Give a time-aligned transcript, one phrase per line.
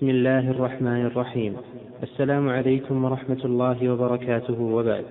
[0.00, 1.56] بسم الله الرحمن الرحيم.
[2.02, 5.04] السلام عليكم ورحمة الله وبركاته وبعد.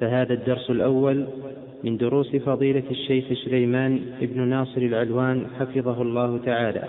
[0.00, 1.26] فهذا الدرس الأول
[1.84, 6.84] من دروس فضيلة الشيخ سليمان بن ناصر العلوان حفظه الله تعالى.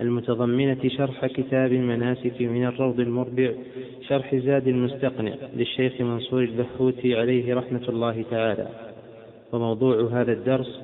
[0.00, 3.50] المتضمنة شرح كتاب المناسك من الروض المربع
[4.08, 8.68] شرح زاد المستقنع للشيخ منصور البحوثي عليه رحمة الله تعالى.
[9.52, 10.80] وموضوع هذا الدرس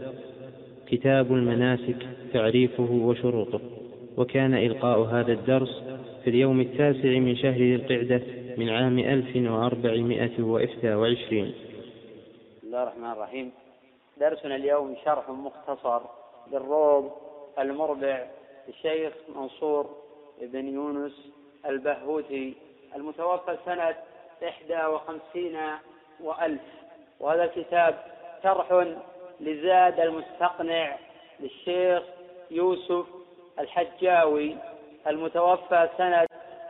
[0.87, 3.61] كتاب المناسك تعريفه وشروطه.
[4.17, 5.83] وكان إلقاء هذا الدرس
[6.25, 8.23] في اليوم التاسع من شهر ذي القعدة
[8.57, 11.55] من عام ألف وأربعمائة وإحدى وعشرين.
[12.59, 13.53] بسم الله الرحمن الرحيم.
[14.21, 16.01] درسنا اليوم شرح مختصر
[16.53, 17.13] للروض
[17.59, 18.27] المربع
[18.69, 19.91] للشيخ منصور
[20.43, 21.31] بن يونس
[21.67, 22.55] البهوتي
[22.97, 23.95] المتوفى سنة
[24.49, 25.57] إحدى وخمسين
[26.21, 26.61] وألف.
[27.21, 27.95] وهذا الكتاب
[28.43, 28.87] شرح
[29.41, 30.97] لزاد المستقنع
[31.41, 32.03] للشيخ
[32.51, 33.07] يوسف
[33.59, 34.57] الحجاوي
[35.07, 36.27] المتوفى سنة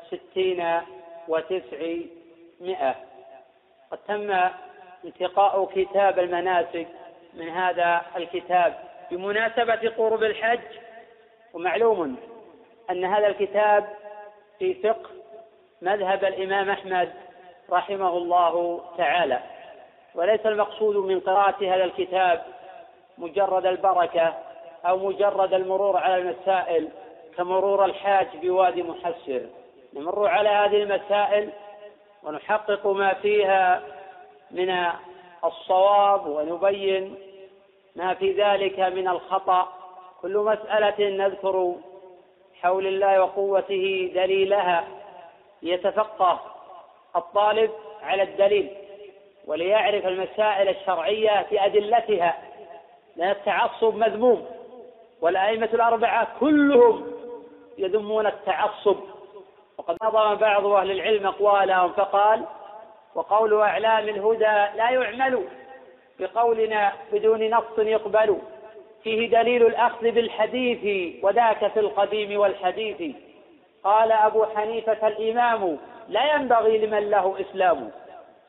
[0.07, 0.81] ستين
[1.29, 2.95] وتسعمائة
[3.91, 4.51] قد تم
[5.05, 6.87] انتقاء كتاب المناسك
[7.35, 8.75] من هذا الكتاب.
[9.11, 10.61] بمناسبة قرب الحج
[11.55, 12.17] ومعلوم
[12.91, 13.89] أن هذا الكتاب
[14.59, 15.11] في فقه
[15.83, 17.13] مذهب الإمام أحمد
[17.71, 19.41] رحمه الله تعالى.
[20.15, 22.43] وليس المقصود من قراءة هذا الكتاب
[23.19, 24.35] مجرد البركة
[24.87, 26.89] أو مجرد المرور على المسائل
[27.37, 29.43] كمرور الحاج بوادي محسر.
[29.95, 31.51] نمر على هذه المسائل
[32.23, 33.83] ونحقق ما فيها
[34.51, 34.87] من
[35.45, 37.15] الصواب ونبين
[37.97, 39.73] ما في ذلك من الخطأ.
[40.23, 41.75] كل مسألة نذكر
[42.63, 44.85] حول الله وقوته دليلها
[45.63, 46.41] ليتفقه
[47.17, 47.71] الطالب
[48.03, 48.71] على الدليل
[49.47, 52.43] وليعرف المسائل الشرعية بأدلتها.
[53.17, 54.47] لأن التعصب مذموم.
[55.25, 57.07] والأئمة الأربعة كلهم
[57.79, 58.97] يذمون التعصب.
[59.79, 62.45] وقد نظم بعض أهل العلم أقوالهم فقال
[63.15, 65.45] وقول أعلام الهدى لا يعمل
[66.21, 68.39] بقولنا بدون نص يقبل.
[69.03, 73.17] فيه دليل الأخذ بالحديث وذاك في القديم والحديث.
[73.85, 77.91] قال أبو حنيفة الإمام لا ينبغي لمن له إسلام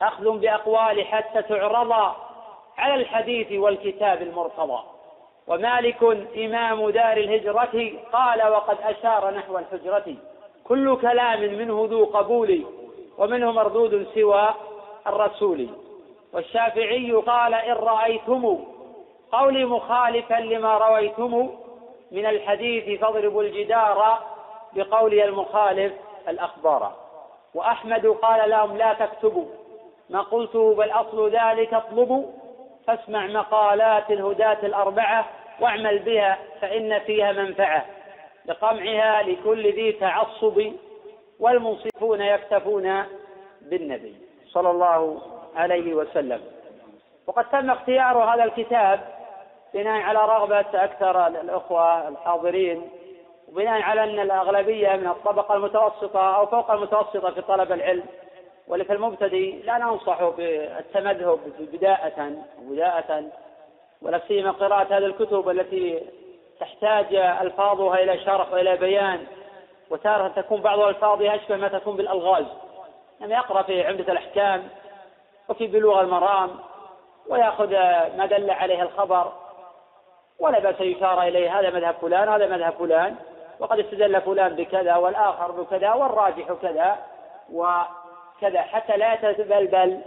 [0.02, 1.92] أخذ بأقوال حتى تعرض
[2.78, 4.95] على الحديث والكتاب المرتضى.
[5.46, 6.02] ومالك
[6.36, 10.14] إمام دار الهجرة قال وقد أشار نحو الحجرة.
[10.64, 12.64] كل كلام منه ذو قبول
[13.18, 14.48] ومنه مردود سوى
[15.06, 15.68] الرسول.
[16.32, 18.58] والشافعي قال إن رأيتم
[19.32, 21.50] قولي مخالفا لما رويتم
[22.12, 24.18] من الحديث فاضربوا الجدار
[24.72, 25.92] بقولي المخالف
[26.28, 26.92] الأخبار.
[27.54, 29.46] وأحمد قال لهم لا تكتبوا.
[30.10, 32.24] ما قلته بل أصل ذلك اطلبوا.
[32.86, 35.26] فاسمع مقالات الهداة الأربعة
[35.60, 37.84] واعمل بها فإن فيها منفعة.
[38.46, 40.72] لقمعها لكل ذي تعصب
[41.40, 43.04] والمنصفون يكتفون
[43.60, 44.14] بالنبي
[44.52, 45.22] صلى الله
[45.56, 46.40] عليه وسلم.
[47.26, 49.00] وقد تم اختيار هذا الكتاب
[49.74, 52.88] بناء على رغبة أكثر الأخوة الحاضرين
[53.48, 58.04] وبناء على أن الأغلبية من الطبقة المتوسطة أو فوق المتوسطة في طلب العلم
[58.68, 63.24] ولك المبتدئ؟ لا ننصح بالتمذهب بداءة بداءة
[64.02, 66.02] ولا سيما قراءة هذه الكتب التي
[66.60, 69.26] تحتاج ألفاظها إلى شرح وإلى بيان
[69.90, 72.46] وتارة تكون بعض ألفاظها أشبه ما تكون بالألغاز.
[73.20, 74.68] يعني يقرأ في عمدة الأحكام
[75.48, 76.50] وفي بلوغ المرام
[77.28, 77.70] ويأخذ
[78.16, 79.32] ما دل عليه الخبر
[80.38, 83.16] ولا بأس يشار إليه هذا مذهب فلان هذا مذهب فلان
[83.58, 86.98] وقد استدل فلان بكذا والآخر بكذا والراجح كذا
[88.36, 90.00] وكذا حتى لا يتبلبل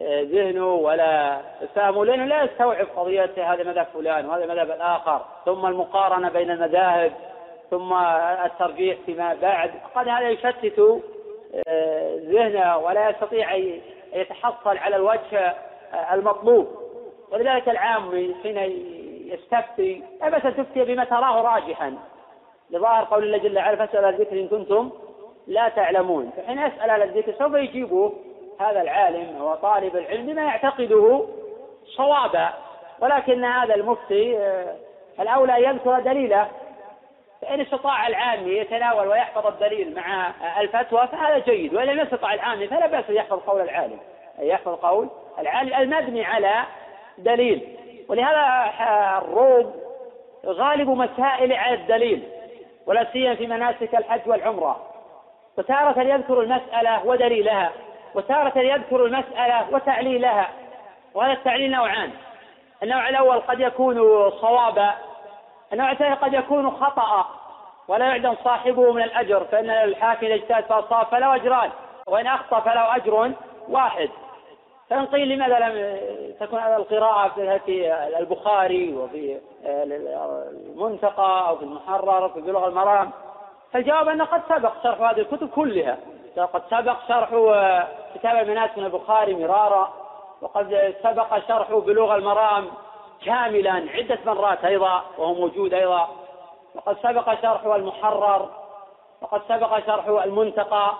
[0.00, 1.40] ذهنه ولا
[1.74, 5.24] فهمه لأنه لا يستوعب قضية هذا مذهب فلان وهذا مذهب الآخر.
[5.44, 7.12] ثم المقارنة بين المذاهب
[7.70, 7.92] ثم
[8.44, 9.70] الترجيح فيما بعد.
[9.94, 11.02] قد هذا يشتت
[11.68, 13.80] آه، ذهنه ولا يستطيع أن
[14.12, 15.54] يتحصل على الوجه
[16.12, 16.68] المطلوب.
[17.32, 18.58] ولذلك العام حين
[19.32, 21.98] يستفتي لا بأس تفتي بما تراه راجحا.
[22.70, 24.90] لظاهر قول الله جل وعلا فاسأل الذكر إن كنتم
[25.48, 26.30] لا تعلمون.
[26.36, 28.12] فحين يسأل على الذكر سوف يجيبه
[28.60, 31.26] هذا العالم هو طالب العلم بما يعتقده
[31.96, 32.48] صوابا.
[33.00, 34.76] ولكن هذا المفتي آه،
[35.20, 36.48] الأولى يذكر دليله.
[37.42, 41.74] فإن استطاع العامي يتناول ويحفظ الدليل مع الفتوى فهذا جيد.
[41.74, 43.98] وإن لم يستطع العامي فلا بأس يحفظ قول العالم.
[44.38, 45.08] أي يحفظ قول
[45.38, 46.54] العالم المبني على
[47.18, 47.76] دليل.
[48.08, 48.70] ولهذا
[49.18, 49.74] الروض
[50.46, 52.22] غالب مسائل على الدليل
[52.86, 54.88] ولا سيما في مناسك الحج والعمرة.
[55.58, 57.72] وتارة يذكر المسألة ودليلها
[58.14, 60.48] وتارة يذكر المسألة وتعليلها
[61.14, 62.10] وهذا التعليل نوعان.
[62.82, 63.96] النوع الأول قد يكون
[64.30, 64.94] صوابا
[65.72, 67.26] النوع الثاني قد يكون خطأ
[67.88, 71.70] ولا يعدم صاحبه من الأجر فإن الحاكم إذا اجتهد فأصاب فله أجران
[72.06, 73.32] وإن أخطأ فله أجر
[73.68, 74.10] واحد.
[74.90, 75.98] فإن قيل لماذا لم
[76.40, 83.10] تكون القراءة في البخاري وفي المنتقى أو في المحرر أو في بلوغ المرام؟
[83.72, 85.98] فالجواب أنه قد سبق شرح هذه الكتب كلها.
[86.36, 87.28] قد سبق شرح
[88.14, 89.92] كتاب المناسك من البخاري مرارا
[90.40, 92.70] وقد سبق شرح بلوغ المرام
[93.24, 96.08] كاملا عدة مرات أيضا وهو موجود أيضا.
[96.74, 98.48] وقد سبق شرح المحرر
[99.22, 100.92] وقد سبق شرح المنتقى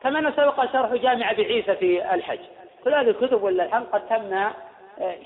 [0.00, 2.40] كما أنه سبق شرح جامع أبي عيسى في الحج.
[2.84, 4.52] كل هذه الكتب ولله الحمد قد تم آه،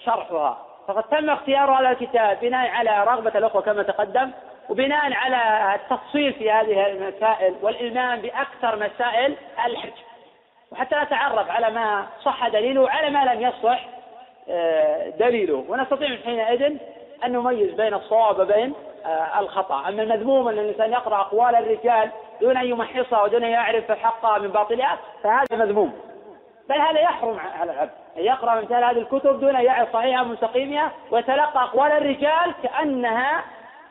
[0.05, 0.58] شرحها.
[0.88, 4.31] فقد تم اختيار هذا الكتاب بناء على رغبة الأخوة كما تقدم.
[4.70, 9.37] وبناء على التفصيل في هذه المسائل والإلمام بأكثر مسائل
[9.67, 9.93] الحج.
[10.72, 13.88] وحتى نتعرف على ما صح دليله وعلى ما لم يصح
[14.49, 15.64] آه، دليله.
[15.69, 16.76] ونستطيع من حينئذ
[17.25, 18.75] أن نميز بين الصواب وبين
[19.06, 19.88] آه، الخطأ.
[19.88, 24.49] أما المذموم أن الإنسان يقرأ أقوال الرجال دون أن يمحصها ودون أن يعرف حقها من
[24.49, 25.93] باطلها فهذا مذموم.
[26.69, 27.90] بل هذا يحرم على العبد.
[28.19, 33.44] أن يقرأ مثل هذه الكتب دون أن يعرف صحيحها من سقيمها ويتلقى أقوال الرجال كأنها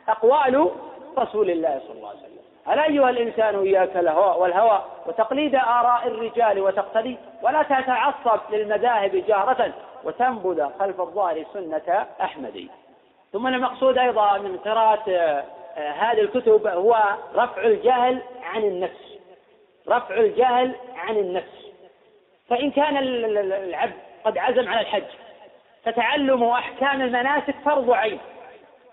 [0.08, 0.70] أقوال
[1.18, 2.30] رسول الله صلى الله عليه وسلم.
[2.68, 9.72] ألا أيها الإنسان إياك الهوى والهوى وتقليد آراء الرجال وتقتدي ولا تتعصب للمذاهب جارة
[10.04, 12.68] وتنبذ خلف الظاهر سنة أحمد.
[13.32, 16.96] ثم المقصود أيضا من قراءة آه، هذه الكتب هو
[17.34, 19.18] رفع الجهل عن النفس.
[19.88, 21.66] رفع الجهل عن النفس.
[22.48, 23.92] فإن كان العبد
[24.24, 25.04] قد عزم على الحج
[25.84, 28.18] فتعلم أحكام المناسك فرض عين.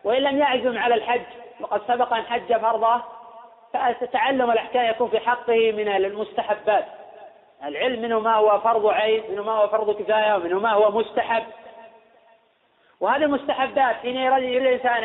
[0.04, 1.22] وإن لم يعزم على الحج
[1.60, 3.02] وقد سبق أن حج فرضه
[3.74, 6.86] فتعلم الأحكام يكون في حقه من المستحبات.
[7.64, 11.44] العلم منه ما هو فرض عين منه ما هو فرض كفاية ومنه ما هو مستحب.
[13.00, 15.04] وهذه المستحبات حين يريد الإنسان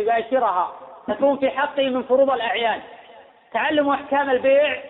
[0.00, 0.72] يباشرها
[1.08, 2.80] تكون في حقه من فروض الأعيان.
[3.52, 4.82] تعلم أحكام البيع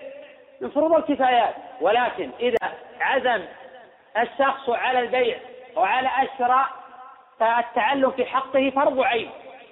[0.61, 1.55] من فروض الكفايات.
[1.81, 2.59] ولكن إذا
[3.01, 3.43] عزم
[4.19, 5.39] الشخص على البيع
[5.77, 6.67] وعلى الشراء
[7.41, 9.31] فالتعلم في حقه فرض عين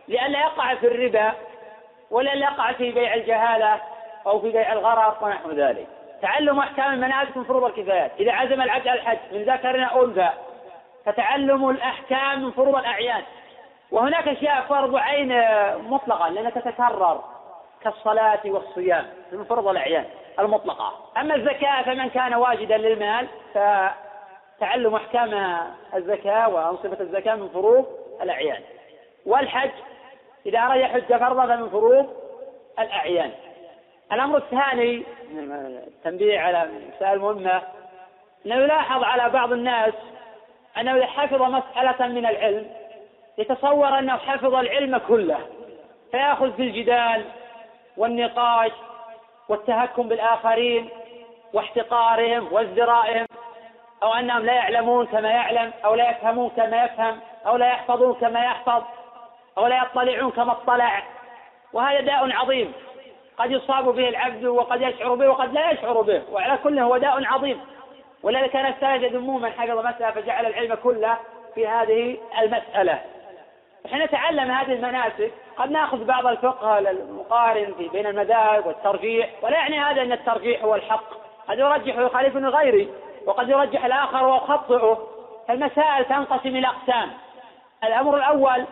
[0.08, 1.32] لئلا يقع في الربا
[2.10, 3.80] ولا يقع في بيع الجهالة
[4.26, 5.86] أو في بيع الغرر ونحو ذلك.
[6.22, 8.10] تعلم أحكام المناسك من فروض الكفايات.
[8.20, 10.28] إذا عزم العبد على الحج من ذكر أو أنثى
[11.06, 13.22] فتعلم الأحكام من فروض الأعيان.
[13.90, 15.42] وهناك أشياء فرض عين
[15.90, 17.24] مطلقة لأنها تتكرر
[17.82, 20.04] كالصلاة والصيام من فروض الأعيان
[20.38, 20.92] المطلقة.
[21.16, 23.26] أما الزكاة فمن كان واجدا للمال
[24.58, 25.58] فتعلم أحكام
[25.94, 27.86] الزكاة وأنصبة الزكاة من فروض
[28.22, 28.62] الأعيان.
[29.26, 29.70] والحج
[30.46, 32.06] إذا أراد يحج فرضا فمن فروض
[32.78, 33.30] الأعيان.
[34.12, 35.02] الأمر الثاني
[35.86, 37.62] التنبيه على مسائل مهمة
[38.46, 39.94] أنه يلاحظ على بعض الناس
[40.78, 42.70] أنه إذا حفظ مسألة من العلم
[43.38, 45.38] يتصور أنه حفظ العلم كله.
[46.10, 47.24] فيأخذ في الجدال
[47.96, 48.72] والنقاش
[49.48, 50.88] والتهكم بالآخرين
[51.52, 53.26] واحتقارهم وازدرائهم.
[54.02, 58.44] أو أنهم لا يعلمون كما يعلم أو لا يفهمون كما يفهم أو لا يحفظون كما
[58.44, 58.82] يحفظ
[59.58, 61.02] أو لا يطلعون كما اطلع.
[61.72, 62.72] وهذا داء عظيم.
[63.38, 67.24] قد يصاب به العبد وقد يشعر به وقد لا يشعر به وعلى كل هو داء
[67.24, 67.60] عظيم.
[68.22, 71.16] ولذلك كان السلف يذمون من حفظ مسألة فجعل العلم كله
[71.54, 72.98] في هذه المسألة.
[73.90, 75.32] حين نتعلم هذه المناسك.
[75.56, 80.74] قد نأخذ بعض الفقه المقارن في بين المذاهب والترجيح ولا يعني هذا إن الترجيح هو
[80.74, 81.04] الحق.
[81.48, 82.88] قد يرجح ويخالفني غيري.
[83.26, 84.98] وقد يرجح الآخر ويخطئه
[85.48, 87.10] فالمسائل تنقسم إلى أقسام.
[87.84, 88.64] الأمر الأول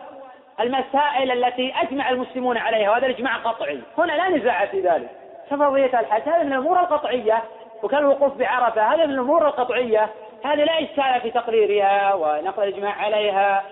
[0.59, 3.81] المسائل التي أجمع المسلمون عليها وهذا الإجماع قطعي.
[3.97, 5.09] هنا لا نزاع في ذلك.
[5.51, 6.29] كفرضية الحج.
[6.29, 7.43] هذا من الأمور القطعية.
[7.83, 8.93] وكالوقوف بعرفة.
[8.93, 10.09] هذا من الأمور القطعية.
[10.45, 13.63] هذه لا إشكال في تقريرها ونقل الإجماع عليها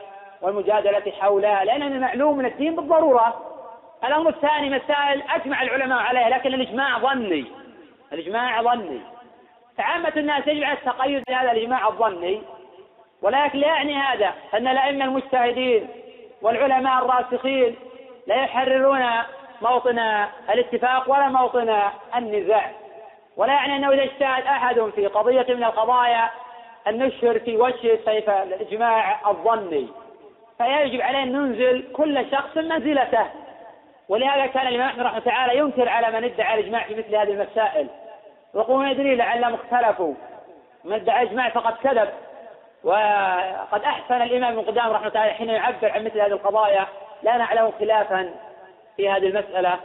[0.41, 3.34] والمجادلة حولها لأن من المعلوم من الدين بالضرورة.
[4.05, 7.46] الأمر الثاني مسائل أجمع العلماء عليها لكن الإجماع ظني.
[8.13, 9.14] الإجماع ظني.
[9.77, 12.41] فعامة الناس يجب على التقيد بهذا الإجماع الظني.
[13.22, 15.88] ولكن لا يعني هذا أن الأئمة المجتهدين
[16.41, 17.75] والعلماء الراسخين
[18.27, 19.05] لا يحررون
[19.62, 20.00] موطن
[20.50, 21.75] الاتفاق ولا موطن
[22.15, 22.72] النزاع.
[23.38, 26.29] ولا يعني أنه إذا اجتهد أحد في قضية من القضايا
[26.88, 29.88] أن نشهر في وجه سيف الإجماع الظني.
[30.58, 33.25] فيجب علينا أن ننزل كل شخص منزلته.
[34.10, 37.88] ولهذا كان الإمام أحمد رحمه تعالى ينكر على من ادعى الإجماع في مثل هذه المسائل.
[38.55, 40.13] ويقول يدري لعلهم اختلفوا.
[40.83, 42.09] من ادعى الإجماع فقد كذب.
[42.83, 46.85] وقد أحسن الإمام ابن قدام رحمة تعالى حين يعبر عن مثل هذه القضايا.
[47.24, 48.33] لا نعلم خلافا
[48.97, 49.79] في هذه المسألة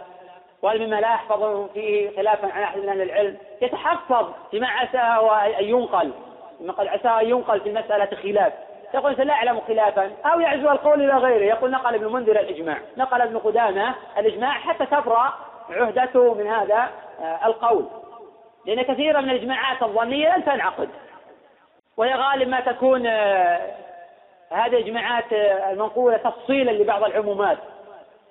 [0.62, 3.36] ومما لا يحفظ فيه خلافا عن أحد من أهل العلم.
[3.62, 6.12] يتحفظ فيما عساه أن ينقل
[6.60, 8.52] مما قد عساه أن ينقل في المسألة خلاف.
[8.94, 10.10] يقول لا أعلم خلافا.
[10.24, 11.44] أو يعزو القول إلى غيره.
[11.44, 12.78] يقول نقل ابن منذر الإجماع.
[12.96, 15.32] نقل ابن قدامة الإجماع حتى تبرأ
[15.70, 16.88] عهدته من هذا
[17.22, 17.86] آه، القول.
[18.66, 20.88] لأن كثيرا من الإجماعات الظنية لن تنعقد.
[21.96, 23.74] وهي غالب ما تكون آه،
[24.50, 27.58] هذه الإجماعات آه، المنقولة تفصيلا لبعض العمومات.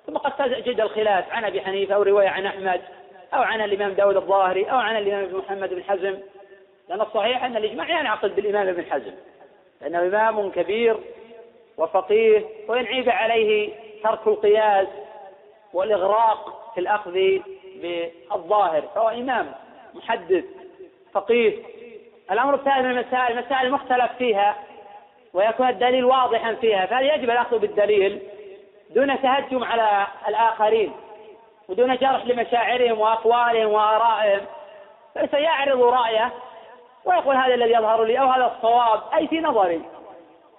[0.08, 2.82] ثم قد تجد الخلاف عن أبي حنيفة أو رواية عن أحمد
[3.34, 6.18] أو عن الإمام داود الظاهري أو عن الإمام محمد بن حزم.
[6.90, 9.14] لأن الصحيح أن الإجماع ينعقد بالإمام ابن حزم.
[9.82, 10.98] لأنه إمام كبير
[11.78, 14.88] وفقيه وإن عيب عليه ترك القياس
[15.74, 17.20] والإغراق في الأخذ
[17.76, 19.52] بالظاهر فهو إمام.
[19.94, 20.44] محدث
[21.14, 21.64] فقيه.
[22.32, 24.56] الأمر الثاني من المسائل المسائل المختلف فيها
[25.34, 26.86] ويكون الدليل واضحا فيها.
[26.86, 28.22] فهذا يجب الأخذ بالدليل
[28.90, 30.92] دون تهجم على الآخرين
[31.70, 34.46] ودون جرح لمشاعرهم وأقوالهم وآرائهم؟
[35.16, 36.32] فسيعرض رأيه
[37.06, 39.82] ويقول هذا الذي يظهر لي أو هذا الصواب أي في نظري.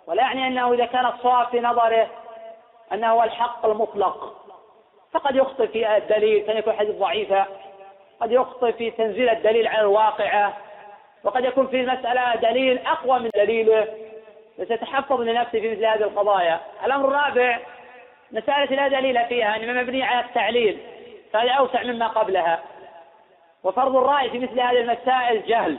[0.07, 2.07] ولا يعني أنه إذا كان الصواب في نظره
[2.93, 4.37] أنه هو الحق المطلق.
[5.13, 7.47] فقد يخطئ في الدليل كان يكون حديث ضعيفة.
[8.21, 10.57] قد يخطئ في تنزيل الدليل على الواقعة
[11.25, 13.87] وقد يكون في المسألة دليل أقوى من دليله.
[14.59, 16.61] فسيتحفظ لنفسه في مثل هذه القضايا.
[16.85, 17.59] الأمر الرابع
[18.33, 20.79] مسألة لا دليل فيها إنما مبنية على التعليل
[21.33, 22.61] فهذا أوسع مما قبلها.
[23.65, 25.79] وفرض الرأي في مثل هذه المسائل جهل.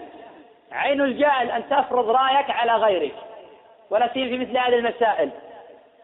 [0.72, 3.16] عين الجهل أن تفرض رأيك على غيرك
[3.90, 5.30] ولا في مثل هذه المسائل.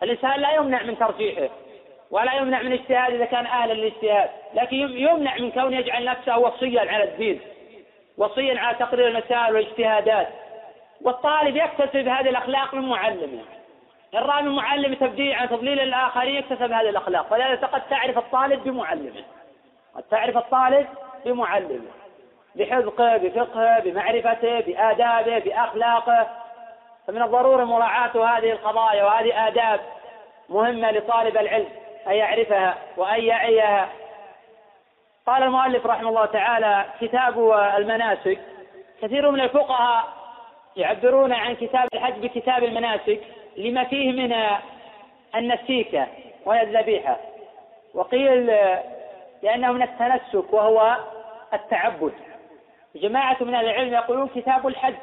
[0.04, 1.50] الإنسان لا يمنع من ترجيحه.
[2.12, 4.30] ولا يمنع من اجتهاد إذا كان أهلا للاجتهاد.
[4.54, 7.42] لكن يمنع من كون يجعل نفسه وصيا على الدين.
[8.18, 10.28] وصيا على تقرير المسائل والاجتهادات.
[11.02, 13.44] والطالب يكتسب هذه الأخلاق من معلمه
[14.14, 14.98] إن رأى من
[15.50, 17.34] تضليل الآخرين يكتسب هذه الأخلاق.
[17.34, 19.24] ولذلك قد تعرف الطالب بمعلمه
[19.96, 20.88] قد تعرف الطالب
[21.26, 21.92] بمعلمه
[22.56, 26.28] بحذقه بفقهه بمعرفته بآدابه بأخلاقه.
[27.08, 29.80] فمن الضروري مراعاة هذه القضايا وهذه آداب
[30.50, 31.68] مهمة لطالب العلم.
[32.08, 33.90] أن يعرفها وأن يعيها.
[35.28, 38.40] قال المؤلف رحمه الله تعالى كتاب المناسك.
[39.02, 40.04] كثير من الفقهاء
[40.76, 43.20] يعبرون عن كتاب الحج بكتاب المناسك
[43.58, 44.36] لما فيه من
[45.36, 46.08] النسيكة
[46.46, 47.18] وهي الذبيحة.
[47.94, 48.46] وقيل
[49.44, 50.98] لأنه من التنسك وهو
[51.54, 52.14] التعبد.
[52.96, 54.96] جماعة من العلم يقولون كتاب الحج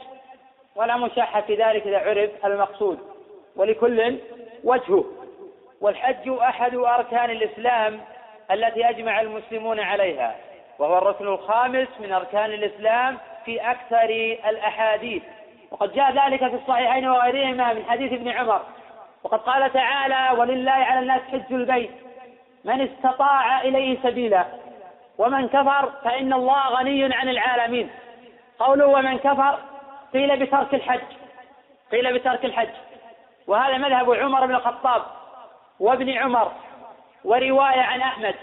[0.77, 2.99] ولا مشاحة في ذلك إذا عرف المقصود.
[3.57, 4.19] ولكل
[4.65, 5.05] وجهه.
[5.81, 8.01] والحج أحد أركان الإسلام
[8.51, 10.37] التي أجمع المسلمون عليها
[10.79, 14.11] وهو الركن الخامس من أركان الإسلام في أكثر
[14.49, 15.23] الأحاديث.
[15.71, 18.61] وقد جاء ذلك في الصحيحين وغيرهما من حديث ابن عمر.
[19.25, 21.91] وقد قال تعالى ولله على الناس حج البيت
[22.65, 24.45] من استطاع إليه سبيلا
[25.19, 27.91] ومن كفر فإن الله غني عن العالمين.
[28.59, 29.59] قوله ومن كفر
[30.13, 31.01] قيل بترك الحج
[31.93, 32.75] قيل بترك الحج.
[33.47, 35.03] وهذا مذهب عمر بن الخطاب.
[35.81, 36.53] وابن عمر
[37.25, 38.35] ورواية عن أحمد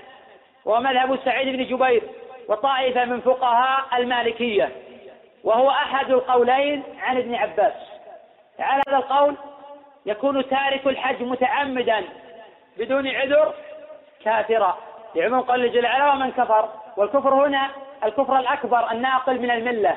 [0.66, 2.04] ومذهب سعيد بن جبير
[2.48, 4.70] وطائفة من فقهاء المالكية
[5.44, 7.74] وهو أحد القولين عن ابن عباس.
[8.60, 9.36] على هذا القول
[10.06, 12.04] يكون تارك الحج متعمدا
[12.78, 13.54] بدون عذر
[14.24, 14.78] كافرا.
[15.16, 17.70] لعموم قول جل وعلا ومن كفر والكفر هنا
[18.04, 19.96] الكفر الأكبر الناقل من الملة.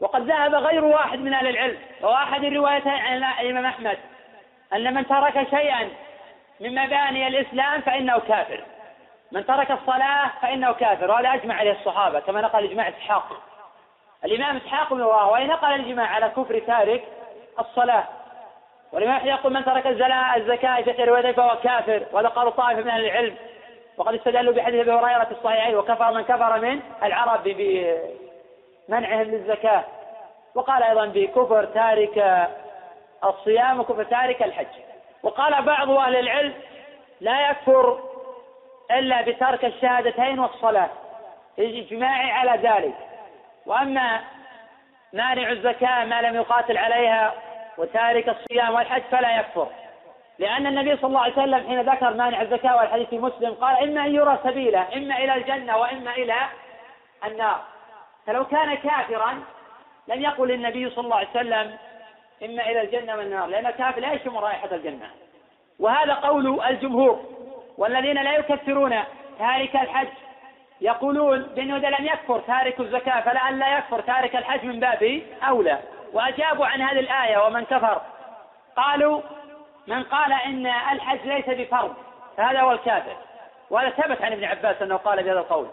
[0.00, 3.98] وقد ذهب غير واحد من أهل العلم وهو أحد الروايتين عن الإمام أحمد
[4.72, 5.88] أن من ترك شيئا
[6.60, 8.64] من مباني الإسلام فإنه كافر.
[9.32, 11.10] من ترك الصلاة فإنه كافر.
[11.10, 13.24] وهذا أجمع عليه الصحابة كما نقل إجماع إسحاق.
[14.24, 17.04] الإمام إسحاق بن راهويه نقل الإجماع على كفر تارك
[17.60, 18.04] الصلاة.
[18.92, 22.06] والإمام يقول من ترك الزكاة في رواية فهو كافر.
[22.12, 23.36] وهذا قال طائفة من أهل العلم
[23.96, 29.84] وقد استدلوا بحديث أبي هريرة في الصحيحين وكفر من كفر من العرب بمنعهم للزكاة.
[30.54, 32.48] وقال أيضا بكفر تارك
[33.24, 34.83] الصيام وكفر تارك الحج.
[35.24, 36.54] وقال بعض أهل العلم
[37.20, 38.00] لا يكفر
[38.90, 40.90] إلا بترك الشهادتين والصلاة
[41.58, 42.94] إجماعي على ذلك.
[43.66, 44.20] وأما
[45.12, 47.34] مانع الزكاة ما لم يقاتل عليها
[47.78, 49.68] وتارك الصيام والحج فلا يكفر.
[50.38, 54.06] لأن النبي صلى الله عليه وسلم حين ذكر مانع الزكاة والحديث في مسلم قال إما
[54.06, 56.34] أن يرى سبيله إما إلى الجنة وإما إلى
[57.24, 57.60] النار.
[58.26, 59.42] فلو كان كافرا
[60.08, 61.76] لم يقل النبي صلى الله عليه وسلم
[62.42, 65.10] إما إلى الجنة والنار لأن الكافر لا يشم رائحة الجنة.
[65.78, 67.24] وهذا قول الجمهور
[67.78, 68.94] والذين لا يكفرون
[69.38, 70.08] تارك الحج.
[70.80, 75.22] يقولون بأنه إذا لم يكفر تارك الزكاة فلا أن لا يكفر تارك الحج من باب
[75.48, 75.78] أولى.
[76.12, 78.00] وأجابوا عن هذه الآية ومن كفر.
[78.76, 79.20] قالوا
[79.86, 81.94] من قال إن الحج ليس بفرض
[82.36, 83.16] فهذا هو الكافر.
[83.70, 85.68] وهذا ثبت عن ابن عباس أنه قال بهذا القول.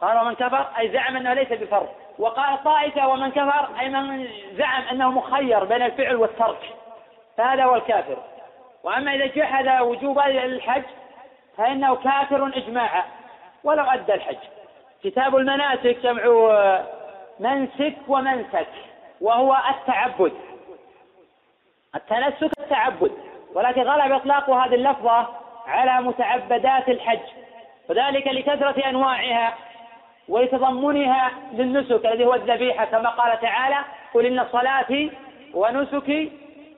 [0.00, 1.88] قال ومن كفر أي زعم أنه ليس بفرض.
[2.20, 6.74] وقال طائفة ومن كفر أي من زعم أنه مخير بين الفعل والترك
[7.36, 8.16] فهذا هو الكافر.
[8.84, 10.82] وأما إذا جحد وجوب الحج
[11.56, 13.04] فإنه كافر إجماعا
[13.64, 14.36] ولو أدى الحج.
[15.04, 16.22] كتاب المناسك جمع
[17.40, 18.68] منسك ومنسك
[19.20, 20.32] وهو التعبد.
[21.94, 23.12] التنسك التعبد
[23.54, 25.26] ولكن غلب إطلاق هذه اللفظة
[25.66, 27.26] على متعبدات الحج
[27.88, 29.54] وذلك لكثرة أنواعها.
[30.30, 33.76] ولتضمنها للنسك الذي هو الذبيحة كما قال تعالى
[34.14, 35.10] قل إن صلاتي
[35.54, 36.32] ونسكي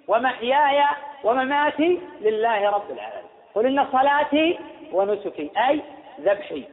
[0.08, 0.82] ومحياي
[1.24, 3.30] ومماتي لله رب العالمين.
[3.54, 4.58] قل إن صلاتي
[4.92, 5.80] ونسكي أي
[6.20, 6.64] ذبحي.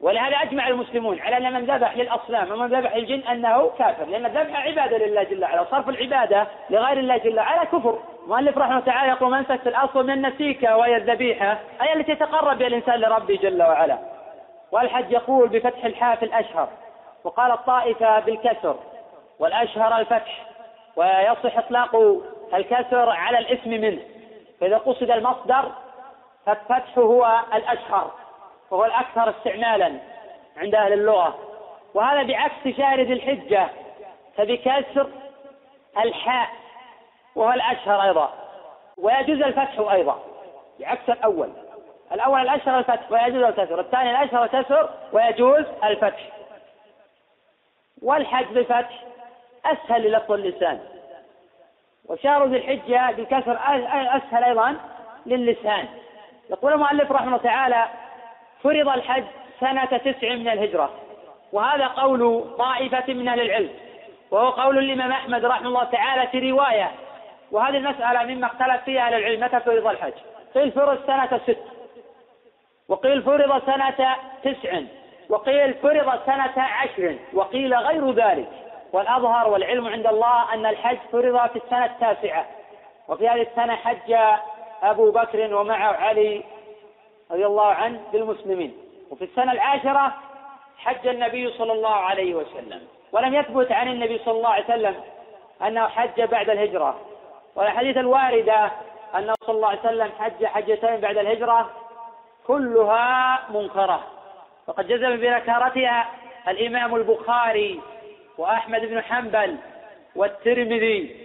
[0.00, 4.66] ولهذا أجمع المسلمون على أن من ذبح للأصنام ومن ذبح الجن أنه كافر لأن الذبح
[4.66, 7.98] عبادة لله جل وعلا وصرف العبادة لغير الله جل وعلا كفر.
[8.26, 12.58] مؤلف رحمه الله تعالى يقول من في الأصل من النسيكة وهي الذبيحة أي التي يتقرب
[12.58, 13.98] بها الإنسان لربه جل وعلا.
[14.72, 16.68] والحج يقول بفتح الحاء في الأشهر
[17.24, 18.76] وقال الطائفة بالكسر
[19.38, 20.46] والأشهر الفتح
[20.96, 21.96] ويصح إطلاق
[22.54, 24.02] الكسر على الاسم منه
[24.60, 25.72] فإذا قصد المصدر
[26.46, 28.10] فالفتح هو الأشهر
[28.70, 29.98] وهو الأكثر استعمالا
[30.56, 31.38] عند أهل اللغة
[31.94, 33.68] وهذا بعكس شارد الحجة
[34.36, 35.10] فبكسر
[36.04, 36.48] الحاء
[37.36, 38.32] وهو الأشهر أيضا
[38.98, 40.18] ويجوز الفتح أيضا
[40.80, 41.52] بعكس الأول.
[42.12, 43.80] الأول الأشهر الفتح ويجوز الكسر.
[43.80, 46.28] الثاني الأشهر الكسر ويجوز الفتح.
[48.02, 49.02] والحج بالفتح
[49.66, 50.80] أسهل للفظ اللسان.
[52.08, 53.58] وشهر ذي الحجة بالكسر
[54.16, 54.76] أسهل أيضا
[55.26, 55.88] للسان
[56.50, 57.84] يقول المؤلف رحمه الله تعالى
[58.62, 59.24] فرض الحج
[59.60, 60.90] سنة تسع من الهجرة.
[61.52, 63.70] وهذا قول طائفة من أهل العلم.
[64.30, 66.90] وهو قول الإمام أحمد رحمه الله تعالى في رواية.
[67.50, 69.44] وهذه المسألة مما اختلف فيها أهل العلم.
[69.44, 70.12] متى فرض الحج؟
[70.54, 71.79] قيل فرض سنة ست.
[72.90, 74.80] وقيل فرض سنة تسع
[75.28, 78.48] وقيل فرض سنة عشر وقيل غير ذلك.
[78.92, 82.46] والأظهر والعلم عند الله أن الحج فرض في السنة التاسعة.
[83.08, 84.14] وفي هذه السنة حج
[84.82, 86.44] أبو بكر ومعه علي
[87.30, 88.74] رضي الله عنه بالمسلمين.
[89.10, 90.14] وفي السنة العاشرة
[90.78, 92.80] حج النبي صلى الله عليه وسلم.
[93.12, 94.94] ولم يثبت عن النبي صلى الله عليه وسلم
[95.66, 97.00] أنه حج بعد الهجرة.
[97.56, 98.70] والحديث الواردة
[99.18, 101.70] أنه صلى الله عليه وسلم حج حجتين بعد الهجرة
[102.46, 104.06] كلها منكرة.
[104.66, 106.08] وقد جزم بنكارتها
[106.48, 107.80] الإمام البخاري
[108.38, 109.56] وأحمد بن حنبل
[110.16, 111.16] والترمذي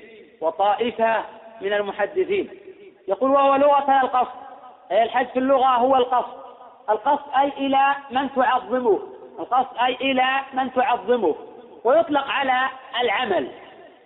[0.41, 1.23] وطائفة
[1.61, 2.49] من المحدثين.
[3.07, 4.45] يقول وهو لغة القصد.
[4.91, 6.37] أي الحج في اللغة هو القصد.
[6.89, 8.99] القصد أي إلى من تعظمه.
[9.39, 11.35] القصد أي إلى من تعظمه.
[11.83, 12.67] ويطلق على
[13.01, 13.51] العمل.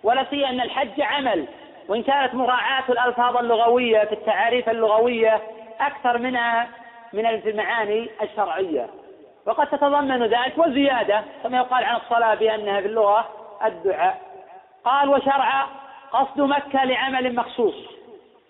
[0.02, 1.46] ولا سيما أن الحج عمل.
[1.88, 5.40] وإن كانت مراعاة الألفاظ اللغوية في التعاريف اللغوية
[5.80, 6.68] أكثر منها
[7.12, 8.86] من المعاني الشرعية.
[9.46, 13.28] وقد تتضمن ذلك وزيادة كما يقال عن الصلاة بأنها في اللغة
[13.64, 14.20] الدعاء.
[14.84, 15.66] قال وشرع
[16.12, 17.74] قصد مكة لعمل مخصوص.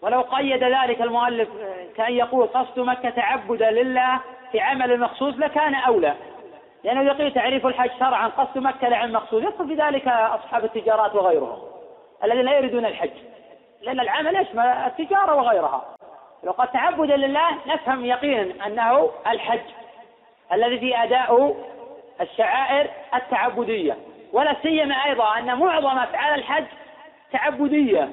[0.02, 1.48] ولو قيد ذلك المؤلف
[1.96, 4.20] كأن يقول قصد مكة تعبدا لله
[4.52, 6.14] في عمل مخصوص لكان أولى.
[6.84, 11.58] لأنه يقول تعريف الحج شرعا قصد مكة لعمل مخصوص يدخل في ذلك أصحاب التجارات وغيرهم
[12.24, 13.10] الذين لا يريدون الحج.
[13.82, 15.84] لأن العمل يشمل التجارة وغيرها.
[16.44, 19.60] لو قد تعبدا لله نفهم يقينا أنه الحج
[20.52, 21.56] الذي فيه أداء
[22.20, 23.96] الشعائر التعبدية.
[24.32, 26.64] ولا سيما أيضا أن معظم أفعال الحج
[27.32, 28.08] تعبدية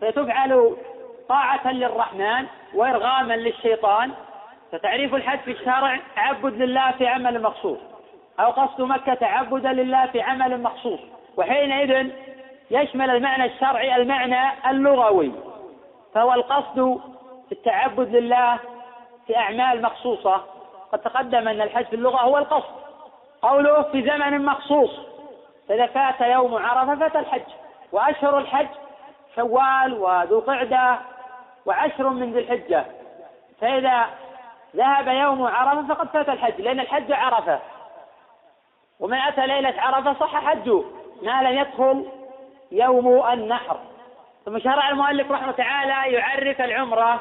[0.00, 0.76] فتفعل
[1.28, 4.10] طاعة للرحمن وإرغاما للشيطان.
[4.72, 7.78] فتعريف الحج في الشرع تعبد لله في عمل مخصوص
[8.40, 11.00] أو قصد مكة تعبدا لله في عمل مخصوص.
[11.36, 12.10] وحينئذ
[12.70, 15.32] يشمل المعنى الشرعي المعنى اللغوي
[16.14, 17.00] فهو القصد
[17.50, 18.58] في التعبد لله
[19.26, 20.44] في أعمال مخصوصة.
[20.92, 22.74] قد تقدم أن الحج في اللغة هو القصد.
[23.42, 24.90] قوله في زمن مخصوص
[25.68, 27.52] فإذا فات يوم عرفة فات الحج.
[27.92, 28.68] وأشهر الحج
[29.36, 30.98] شوال وذو قعدة
[31.66, 32.84] وعشر من ذي الحجة.
[33.60, 34.06] فإذا
[34.76, 37.58] ذهب يوم عرفة فقد فات الحج لأن الحج عرفة.
[39.00, 40.82] ومن أتى ليلة عرفة صح حجه
[41.22, 42.08] ما لم يدخل
[42.72, 43.76] يوم النحر.
[44.44, 47.20] ثم شرع المؤلف رحمه تعالى يعرف العمرة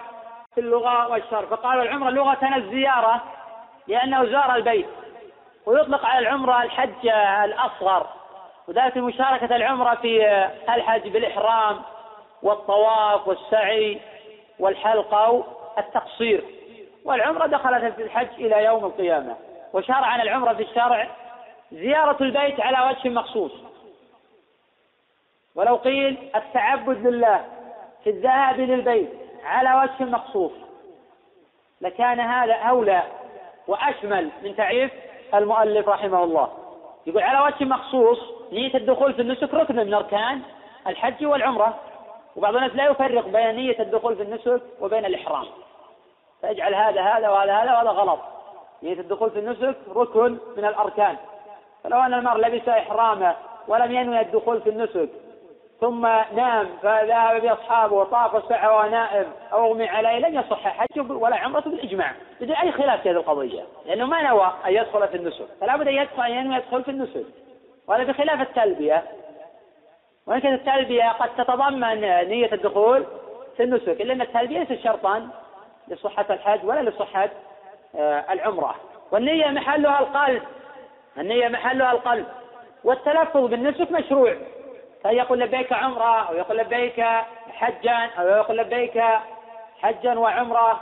[0.55, 3.21] في اللغة والشرع فقالوا العمرة لغة الزيارة
[3.87, 4.87] لأنه زار البيت
[5.65, 7.07] ويطلق على العمرة الحج
[7.43, 8.07] الأصغر.
[8.67, 10.25] وذلك مشاركة العمرة في
[10.69, 11.81] الحج بالإحرام
[12.43, 13.99] والطواف والسعي
[14.59, 15.43] والحلق أو
[15.77, 16.43] التقصير.
[17.05, 19.35] والعمرة دخلت في الحج إلى يوم القيامة.
[19.73, 21.07] وشرع عن العمرة في الشرع
[21.71, 23.51] زيارة البيت على وجه مخصوص.
[25.55, 27.45] ولو قيل التعبد لله
[28.03, 30.51] في الذهاب للبيت على وجه مخصوص
[31.81, 33.03] لكان هذا أولى
[33.67, 34.91] وأشمل من تعريف
[35.33, 36.49] المؤلف رحمه الله.
[37.07, 38.19] يقول على وجه مخصوص
[38.51, 40.41] نية الدخول في النسك ركن من أركان
[40.87, 41.79] الحج والعمرة
[42.35, 45.45] وبعض الناس لا يفرق بين نية الدخول في النسك وبين الإحرام.
[46.41, 48.19] فاجعل هذا هذا وهذا هذا وهذا غلط.
[48.83, 51.17] نية الدخول في النسك ركن من الأركان.
[51.83, 53.35] فلو أن المرء لبس إحرامه
[53.67, 55.09] ولم ينوي الدخول في النسك
[55.81, 56.01] ثم
[56.35, 62.11] نام فذهب بأصحابه وطاف وسعى ونائم أو أغمي عليه لن يصح حجه ولا عمرة بالإجماع.
[62.41, 65.87] بدون أي خلاف في هذه القضية لأنه ما نوى أن يدخل في النسك فلا بد
[65.87, 67.25] أن يدخل أن يدخل في النسك.
[67.87, 69.03] وهذا بخلاف التلبية.
[70.27, 73.05] كانت التلبية قد تتضمن نية الدخول
[73.57, 75.29] في النسك إلا أن التلبية ليست شرطا
[75.87, 77.29] لصحة الحج ولا لصحة
[77.95, 78.75] آه، العمرة.
[79.11, 80.41] والنية محلها القلب.
[81.17, 82.25] النية محلها القلب.
[82.83, 84.35] والتلفظ بالنسك مشروع.
[85.05, 87.05] يقول لبيك عمرة أو يقول لبيك
[87.53, 89.03] حجا أو يقول لبيك
[89.81, 90.79] حجا وعمرة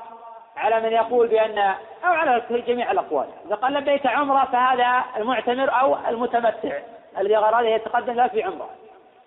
[0.58, 1.58] على من يقول بأن
[2.06, 3.28] أو على جميع الأقوال.
[3.46, 6.80] إذا قال لبيك عمرة فهذا المعتمر أو المتمتع
[7.18, 8.70] الذي غرضه يتقدم له في عمرة.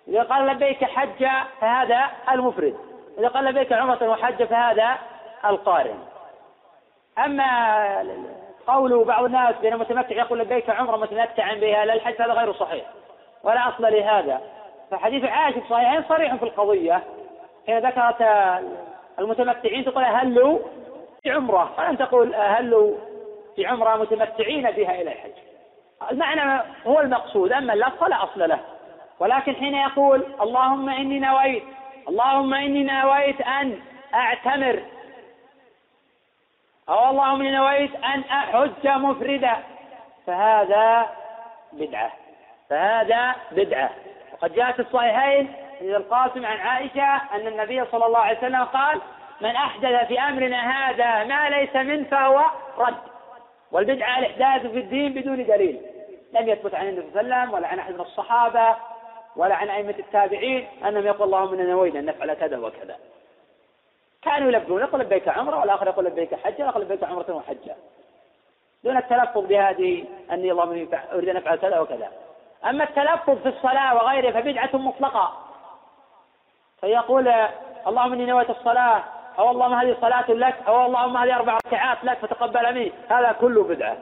[0.07, 2.01] إذا قال لبيك حجة فهذا
[2.31, 2.77] المفرد.
[3.17, 4.97] إذا قال لبيك عمرة وحجة فهذا
[5.45, 5.99] القارن.
[7.25, 8.21] أما
[8.67, 12.85] قول بعض الناس بأن المتمتع يقول لبيك عمرة متمتعا بها لا الحج هذا غير صحيح.
[13.43, 14.41] ولا أصل لهذا.
[14.91, 17.03] فحديث عائشة في صحيحين صريح في القضية.
[17.67, 18.21] حين ذكرت
[19.19, 20.59] المتمتعين تقول أهلوا
[21.23, 21.73] في عمرة.
[21.77, 22.97] فلم تقول أهلوا
[23.55, 25.31] في عمرة متمتعين بها إلى الحج.
[26.11, 28.59] المعنى هو المقصود أما اللفظ فلا أصل له.
[29.19, 31.63] ولكن حين يقول اللهم إني نويت
[32.09, 33.79] اللهم إني نويت أن
[34.13, 34.83] أعتمر.
[36.89, 39.53] أو اللهم إني نويت أن أحج مفردا.
[40.27, 41.09] فهذا
[41.73, 42.11] بدعة.
[42.69, 43.89] فهذا بدعة.
[44.41, 49.01] وقد جاء في الصحيحين عند القاسم عن عائشة أن النبي صلى الله عليه وسلم قال
[49.41, 52.41] من أحدث في أمرنا هذا ما ليس منه فهو
[52.77, 52.97] رد.
[53.71, 55.81] والبدعة الإحداث في الدين بدون دليل.
[56.33, 58.75] لم يثبت عن النبي صلى الله عليه وسلم ولا عن أحد من الصحابة
[59.35, 62.97] ولا عن أئمة التابعين أنهم يقول اللهم إنا نوينا أن نفعل كذا وكذا.
[64.21, 67.75] كانوا يلبون يقول لبيك عمرة والآخر يقول لبيك حجة والآخر لبيك عمرة وحجة.
[68.83, 70.69] دون التلفظ بهذه أني اللهم
[71.13, 72.11] أريد أن أفعل كذا وكذا.
[72.65, 75.37] أما التلفظ في الصلاة وغيره فبدعة مطلقة.
[76.81, 77.33] فيقول
[77.87, 79.03] اللهم إني نويت الصلاة
[79.39, 82.91] أو اللهم هذه صلاة لك أو اللهم هذه أربع ركعات لك فتقبل مني.
[83.09, 83.97] هذا كله بدعة.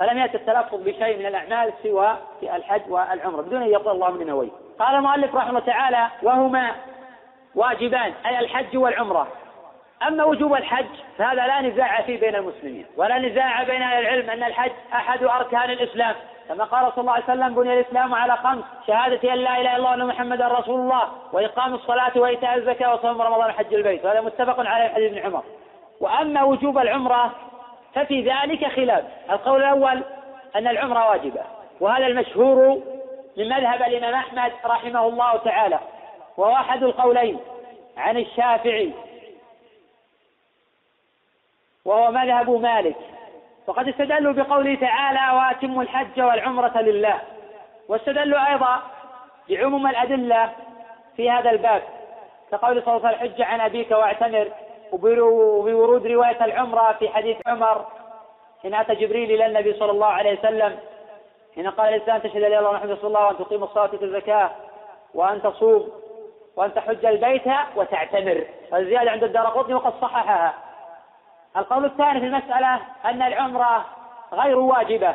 [0.00, 4.24] فلم يأتي التلفظ بشيء من الأعمال سوى في الحج والعمرة بدون أن يقول اللهم إني
[4.24, 4.52] نويت.
[4.78, 6.74] قال المؤلف رحمه الله تعالى وهما
[7.54, 9.28] واجبان أي الحج والعمرة.
[10.08, 10.86] أما وجوب الحج
[11.18, 15.70] فهذا لا نزاع فيه بين المسلمين ولا نزاع بين أهل العلم أن الحج أحد أركان
[15.70, 16.14] الإسلام.
[16.48, 19.76] كما قال صلى الله عليه وسلم بني الإسلام على خمس شهادة أن لا إله إلا
[19.76, 24.04] الله وأن محمدا رسول الله وإقام الصلاة وإيتاء الزكاة وصوم رمضان وحج البيت.
[24.04, 25.42] وهذا متفق عليه حديث ابن عمر.
[26.00, 27.30] وأما وجوب العمرة
[27.94, 29.04] ففي ذلك خلاف.
[29.30, 30.02] القول الأول
[30.56, 31.40] أن العمرة واجبة
[31.80, 32.82] وهذا المشهور
[33.36, 35.78] من مذهب الإمام أحمد رحمه الله تعالى.
[36.36, 37.38] وهو أحد القولين
[37.96, 38.92] عن الشافعي
[41.84, 42.96] وهو مذهب مالك.
[43.66, 47.20] وقد استدلوا بقوله تعالى واتموا الحج والعمرة لله.
[47.88, 48.82] واستدلوا أيضا
[49.48, 50.52] بعموم الأدلة
[51.16, 51.82] في هذا الباب.
[52.50, 54.48] كقول صلى الله عليه وسلم حج عن أبيك واعتمر.
[54.92, 57.86] وبورود رواية العمرة في حديث عمر
[58.62, 60.78] حين أتى جبريل إلى النبي صلى الله عليه وسلم
[61.54, 64.50] حين قال الإنسان تشهد أن الله محمد رسول الله وأن تقيم الصلاة وتؤتي الزكاة
[65.14, 65.92] وأن تصوم
[66.56, 67.42] وأن تحج البيت
[67.76, 68.44] وتعتمر.
[68.72, 70.54] والزيادة عند الدار قطني وقد صححها.
[71.56, 73.84] القول الثاني في المسألة أن العمرة
[74.32, 75.14] غير واجبة.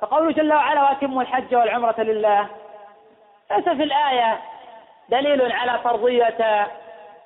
[0.00, 2.46] فقوله جل وعلا وأتموا الحج والعمرة لله
[3.50, 4.38] ليس في الآية
[5.08, 6.66] دليل على فرضية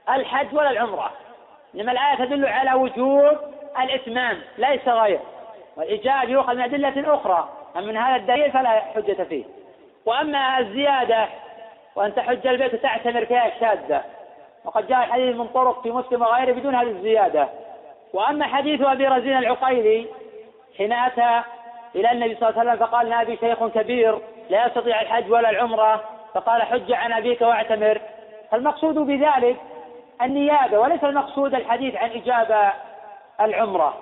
[0.09, 1.11] الحج ولا العمرة
[1.75, 3.39] إنما الآية تدل على وجوب
[3.81, 5.21] الإتمام ليس غير.
[5.77, 9.45] والإجابة يؤخذ من أدلة أخرى أما من هذا الدليل فلا حجة فيه.
[10.07, 11.27] وأما الزيادة
[11.97, 14.03] وأن تحج البيت وتعتمر فيها شاذة
[14.65, 17.49] وقد جاء الحديث من طرق في مسلم وغيره بدون هذه الزيادة.
[18.13, 20.07] وأما حديث أبي رزين العقيلي
[20.79, 21.43] حين أتى
[21.95, 24.19] إلى النبي صلى الله عليه وسلم فقال أبي شيخ كبير
[24.51, 26.05] لا يستطيع الحج ولا العمرة.
[26.35, 28.01] فقال حج عن أبيك واعتمر.
[28.51, 29.57] فالمقصود بذلك
[30.23, 32.73] النيابة وليس المقصود الحديث عن إجابة
[33.41, 33.99] العمرة.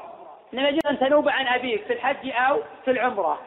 [0.55, 3.39] إنما يجوز أن تنوب عن أبيك في الحج أو في العمرة.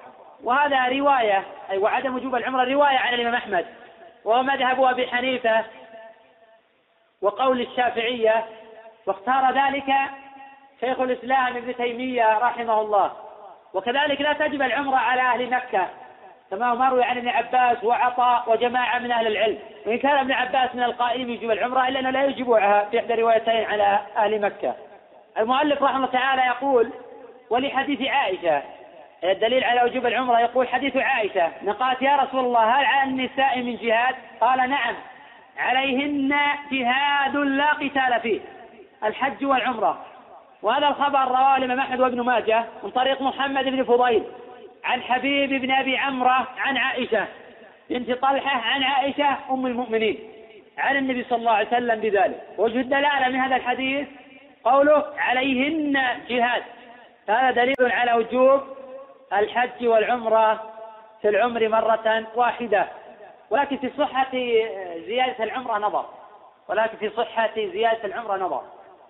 [0.44, 3.66] وهذا رواية أي وعدم وجوب العمرة رواية عن الإمام أحمد
[4.26, 5.64] وهو مذهب أبي حنيفة
[7.22, 8.46] وقول الشافعية
[9.06, 9.94] واختار ذلك
[10.84, 13.12] شيخ الإسلام ابن تيمية رحمه الله.
[13.74, 15.88] وكذلك لا تجب العمرة على أهل مكة
[16.52, 19.60] كما مروي عن ابن عباس وعطاء وجماعة من أهل العلم.
[19.86, 23.66] وإن كان ابن عباس من القائلين يجب العمرة إلا أنه لا يجبها في إحدى الروايتين
[23.66, 24.76] على أهل مكة.
[25.38, 26.90] المؤلف رحمه الله تعالى يقول
[27.50, 28.62] ولحديث عائشة.
[29.24, 33.76] الدليل على وجوب العمرة يقول حديث عائشة نقالت يا رسول الله هل على النساء من
[33.76, 34.96] جهاد؟ قال نعم
[35.58, 36.36] عليهن
[36.72, 38.40] جهاد لا قتال فيه
[39.04, 40.06] الحج والعمرة.
[40.64, 44.24] وهذا الخبر رواه الإمام أحمد وابن ماجه من طريق محمد بن فضيل
[44.84, 47.28] عن حبيب بن أبي عمرة عن عائشة
[47.90, 50.20] بنت طلحة عن عائشة أم المؤمنين.
[50.78, 52.42] عن النبي صلى الله عليه وسلم بذلك.
[52.58, 54.08] وجه الدلالة من هذا الحديث
[54.64, 56.64] قوله عليهن جهاد.
[57.30, 58.62] هذا دليل على وجوب
[59.34, 60.74] الحج والعمرة
[61.22, 62.88] في العمر مرة واحدة.
[63.50, 64.32] ولكن في صحة
[65.08, 66.06] زيادة العمرة نظر.
[66.70, 68.62] ولكن في صحة زيادة العمرة نظر.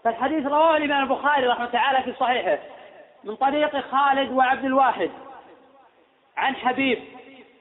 [0.03, 2.57] فالحديث رواه الإمام البخاري رحمه تعالى في صحيحه
[3.23, 5.11] من طريق خالد وعبد الواحد
[6.37, 7.03] عن حبيب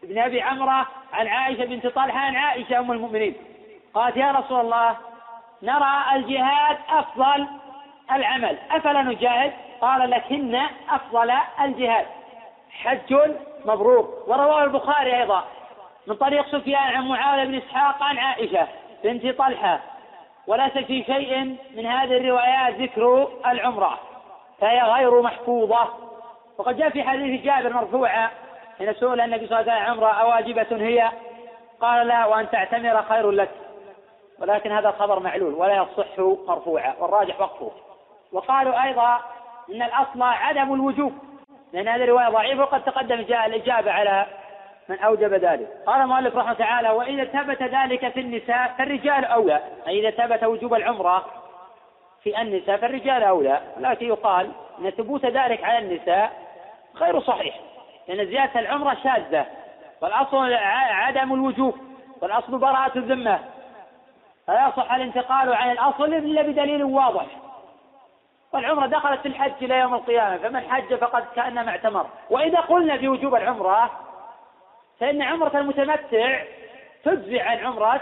[0.03, 3.35] بن أبي عمرة عن عائشة بنت طلحة عن عائشة أم المؤمنين.
[3.95, 4.97] قالت يا رسول الله
[5.63, 7.47] نرى الجهاد أفضل
[8.13, 8.59] العمل.
[8.71, 12.07] أفلا نجاهد؟ قال لكن أفضل الجهاد.
[12.71, 13.15] حج
[13.65, 15.45] مبرور ورواه البخاري أيضا
[16.07, 18.69] من طريق سفيان عن معاوية بن إسحاق عن عائشة
[19.05, 19.81] بنت طلحة.
[20.47, 23.99] وليس في شيء من هذه الروايات ذكر العمرة
[24.61, 25.89] فهي غير محفوظة.
[26.59, 28.31] وقد جاء في حديث جابر مرفوعا
[28.79, 31.11] حين سئل النبي صلى الله عليه وسلم عمرة أواجبة هي؟
[31.81, 33.51] قال لا وأن تعتمر خير لك.
[34.39, 37.71] ولكن هذا الخبر معلول ولا يصح مرفوعا والراجح وقفه.
[38.33, 39.21] وقالوا أيضا
[39.71, 41.13] أن الأصل عدم الوجوب
[41.73, 44.27] لأن هذه الرواية ضعيفة وقد تقدم جاء الإجابة على
[44.89, 45.69] من أوجب ذلك.
[45.87, 49.61] قال المؤلف رحمه تعالى وإذا ثبت ذلك في النساء فالرجال أولى.
[49.89, 51.27] أي إذا ثبت وجوب العمرة
[52.23, 53.61] في النساء فالرجال أولى.
[53.77, 56.33] ولكن يقال أن ثبوت ذلك على النساء
[56.97, 57.61] غير صحيح
[58.09, 59.47] لأن زيادة العمرة شاذة.
[60.01, 60.53] والأصل
[60.91, 61.77] عدم الوجوب
[62.21, 63.39] والأصل براءة الذمة.
[64.47, 67.27] فلا يصح الانتقال عن الأصل إلا بدليل واضح.
[68.53, 72.07] والعمرة دخلت في الحج إلى يوم القيامة فمن حج فقد كأنما اعتمر.
[72.31, 73.91] وإذا قلنا في وجوب العمرة
[75.03, 76.43] فإن عمرة المتمتع
[77.05, 78.01] تجزي عن عمرة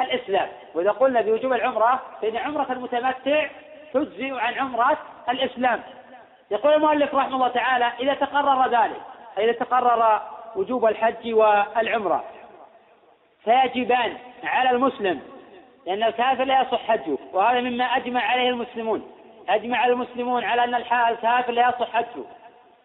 [0.00, 0.48] الإسلام.
[0.74, 3.46] وإذا قلنا بوجوب العمرة فإن عمرة المتمتع
[3.94, 5.82] تجزي عن عمرة الإسلام.
[6.50, 9.00] يقول المؤلف رحمه الله تعالى إذا تقرر ذلك
[9.38, 10.22] أي إذا تقرر
[10.56, 12.24] وجوب الحج والعمرة
[13.44, 15.20] فيجبان على المسلم
[15.86, 19.10] لأن الكافر لا يصح حجه وهذا مما أجمع عليه المسلمون.
[19.48, 22.24] أجمع المسلمون على أن الكافر لا يصح حجه.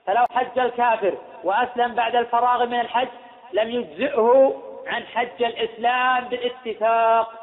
[0.06, 3.08] فلو حج الكافر وأسلم بعد الفراغ من الحج
[3.54, 4.54] لم يجزئه
[4.88, 7.34] عن حج الإسلام بالاتفاق.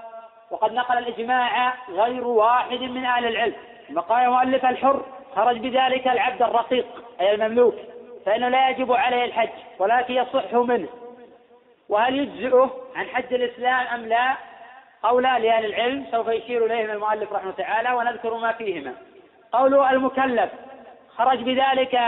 [0.51, 3.55] وقد نقل الإجماع غير واحد من أهل العلم.
[3.89, 5.03] ثم قال مؤلف الحر
[5.37, 6.87] خرج بذلك العبد الرقيق
[7.21, 7.75] أي المملوك
[8.27, 10.89] فإنه لا يجب عليه الحج ولكن يصح منه.
[11.89, 14.37] وهل يجزئه عن حج الإسلام أم لا؟
[15.03, 18.95] قولان لأهل العلم سوف يشير إليهما المؤلف رحمه تعالى ونذكر ما فيهما.
[19.53, 20.51] قوله المكلف
[21.17, 22.01] خرج بذلك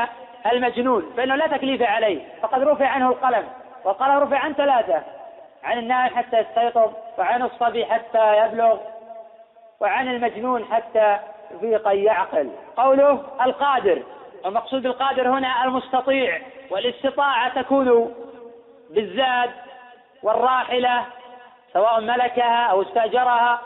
[0.52, 3.61] المجنون فإنه لا تكليف عليه فقد رفع عنه القلم.
[3.84, 5.02] وقال رفع عن ثلاثة.
[5.64, 8.78] عن النائم حتى يستيقظ وعن الصبي حتى يبلغ
[9.80, 11.18] وعن المجنون حتى
[11.50, 12.50] يفيق يعقل.
[12.76, 14.02] قوله القادر.
[14.46, 16.40] المقصود بالقادر هنا المستطيع
[16.70, 18.14] والاستطاعة تكون
[18.90, 19.50] بالزاد
[20.22, 21.04] والراحلة
[21.72, 23.60] سواء ملكها أو استأجرها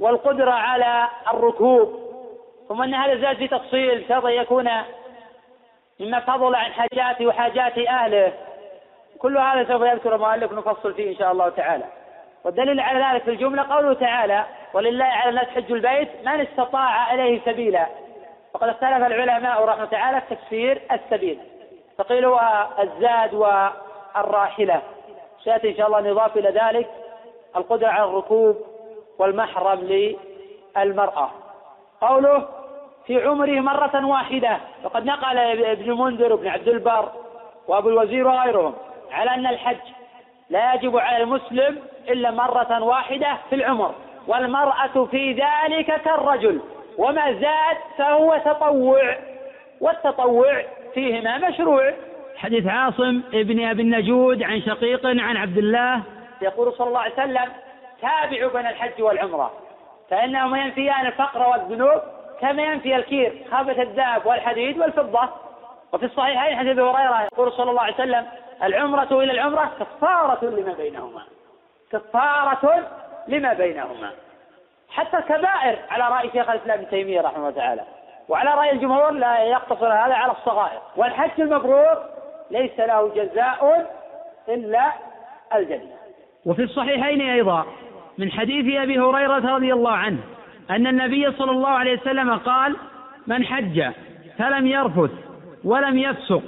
[0.00, 2.04] والقدرة على الركوب.
[2.68, 4.70] ثم أن هذا زاد في تفصيل شرط يكون
[6.00, 8.32] مما فضل عن حاجاته وحاجات أهله.
[9.18, 11.84] كل هذا سوف يذكر المؤلف نفصل فيه إن شاء الله تعالى.
[12.44, 17.40] والدليل على ذلك في الجملة قوله تعالى ولله على الناس حج البيت من استطاع إليه
[17.44, 17.86] سبيلا.
[18.54, 21.38] وقد اختلف العلماء رحمة تعالى في تفسير السبيل.
[21.98, 22.34] فقيل
[22.78, 24.82] الزاد والراحلة
[25.44, 26.90] سيأتي إن شاء الله نضاف إلى ذلك
[27.56, 28.56] القدرة على الركوب
[29.18, 29.80] والمحرم
[30.76, 31.30] للمرأة.
[32.00, 32.48] قوله
[33.06, 34.58] في عمره مرة واحدة.
[34.84, 37.08] وقد نقل ابن منذر وابن عبد البر
[37.68, 38.74] وأبو الوزير وغيرهم.
[39.14, 39.76] على أن الحج
[40.50, 43.94] لا يجب على المسلم إلا مرة واحدة في العمر
[44.26, 46.60] والمرأة في ذلك كالرجل
[46.98, 49.16] وما زاد فهو تطوع
[49.80, 50.62] والتطوع
[50.94, 51.92] فيهما مشروع.
[52.36, 56.02] حديث عاصم ابن أبي النجود عن شقيق عن عبد الله.
[56.42, 57.52] يقول صلى الله عليه وسلم
[58.02, 59.52] تابعوا بين الحج والعمرة
[60.10, 62.02] فإنهما ينفيان الفقر والذنوب
[62.40, 65.28] كما ينفي الكير خابة الذهب والحديد والفضة.
[65.92, 68.26] وفي الصحيحين حديث هريرة يقول صلى الله عليه وسلم
[68.64, 71.22] العمرة إلى العمرة كفارة لما بينهما.
[71.92, 72.90] كفارة
[73.28, 74.10] لما بينهما.
[74.90, 77.82] حتى الكبائر على رأي شيخ الإسلام ابن تيمية رحمه الله تعالى.
[78.28, 80.80] وعلى رأي الجمهور لا يقتصر هذا على الصغائر.
[80.96, 82.04] والحج المبرور
[82.50, 83.90] ليس له جزاء
[84.48, 84.92] إلا
[85.54, 85.94] الجنة.
[86.46, 87.66] وفي الصحيحين أيضا
[88.18, 90.18] من حديث أبي هريرة رضي الله عنه
[90.70, 92.76] أن النبي صلى الله عليه وسلم قال
[93.26, 93.90] من حج
[94.38, 95.10] فلم يرفث
[95.64, 96.42] ولم يفسق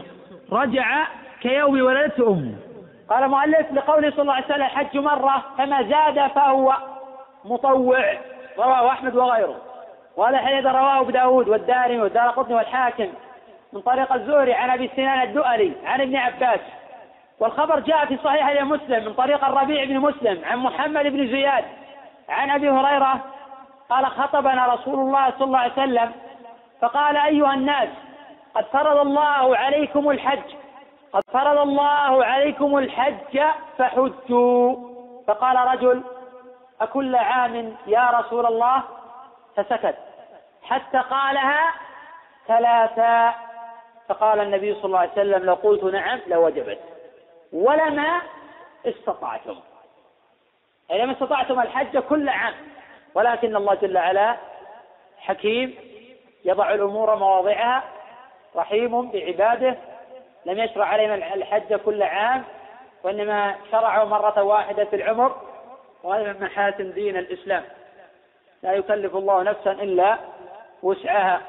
[0.53, 1.07] رجع
[1.49, 2.55] كيوم ولدته أمه
[3.11, 6.77] قال المؤلف لقوله صلى الله عليه وسلم حج مرة فما زاد فهو
[7.45, 8.15] مطوع.
[8.59, 9.57] رواه أحمد وغيره.
[10.17, 13.09] وهذا الحديث رواه أبو داود والدارمي والدار قطني والحاكم
[13.73, 16.61] من طريق الزهري عن أبي سنان الدؤلي عن ابن عباس.
[17.41, 21.65] والخبر جاء في صحيح مسلم من طريق الربيع بن مسلم عن محمد بن زياد
[22.29, 23.21] عن أبي هريرة
[23.91, 26.13] قال خطبنا رسول الله صلى الله عليه وسلم
[26.81, 27.89] فقال أيها الناس
[28.55, 30.66] قد فرض الله عليكم الحج
[31.17, 33.43] قد فرض الله عليكم الحج
[33.79, 34.77] فحجوا.
[35.27, 36.03] فقال رجل
[36.81, 38.83] أكل عام يا رسول الله؟
[39.57, 39.97] فسكت.
[40.63, 41.75] حتى قالها
[42.47, 43.35] ثلاثا
[44.09, 46.81] فقال النبي صلى الله عليه وسلم لو قلت نعم لوجبت.
[47.53, 48.21] ولما
[48.87, 49.57] استطعتم.
[50.91, 52.55] أي لما استطعتم الحج كل عام.
[53.15, 54.37] ولكن الله جل وعلا
[55.19, 55.75] حكيم
[56.45, 57.83] يضع الأمور مواضعها
[58.57, 59.77] رحيم بعباده
[60.47, 62.45] لم يشرع علينا الحج كل عام
[63.03, 65.37] وإنما شرعه مرة واحدة في العمر
[66.03, 67.63] وهذا من محاسن دين الإسلام.
[68.63, 70.17] لا يكلف الله نفسا إلا
[70.83, 71.41] وسعها.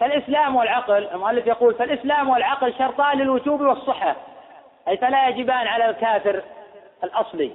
[0.00, 4.16] فالإسلام والعقل المؤلف يقول فالإسلام والعقل شرطان للوجوب والصحة
[4.88, 6.42] أي فلا يجبان على الكافر
[7.04, 7.52] الأصلي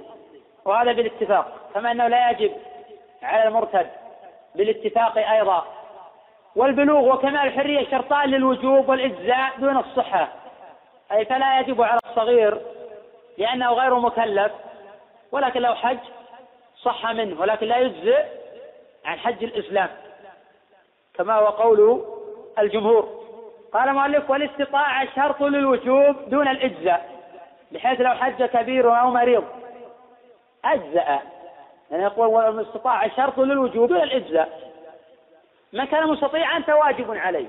[0.65, 1.69] وهذا بالاتفاق.
[1.74, 2.52] كما أنه لا يجب
[3.24, 3.89] على المرتد
[4.56, 5.65] بالاتفاق أيضا.
[6.56, 10.42] والبلوغ وكمال الحرية شرطان للوجوب والإجزاء دون الصحة.
[11.12, 12.62] أي فلا يجب على الصغير
[13.38, 14.52] لأنه غير مكلف
[15.32, 15.98] ولكن لو حج
[16.82, 18.24] صح منه ولكن لا يجزئ
[19.06, 19.89] عن حج الإسلام.
[21.13, 22.06] كما هو قول
[22.60, 23.24] الجمهور.
[23.74, 27.10] قال المؤلف والاستطاعة شرط للوجوب دون الإجزاء
[27.72, 29.44] بحيث لو حج كبير أو مريض.
[30.66, 31.20] أجزأ.
[31.92, 34.72] يعني يقول والاستطاعة شرط للوجوب دون الإجزاء.
[35.74, 37.48] من كان مستطيعا فواجب عليه.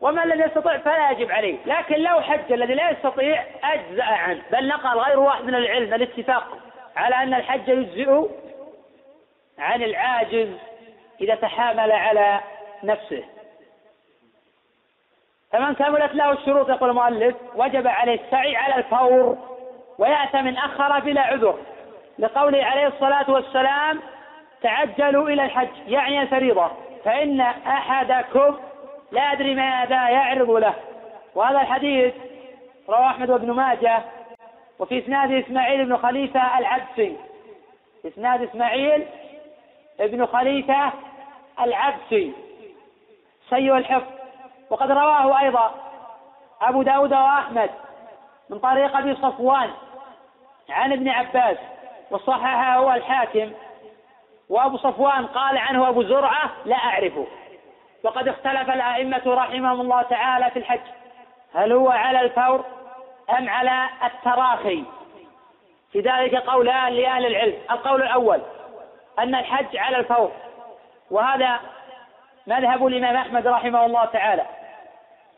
[0.00, 1.56] ومن لم يستطع فلا يجب عليه.
[1.66, 4.42] لكن لو حج الذي لا يستطيع أجزأ عنه.
[4.52, 6.58] بل نقل غير واحد من العلم الاتفاق
[6.96, 8.28] على أن الحج يجزئ
[9.58, 10.48] عن العاجز
[11.20, 12.40] إذا تحامل على
[12.84, 13.24] نفسه.
[15.52, 19.38] فمن كملت له الشروط يقول المؤلف وجب عليه السعي على الفور
[19.98, 21.58] ويأتى من أخر بلا عذر.
[22.18, 24.00] لقوله عليه الصلاة والسلام
[24.62, 26.70] تعجلوا إلى الحج يعني الفريضة.
[27.04, 28.56] فإن أحدكم
[29.10, 30.74] لا أدري ماذا يعرض له.
[31.34, 32.14] وهذا الحديث
[32.88, 34.02] رواه أحمد وابن ماجه
[34.78, 37.16] وفي إسناده إسماعيل بن خليفة العبسي.
[38.06, 39.06] إسناد إسماعيل
[40.00, 40.92] ابن خليفة
[41.60, 42.32] العبسي.
[43.50, 44.12] سيء الحفظ.
[44.70, 45.74] وقد رواه أيضا
[46.62, 47.70] أبو داود وأحمد
[48.50, 49.70] من طريق أبي صفوان
[50.70, 51.56] عن ابن عباس
[52.10, 53.52] وصححه هو الحاكم.
[54.48, 57.26] وأبو صفوان قال عنه أبو زرعة لا أعرفه.
[58.04, 60.80] وقد اختلف الأئمة رحمهم الله تعالى في الحج.
[61.54, 62.64] هل هو على الفور
[63.38, 64.84] أم على التراخي؟
[65.92, 67.58] في ذلك قولان لأهل العلم.
[67.70, 68.42] القول الأول
[69.18, 70.32] أن الحج على الفور.
[71.10, 71.60] وهذا
[72.46, 74.46] مذهب الإمام أحمد رحمه الله تعالى.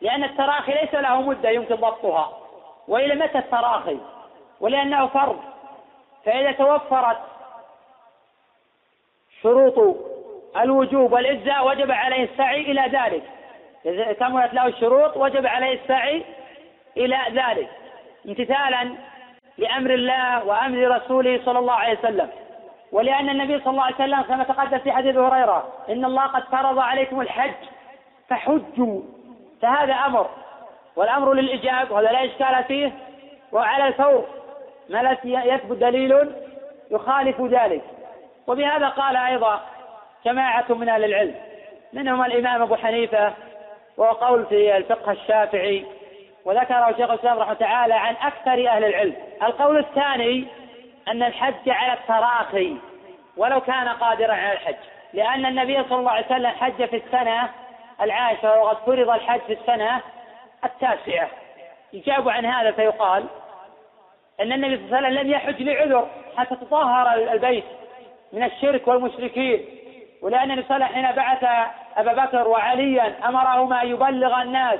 [0.01, 2.37] لأن التراخي ليس له مدة يمكن ضبطها.
[2.87, 3.97] وإلى متى التراخي؟
[4.59, 5.39] ولأنه فرض.
[6.25, 7.17] فإذا توفرت
[9.41, 9.95] شروط
[10.57, 13.23] الوجوب والإجزاء وجب عليه السعي إلى ذلك.
[13.85, 16.23] إذا كملت له الشروط وجب عليه السعي
[16.97, 17.69] إلى ذلك.
[18.27, 18.91] امتثالا
[19.57, 22.29] لأمر الله وأمر رسوله صلى الله عليه وسلم.
[22.91, 26.79] ولأن النبي صلى الله عليه وسلم كما تقدم في حديث هريرة إن الله قد فرض
[26.79, 27.53] عليكم الحج
[28.29, 29.01] فحجوا
[29.61, 30.29] فهذا أمر.
[30.95, 32.91] والأمر للإجاب وهذا لا إشكال فيه.
[33.51, 34.25] وعلى الفور
[34.89, 36.29] ما يثبت دليل
[36.91, 37.81] يخالف ذلك.
[38.47, 39.61] وبهذا قال أيضا
[40.25, 41.35] جماعة من أهل العلم.
[41.93, 43.33] منهم الإمام أبو حنيفة
[43.97, 45.85] وهو قول في الفقه الشافعي
[46.45, 49.15] وذكره شيخ الإسلام رحمه تعالى عن أكثر أهل العلم.
[49.43, 50.47] القول الثاني
[51.07, 52.75] أن الحج على التراخي
[53.37, 54.75] ولو كان قادرا على الحج.
[55.13, 57.49] لأن النبي صلى الله عليه وسلم حج في السنة
[58.01, 60.01] العاشرة وقد فرض الحج في السنة
[60.65, 61.29] التاسعة.
[61.93, 63.25] يجاب عن هذا فيقال
[64.41, 66.07] أن النبي صلى الله عليه وسلم لم يحج لعذر
[66.37, 67.63] حتى تطهر البيت
[68.33, 69.65] من الشرك والمشركين.
[70.21, 74.79] ولأن النبي صلى الله عليه وسلم حين بعث أبا بكر وعليا أمرهما أن يبلغ الناس.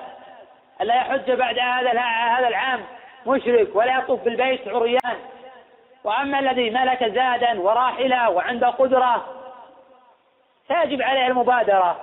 [0.81, 2.79] ألا يحج بعد هذا هذا العام
[3.25, 5.17] مشرك ولا يطوف بالبيت عريان.
[6.03, 9.25] وأما الذي ملك زادا وراحلة وعنده قدرة
[10.67, 11.97] فيجب عليه المبادرة.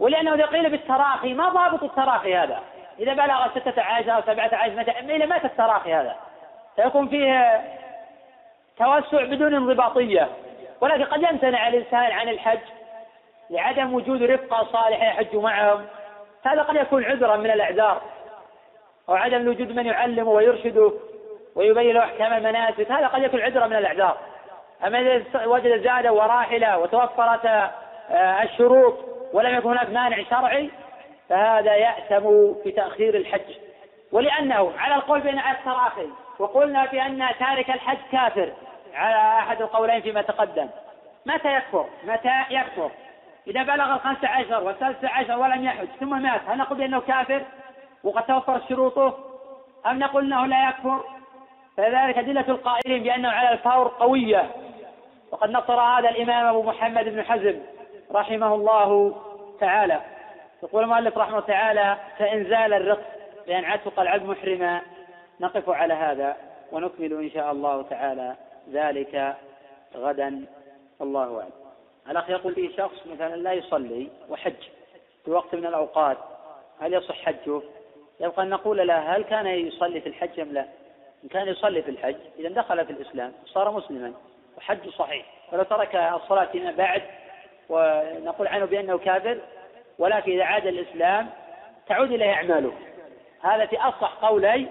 [0.00, 2.60] ولأنه إذا قيل بالتراخي ما ضابط التراخي هذا.
[2.98, 6.16] إذا بلغ ستة عشر أو سبعة عشر متى إلى متى التراخي هذا؟
[6.76, 7.62] سيكون فيه
[8.78, 10.28] توسع بدون انضباطية.
[10.82, 12.58] ولكن قد يمتنع الإنسان عن الحج
[13.50, 15.86] لعدم وجود رفقة صالحة يحج معهم.
[16.44, 18.02] هذا قد يكون عذرا من الأعذار
[19.08, 20.92] أو عدم وجود من يعلمه ويرشده
[21.54, 22.90] ويبين له أحكام المناسك.
[22.90, 24.16] هذا قد يكون عذرا من الأعذار.
[24.86, 27.46] أما إذا وجد زادا وراحلة وتوفرت
[28.10, 28.98] آه، الشروط
[29.32, 30.70] ولم يكن هناك مانع شرعي
[31.28, 33.54] فهذا يأثم بتأخير الحج.
[34.12, 36.06] ولأنه على القول بين أكثر أخي
[36.38, 38.52] وقلنا بأن تارك الحج كافر.
[38.94, 40.68] على أحد القولين فيما تقدم.
[41.26, 42.90] متى يكفر؟ متى يكفر؟
[43.46, 47.42] إذا بلغ الخمسة عشر والثالثة عشر ولم يحج ثم مات هل نقول بأنه كافر؟
[48.04, 49.18] وقد توفرت شروطه؟
[49.86, 51.04] أم نقول أنه لا يكفر؟
[51.76, 54.50] فذلك أدلة القائلين بأنه على الفور قوية.
[55.30, 57.60] وقد نصر هذا الإمام أبو محمد بن حزم
[58.12, 59.16] رحمه الله
[59.60, 60.00] تعالى.
[60.62, 63.00] يقول المؤلف رحمه الله تعالى فإن زال الرق
[63.46, 64.80] لأن عتق العبد محرما
[65.40, 66.36] نقف على هذا
[66.72, 68.36] ونكمل إن شاء الله تعالى.
[68.72, 69.36] ذلك
[69.94, 70.46] غدا
[71.00, 71.50] الله أعلم
[72.10, 74.54] الأخ يقول فيه شخص مثلا لا يصلي وحج
[75.24, 76.18] في وقت من الأوقات
[76.80, 77.62] هل يصح حجه؟
[78.20, 80.66] يبقى أن نقول له هل كان يصلي في الحج أم لا؟
[81.24, 84.12] إن كان يصلي في الحج إذا دخل في الإسلام صار مسلما
[84.56, 87.02] وحج صحيح ولو ترك الصلاة فيما بعد
[87.68, 89.38] ونقول عنه بأنه كافر
[89.98, 91.30] ولكن إذا عاد الإسلام
[91.88, 92.72] تعود إليه أعماله
[93.42, 94.66] هذا في أصح قولي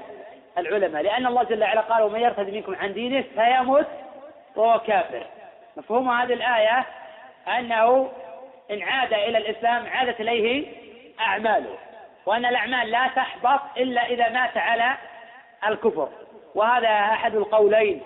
[0.58, 3.88] العلماء لأن الله جل وعلا قال ومن يرتد منكم عن دينه فيمت
[4.56, 5.26] وهو كافر.
[5.78, 6.86] مفهوم هذه الآية؟
[7.48, 8.12] أنه
[8.72, 10.68] إن عاد إلى الإسلام عادت إليه
[11.20, 11.78] أعماله
[12.26, 14.98] وأن الأعمال لا تحبط إلا إذا مات على
[15.68, 16.10] الكفر.
[16.56, 18.02] وهذا أحد القولين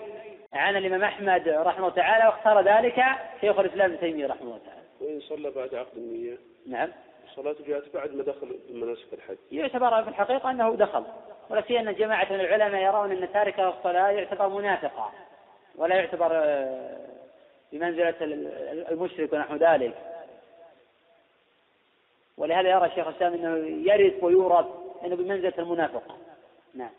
[0.52, 3.04] عن الإمام أحمد رحمه الله تعالى واختار ذلك
[3.40, 4.82] شيخ الإسلام ابن تيمية رحمه الله تعالى.
[5.00, 6.36] وإن صلى بعد عقد النية.
[6.68, 6.88] نعم.
[7.38, 9.36] الصلاة جاءت بعد ما دخل مناسك الحج.
[9.52, 11.04] يعتبر في الحقيقة أنه دخل
[11.50, 15.12] ولا سيما جماعة من العلماء يرون أن تارك الصلاة يعتبر منافقا
[15.76, 17.06] ولا يعتبر آه،
[17.72, 18.14] بمنزلة
[18.90, 19.94] المشرك ونحو ذلك.
[22.36, 23.56] ولهذا يرى الشيخ الإسلام أنه
[23.92, 24.66] يرث ويورث
[25.04, 26.18] أنه بمنزلة المنافق
[26.74, 26.90] نعم.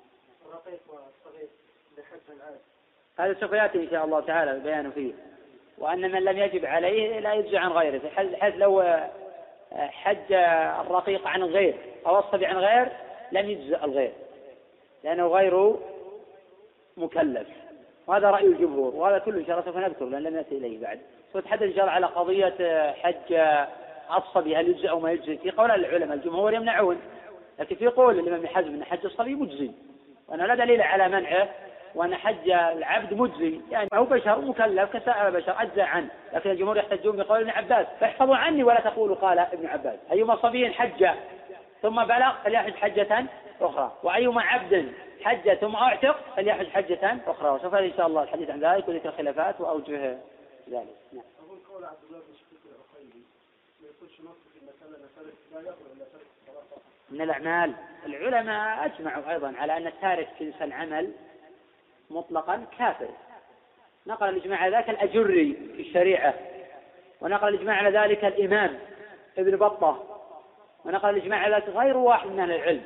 [3.20, 5.14] هذا سوف يأتي إن شاء الله تعالى البيان فيه.
[5.78, 8.02] وأن من لم يجب عليه لا يجزي عن غيره.
[8.10, 8.82] حيث لو
[9.74, 10.34] حج
[10.82, 11.76] الرقيق عن الغير
[12.08, 12.88] أو الصبي عن غير
[13.32, 14.12] لم يجزأ الغير
[15.04, 15.76] لأنه غير
[16.98, 17.48] مكلف.
[18.08, 21.00] وهذا رأي الجمهور وهذا كله إن شاء الله سوف نذكر لأن لم يأتي إليه بعد.
[21.34, 23.58] سنتحدث إن شاء الله على قضية حج
[24.18, 26.98] الصبي هل يجزي أو ما يجزي في قول العلماء الجمهور يمنعون
[27.60, 29.72] لكن في قول الإمام حزم أن حج الصبي مجزي.
[30.28, 31.50] وأنه لا دليل على منعه
[31.98, 37.16] وأن حج العبد مجزي يعني هو بشر مكلف كسائر البشر أجزى عنه لكن الجمهور يحتجون
[37.16, 41.10] بقول ابن عباس فاحفظوا عني ولا تقولوا قال ابن عباس أيما صبي حج
[41.82, 43.26] ثم بلغ فليحج حجة
[43.62, 44.94] أخرى وأيما عبد
[45.24, 49.62] حج ثم أعتق فليحج حجة أخرى وسوف إن شاء الله الحديث عن ذلك وذكر الخلافات
[49.62, 50.18] وأوجه
[50.70, 51.24] ذلك نعم.
[51.70, 52.38] قول عبد الله بن
[57.10, 57.74] من الأعمال
[58.06, 61.12] العلماء أجمعوا أيضا على أن التارك جنس العمل
[62.10, 63.10] مطلقا كافر.
[64.08, 66.34] نقل الإجماع على ذلك الأجري في الشريعة
[67.22, 68.80] ونقل الإجماع على ذلك الإمام
[69.38, 70.04] ابن بطة
[70.86, 72.82] ونقل الإجماع على ذلك غير واحد من أهل العلم.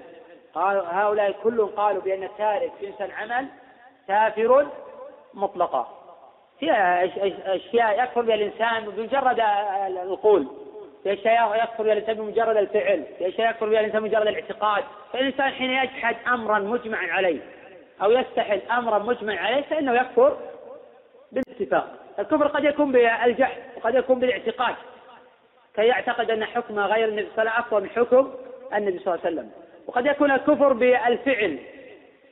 [0.53, 3.47] قال هؤلاء كلهم قالوا بأن التارك جنس العمل
[4.07, 4.67] كافر
[5.33, 5.97] مطلقا.
[6.59, 6.71] في
[7.45, 9.39] أشياء يكفر بها الإنسان بمجرد
[10.03, 10.47] القول
[11.03, 14.83] في أشياء يكفر بها الإنسان بمجرد الفعل في أشياء يكفر بها الإنسان بمجرد الاعتقاد.
[15.13, 17.39] فالإنسان حين يجحد أمرا مجمعا عليه.
[18.03, 20.37] أو يستحل أمرا مجمع عليه فإنه يكفر
[21.31, 21.87] بالاتفاق.
[22.19, 24.75] الكفر قد يكون بالجحد وقد يكون بالاعتقاد
[25.75, 28.33] كي يعتقد أن حكم غير النبي صلى الله عليه وسلم أقوى من حكم
[28.73, 29.49] النبي صلى الله عليه وسلم.
[29.87, 31.59] وقد يكون الكفر بالفعل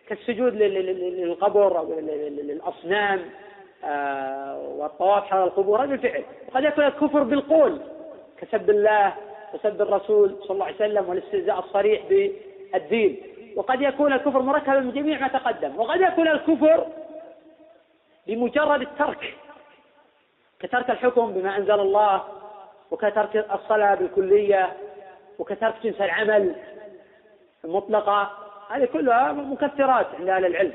[0.08, 3.20] كالسجود للقبر أو للأصنام
[3.84, 6.24] آه، والطواف حول القبور هذا بالفعل.
[6.48, 7.82] وقد يكون الكفر بالقول
[8.42, 9.14] كسب الله
[9.54, 13.18] وسب الرسول صلى الله عليه وسلم والاستهزاء الصريح بالدين.
[13.56, 16.88] وقد يكون الكفر مركبا من جميع ما تقدم وقد يكون الكفر
[18.28, 19.34] بمجرد الترك
[20.60, 22.24] كترك الحكم بما أنزل الله
[22.92, 24.74] وكترك الصلاة بالكلية
[25.40, 26.56] وكترك جنس العمل
[27.66, 28.32] المطلقة
[28.70, 30.74] هذه كلها مكثرات عند أهل العلم.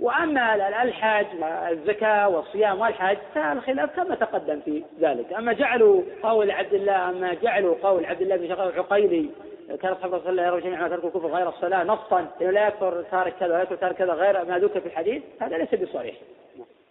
[0.00, 5.32] وأما الحج والزكاة والصيام والحج فالخلاف كما تقدم في ذلك.
[5.32, 9.30] أما جعلوا قول عبد الله أما جعلوا قول عبد الله بن العقيلي
[9.76, 12.30] كان اصحاب رسول الله يرون جميعا ترك الكفر غير الصلاة نصا.
[12.40, 15.22] إنه لا يكفر تارك كذا ولا يكفر تارك كذا غير ما ذكر في الحديث.
[15.40, 16.16] هذا ليس بصريح.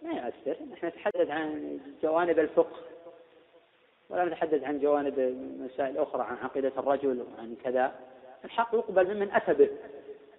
[0.02, 0.56] ما يؤثر.
[0.72, 2.76] نحن نتحدث عن جوانب الفقه.
[4.10, 5.18] ولا نتحدث عن جوانب
[5.60, 7.92] مسائل أخرى عن عقيدة الرجل وعن كذا.
[8.44, 9.68] الحق يقبل ممن اتى به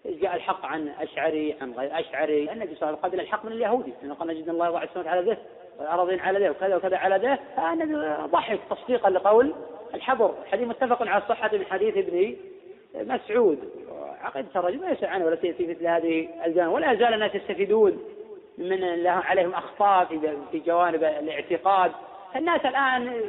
[0.06, 2.52] جاء الحق عن أشعري عن غير أشعري.
[2.52, 3.94] النبي صلى الله عليه وسلم قبل الحق من اليهودي.
[4.02, 5.38] لأنه قال نجد الله وعد على ذه
[5.80, 9.54] والارضين على ذه وكذا وكذا على ذه فالنبي ضحك تصديقا لقول
[9.94, 10.34] الحبر.
[10.46, 12.36] الحديث متفق على الصحة من حديث ابن
[12.96, 13.60] مسعود.
[14.22, 18.04] عقيدة الرجل ما يسأل عنه ولا في مثل هذه الجوانب ولا يزال الناس يستفيدون
[18.58, 21.92] من عليهم أخطاء في في جوانب الاعتقاد.
[22.36, 23.22] الناس الآن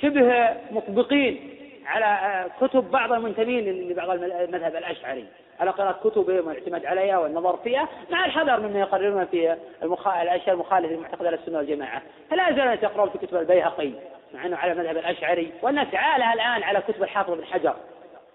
[0.00, 5.26] شبه مطبقين على كتب بعض المنتمين لبعض المذهب الأشعري.
[5.60, 10.08] على قراءة كتبهم والاعتماد عليها والنظر فيها مع الحذر مما يقررون في المخ...
[10.08, 12.02] الأشياء المخالفة لمعتقد السنة والجماعة.
[12.30, 13.92] فلا زال يقرأون في كتب البيهقي
[14.34, 17.74] مع أنه على المذهب الأشعري والناس عالها الآن على كتب الحافظ بن حجر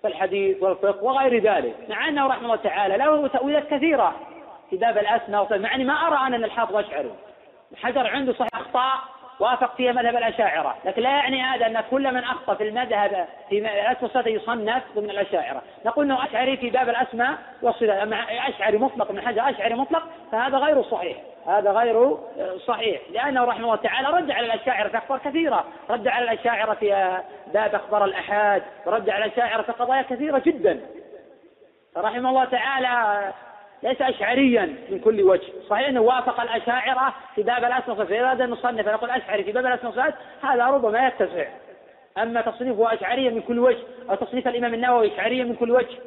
[0.02, 1.76] في الحديث والفقه وغير ذلك.
[1.90, 4.16] مع أنه رحمه الله تعالى له تأويلات كثيرة
[4.70, 7.12] في باب الأسماء مع أني ما أرى أن الحافظ أشعري.
[7.76, 9.00] حجر عنده صحيح أخطاء
[9.40, 10.76] وافق فيها مذهب الأشاعرة.
[10.86, 15.62] لكن لا يعني هذا أن كل من أخطأ في المذهب في الأسماء يصنف ضمن الأشاعرة.
[15.86, 17.90] نقول أنه أشعري في باب الأسماء والصفات.
[17.90, 18.18] أما
[18.50, 21.18] أشعري مطلق من حجر أشعري مطلق فهذا غير صحيح.
[21.48, 22.18] هذا غير
[22.68, 23.02] صحيح.
[23.12, 25.66] لأنه رحمه الله تعالى رد على الأشاعرة في أخبار كثيرة.
[25.90, 27.20] رد على الأشاعرة في
[27.54, 28.64] باب أخبار الأحاد.
[28.86, 30.82] ورد على الأشاعرة في قضايا كثيرة جدا.
[31.98, 33.34] رحمه الله تعالى
[33.84, 35.48] ليس أشعريا من كل وجه.
[35.70, 40.14] صحيح أنه وافق الأشاعرة في باب الأسماء إذا أراد المصنف يقول أشعري في باب الأسماء
[40.44, 41.46] هذا ربما يتسع.
[42.18, 43.78] أما تصنيفه أشعريا من كل وجه
[44.10, 45.98] أو تصنيف الإمام النووي أشعريا من كل وجه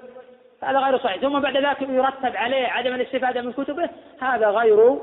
[0.63, 1.21] هذا غير صحيح.
[1.21, 3.89] ثم بعد ذلك يرتب عليه عدم الاستفادة من كتبه
[4.21, 4.99] هذا غير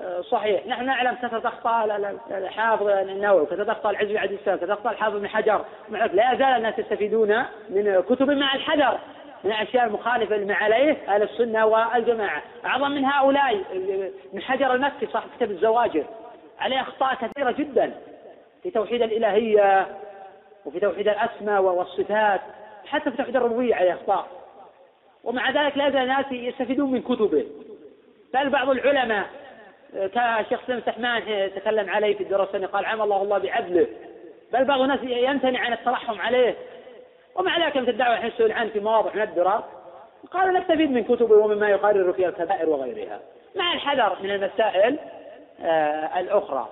[0.00, 0.66] آه، صحيح.
[0.66, 5.28] نحن نعلم كثرة أخطاء الحافظ النووي كثرة أخطاء العزبي عبد السلام كثرة أخطاء الحافظ بن
[5.28, 8.98] حجر لا يزال الناس يستفيدون من كتب مع الحذر
[9.44, 12.42] من الأشياء المخالفة لما عليه أهل السنة والجماعة.
[12.64, 13.54] أعظم من هؤلاء
[14.32, 16.04] من حجر المكي صاحب كتاب الزواجر.
[16.60, 17.94] عليه أخطاء كثيرة جدا.
[18.62, 19.86] في توحيد الإلهية
[20.64, 22.40] وفي توحيد الأسماء والصفات
[22.86, 24.26] حتى في توحيد الربوبية عليه أخطاء.
[25.24, 27.44] ومع ذلك لا يزال الناس يستفيدون من كتبه.
[28.34, 29.26] بل بعض العلماء
[29.94, 33.86] كشيخ سلم سحمان تكلم عليه في الدراسة قال عم الله الله بعدله.
[34.52, 36.54] بل بعض الناس يمتنع عن الترحم عليه.
[37.38, 39.64] ومع ذلك مثل الدعوة الحين يسأل عنه في مواضع ندرة
[40.30, 43.20] قال نستفيد من كتبه ومما يقرر فيها الكبائر وغيرها.
[43.56, 44.98] مع الحذر من المسائل
[45.60, 46.68] آه الأخرى.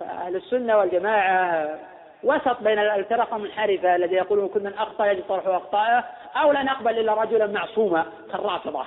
[0.00, 1.78] فأهل السنة والجماعة
[2.22, 6.04] وسط بين الفرق المنحرفة الذي يقولون كل من أخطأ يجب طرح أخطائه
[6.36, 8.84] أو لا نقبل إلا رجلا معصوما كالرافضة.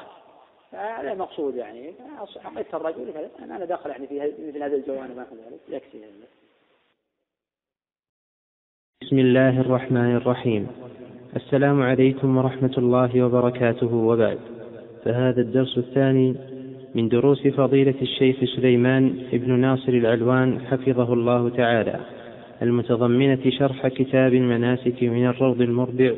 [0.74, 1.94] هذا المقصود يعني.
[2.44, 6.02] حقيقة الرجل أنا داخل يعني في مثل هذا الجوانب ذلك يكفي.
[9.02, 10.68] بسم الله الرحمن الرحيم.
[11.36, 14.38] السلام عليكم ورحمة الله وبركاته وبعد.
[15.06, 16.36] فهذا الدرس الثاني
[16.96, 22.00] من دروس فضيلة الشيخ سليمان ابن ناصر العلوان حفظه الله تعالى.
[22.62, 26.12] المتضمنة شرح كتاب المناسك من الروض المربع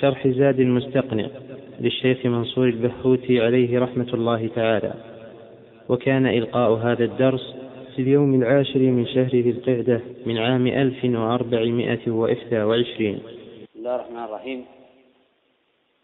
[0.00, 1.26] شرح زاد المستقنع
[1.80, 4.94] للشيخ منصور البهوتي عليه رحمة الله تعالى.
[5.88, 7.54] وكان إلقاء هذا الدرس
[7.96, 13.18] في اليوم العاشر من شهر ذي القعدة من عام 1422
[13.84, 14.66] الله الرحمن الرحيم.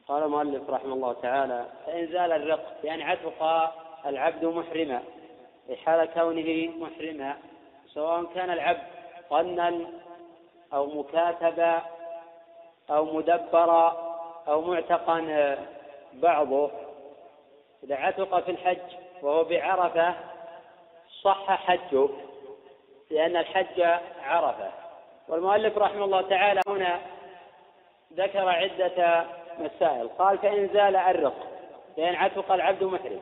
[0.09, 3.43] قال المؤلف رحمه الله تعالى فإن زال الرق يعني عتق
[4.07, 5.03] العبد محرما
[5.67, 7.37] في حال كونه محرما
[7.95, 8.83] سواء كان العبد
[9.31, 9.87] قنا
[10.73, 11.83] أو مكاتبا
[12.91, 14.17] أو مدبرا
[14.49, 15.57] أو معتقا
[16.13, 16.71] بعضه
[17.85, 20.15] إذا عتق في الحج وهو بعرفة
[21.23, 22.09] صح حجه
[23.11, 23.83] لأن الحج
[24.23, 24.71] عرفة.
[25.29, 27.01] والمؤلف رحمه الله تعالى هنا
[28.17, 29.25] ذكر عدة
[29.59, 30.09] مسائل.
[30.09, 31.47] قال فإن زال الرق
[31.97, 33.21] بأن عتق العبد محرم.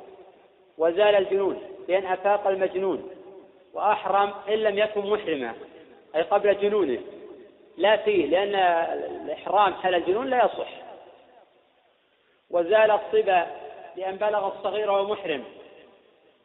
[0.79, 3.11] وزال الجنون بأن أفاق المجنون.
[3.75, 5.55] وأحرم إن لم يكن محرما
[6.17, 6.99] أي قبل جنونه.
[7.77, 8.55] لا فيه لأن
[9.25, 10.69] الإحرام حال الجنون لا يصح.
[12.51, 13.47] وزال الصبا
[13.97, 15.45] بأن بلغ الصغير وهو محرم.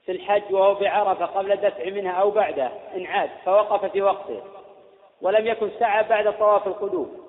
[0.06, 4.42] في الحج وهو بعرفة قبل الدفع منها أو بعده إن عاد فوقف في وقته.
[5.22, 7.23] ولم يكن سعى بعد طواف القدوم.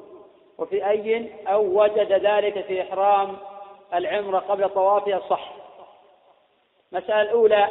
[0.59, 3.37] وفي أي أو وجد ذلك في إحرام
[3.95, 5.53] العمرة قبل طوافها صح
[6.93, 7.69] المسألة الأولى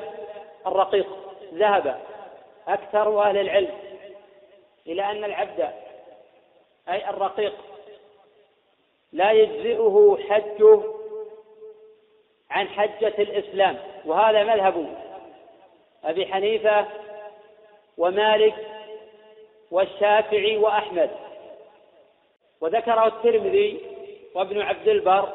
[0.67, 1.07] الرقيق
[1.53, 1.99] ذهب
[2.67, 3.73] أكثر أهل العلم
[4.87, 5.69] إلى أن العبد
[6.89, 7.53] أي الرقيق
[9.13, 10.79] لا يجزئه حجه
[12.49, 13.77] عن حجة الإسلام.
[14.05, 14.95] وهذا مذهب
[16.03, 16.85] أبي حنيفة
[17.97, 18.55] ومالك
[19.71, 21.09] والشافعي وأحمد.
[22.63, 23.79] وذكره الترمذي
[24.35, 25.29] وابن عبد البر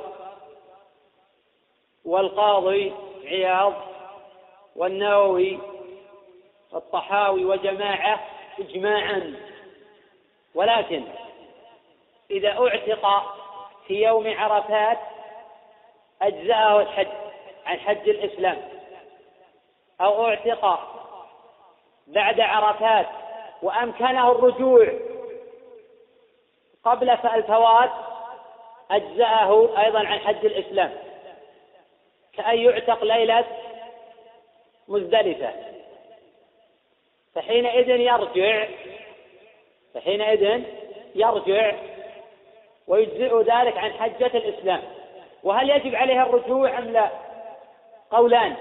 [2.05, 2.93] والقاضي
[3.25, 3.75] عياض
[4.77, 5.59] والنووي
[6.73, 8.21] والطحاوي وجماعة
[8.59, 9.37] إجماعا.
[10.55, 11.05] ولكن
[12.31, 13.35] إذا أعتق
[13.87, 14.99] في يوم عرفات
[16.23, 17.09] أجزأه الحج
[17.67, 18.69] عن حج الإسلام.
[20.01, 20.79] أو أعتق
[22.07, 23.07] بعد عرفات
[23.63, 25.08] وأمكنه الرجوع
[26.85, 27.91] قبل الفوات
[28.91, 30.93] أجزأه أيضا عن حج الإسلام.
[32.33, 33.45] كأن يعتق ليلة
[34.89, 35.53] مزدلفة.
[37.35, 38.69] فحينئذ يرجع
[39.95, 40.63] فحينئذ
[41.15, 41.73] يرجع
[42.87, 44.83] ويجزئ ذلك عن حجة الإسلام.
[45.43, 47.11] وهل يجب عليها الرجوع أم لا؟
[48.11, 48.57] قولان.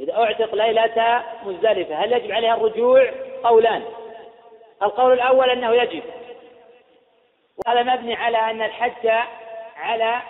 [0.00, 3.10] إذا أعتق ليلة مزدلفة هل يجب عليها الرجوع؟
[3.44, 3.84] قولان.
[4.82, 6.02] القول الأول أنه يجب.
[7.66, 9.10] وهذا مبني على أن الحج
[9.76, 10.20] على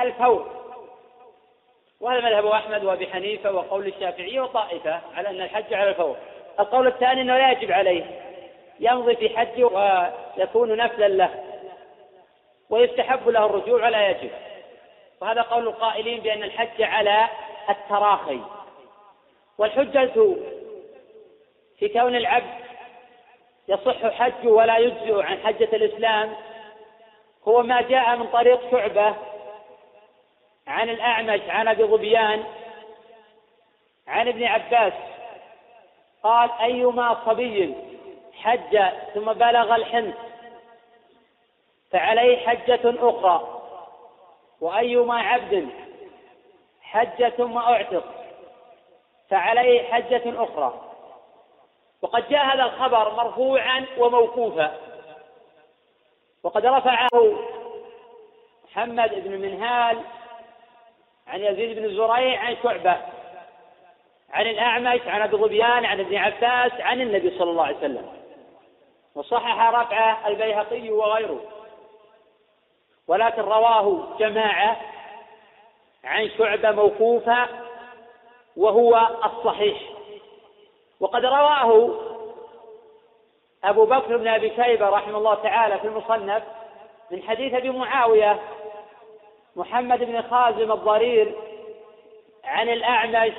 [0.00, 0.50] الفور.
[2.00, 6.16] وهذا مذهب أحمد وأبي حنيفة وقول الشافعية وطائفة على أن الحج على الفور.
[6.60, 8.04] القول الثاني أنه لا يجب عليه.
[8.80, 11.44] يمضي في حجه ويكون نفلا له.
[12.70, 14.30] ويستحب له الرجوع ولا يجب.
[15.20, 17.28] وهذا قول القائلين بأن الحج على
[17.70, 18.40] التراخي.
[19.58, 20.36] والحجة
[21.78, 22.64] في كون العبد
[23.68, 26.34] يصح حجه ولا يجزئ عن حجة الإسلام
[27.48, 29.14] هو ما جاء من طريق شعبة
[30.66, 32.44] عن الأعمش عن أبي ظبيان
[34.08, 34.92] عن ابن عباس.
[36.22, 37.74] قال أيما صبي
[38.32, 38.78] حج
[39.14, 40.14] ثم بلغ الحنث
[41.90, 43.60] فعليه حجة أخرى.
[44.60, 45.68] وأيما عبد
[46.82, 48.04] حج ثم أعتق
[49.28, 50.80] فعليه حجة أخرى.
[52.02, 54.93] وقد جاء هذا الخبر مرفوعا وموقوفا.
[56.44, 57.38] وقد رفعه
[58.64, 60.00] محمد بن منهال
[61.26, 62.96] عن يزيد بن زريع عن شعبة
[64.30, 68.08] عن الأعمش عن أبي ظبيان عن ابن عباس عن النبي صلى الله عليه وسلم.
[69.14, 71.40] وصحح رفعه البيهقي وغيره.
[73.08, 74.80] ولكن رواه جماعة
[76.04, 77.48] عن شعبة موقوفة
[78.56, 79.78] وهو الصحيح.
[81.00, 81.94] وقد رواه
[83.64, 86.42] أبو بكر بن أبي شيبة رحمه الله تعالى في المصنف
[87.10, 88.40] من حديث أبي معاوية
[89.56, 91.34] محمد بن خازم الضرير
[92.44, 93.32] عن الأعمش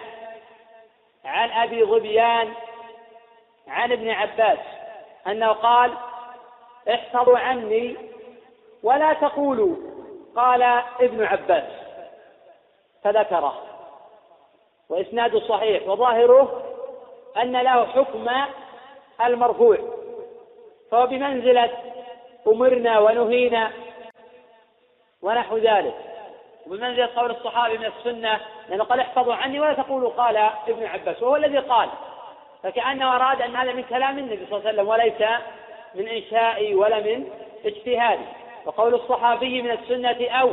[1.25, 2.53] عن أبي ظبيان
[3.67, 4.59] عن ابن عباس
[5.27, 5.91] أنه قال
[6.89, 7.97] احفظوا عني
[8.83, 9.75] ولا تقولوا
[10.35, 10.61] قال
[11.01, 11.63] ابن عباس
[13.03, 13.61] فذكره
[14.89, 16.61] وإسناد صحيح وظاهره
[17.37, 18.29] أن له حكم
[19.25, 19.77] المرفوع.
[20.91, 21.69] فهو بمنزلة
[22.47, 23.71] أمرنا ونهينا
[25.21, 25.95] ونحو ذلك.
[26.67, 31.35] وبمنزلة قول الصحابي من السنة لأنه قال احفظوا عني ولا تقولوا قال ابن عباس وهو
[31.35, 31.89] الذي قال.
[32.63, 35.39] فكأنه أراد أن هذا من كلام النبي صلى الله عليه وسلم وليس
[35.95, 37.27] من إنشائي ولا من
[37.65, 38.25] اجتهادي
[38.65, 40.51] وقول الصحابي من السنة أو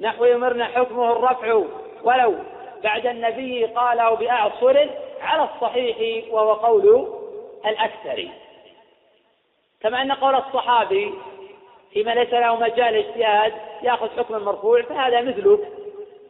[0.00, 1.62] نحو يمرنا حكمه الرفع
[2.02, 2.34] ولو
[2.82, 4.88] بعد النبي قاله بأعصر
[5.20, 7.08] على الصحيح وهو قول
[7.66, 8.28] الأكثر
[9.84, 11.14] كما أن قول الصحابي
[11.92, 15.58] فيما ليس له مجال اجتهاد يأخذ حكم المرفوع فهذا مثله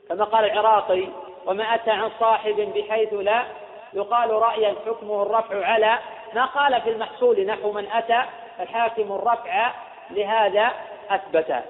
[0.08, 1.08] كما قال العراقي
[1.46, 3.44] وما أتى عن صاحب بحيث لا
[3.92, 5.98] يقال رأيا حكمه الرفع على
[6.34, 8.22] ما قال في المحصول نحو من أتى
[8.60, 9.70] الحاكم الرفع
[10.10, 10.72] لهذا
[11.10, 11.64] أثبت.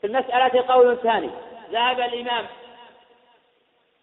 [0.00, 1.30] في المسألة قول ثاني
[1.70, 2.46] ذهب الإمام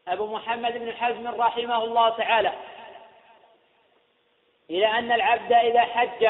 [0.08, 2.52] أبو محمد بن حزم رحمه الله تعالى
[4.70, 6.28] إلى أن العبد إذا حج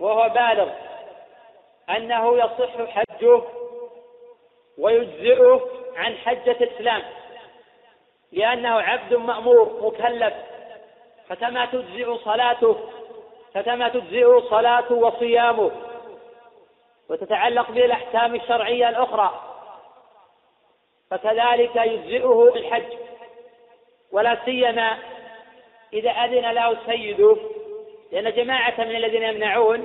[0.00, 0.68] وهو بالغ
[1.90, 3.42] أنه يصح حجه
[4.78, 5.60] ويجزئه
[5.96, 7.02] عن حجة الإسلام
[8.32, 10.34] لأنه عبد مأمور مكلف
[11.28, 12.76] فكما تجزئ صلاته
[13.54, 15.70] فكما تجزئ صلاته وصيامه
[17.08, 19.40] وتتعلق به الأحكام الشرعية الأخرى
[21.10, 22.92] فكذلك يجزئه الحج
[24.12, 24.98] ولا سيما
[25.92, 27.36] إذا أذن له سيده
[28.12, 29.84] لأن جماعة من الذين يمنعون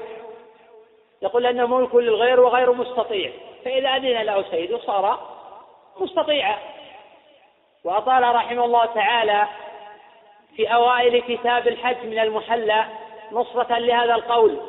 [1.21, 3.31] يقول أنه ملك للغير وغير مستطيع
[3.65, 5.19] فإذا أذن له سيده صار
[5.99, 6.57] مستطيعا
[7.83, 9.47] وأطال رحمه الله تعالى
[10.55, 12.85] في أوائل كتاب الحج من المحلى
[13.31, 14.59] نصرة لهذا القول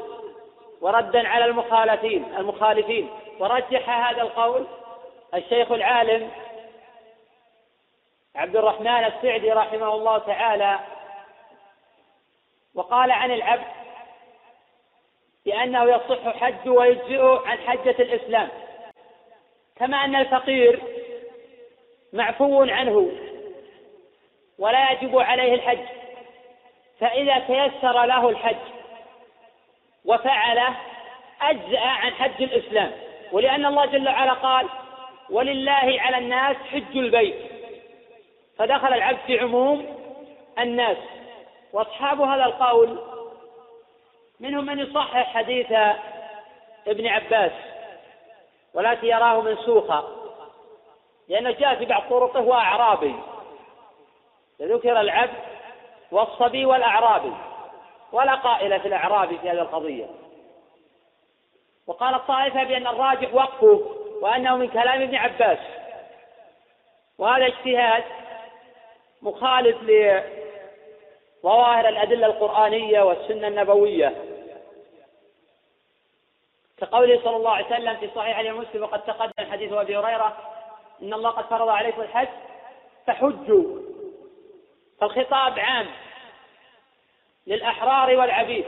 [0.80, 3.10] وردا على المخالفين المخالفين.
[3.38, 4.66] ورجح هذا القول
[5.34, 6.30] الشيخ العالم
[8.36, 10.78] عبد الرحمن السعدي رحمه الله تعالى
[12.74, 13.66] وقال عن العبد
[15.46, 18.48] بأنه يصح حج ويجزئه عن حجة الإسلام.
[19.76, 20.82] كما أن الفقير
[22.12, 23.12] معفو عنه
[24.58, 25.86] ولا يجب عليه الحج.
[27.00, 28.56] فإذا تيسر له الحج
[30.04, 30.74] وفعله
[31.40, 32.92] أجزأ عن حج الإسلام.
[33.32, 34.68] ولأن الله جل وعلا قال
[35.30, 37.36] ولله على الناس حج البيت
[38.58, 39.96] فدخل العبد في عموم
[40.58, 40.96] الناس.
[41.74, 42.98] وأصحاب هذا القول
[44.40, 45.72] منهم من يصحح حديث
[46.86, 47.52] ابن عباس
[48.74, 50.04] ولكن يراه منسوخا
[51.28, 53.14] لأنه جاء في بعض طرقه وأعرابي
[54.60, 55.54] ذكر العبد
[56.10, 57.32] والصبي والأعرابي
[58.12, 60.06] ولا قائل في الأعراب في هذه القضية.
[61.86, 63.80] وقال الطائفة بأن الراجح وقفه
[64.20, 65.58] وأنه من كلام ابن عباس
[67.18, 68.04] وهذا اجتهاد
[69.22, 69.82] مخالف
[71.44, 74.14] لظواهر الأدلة القرآنية والسنة النبوية.
[76.78, 80.36] كقوله صلى الله عليه وسلم في صحيح مسلم وقد تقدم حديث أبي هريرة
[81.02, 82.28] إن الله قد فرض عليكم الحج
[83.06, 83.78] فحجوا.
[85.00, 85.86] فالخطاب عام
[87.46, 88.64] للأحرار والعبيد.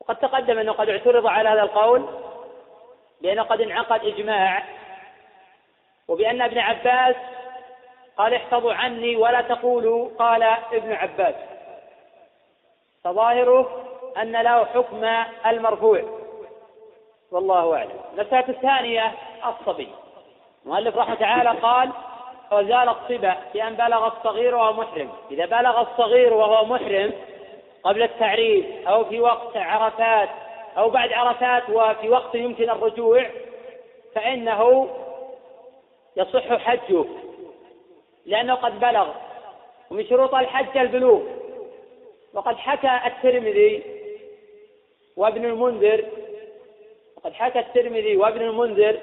[0.00, 2.08] وقد تقدم أنه قد اعترض على هذا القول
[3.20, 4.64] بأنه قد انعقد إجماع
[6.08, 7.16] وبأن ابن عباس
[8.16, 10.42] قال احفظوا عني ولا تقولوا قال
[10.72, 11.34] ابن عباس.
[13.04, 13.84] فظاهره
[14.22, 15.04] أن له حكم
[15.46, 16.02] المرفوع.
[17.32, 18.00] والله أعلم.
[18.12, 19.12] المسألة الثانية
[19.46, 19.88] الصبي.
[20.64, 21.90] المؤلف رحمه تعالى قال
[22.52, 25.10] وزال الصبا بأن بلغ الصغير وهو محرم.
[25.30, 27.12] إذا بلغ الصغير وهو محرم
[27.84, 30.28] قبل التعريف أو في وقت عرفات
[30.78, 33.26] أو بعد عرفات وفي وقت يمكن الرجوع
[34.14, 34.88] فإنه
[36.16, 37.04] يصح حجه.
[38.26, 39.08] لأنه قد بلغ.
[39.90, 41.22] ومن شروط الحج البلوغ.
[42.34, 43.82] وقد حكى الترمذي
[45.16, 46.04] وابن المنذر.
[47.16, 48.98] وقد حكى الترمذي وابن المنذر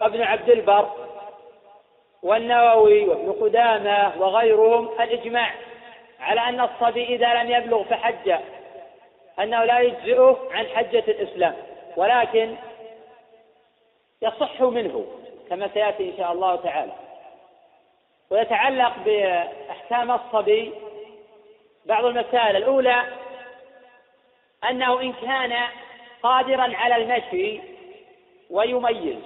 [0.00, 0.90] وابن عبد البر
[2.22, 5.54] والنووي وابن قدامة وغيرهم الإجماع
[6.20, 8.34] على أن الصبي إذا لم يبلغ فحج
[9.40, 11.54] أنه لا يجزئه عن حجة الإسلام.
[11.96, 12.56] ولكن
[14.22, 15.06] يصح منه
[15.50, 16.92] كما سيأتي إن شاء الله تعالى.
[18.30, 20.72] ويتعلق بأحكام الصبي
[21.86, 22.56] بعض المسائل.
[22.56, 23.04] الأولى
[24.70, 25.68] أنه إن كان
[26.22, 27.60] قادرا على المشي
[28.50, 29.18] ويميز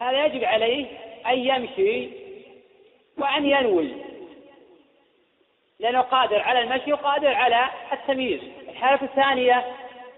[0.00, 0.86] هذا يجب عليه
[1.26, 2.10] أن يمشي
[3.18, 3.92] وأن ينوي
[5.80, 8.40] لأنه قادر على المشي وقادر على التمييز.
[8.68, 9.64] الحالة الثانية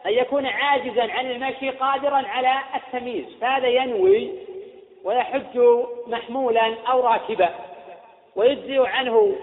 [0.06, 4.32] أن يكون عاجزا عن المشي قادرا على التمييز فهذا ينوي
[5.04, 5.58] ويحج
[6.06, 7.71] محمولا أو راكبا.
[8.36, 9.36] ويجزئ عنه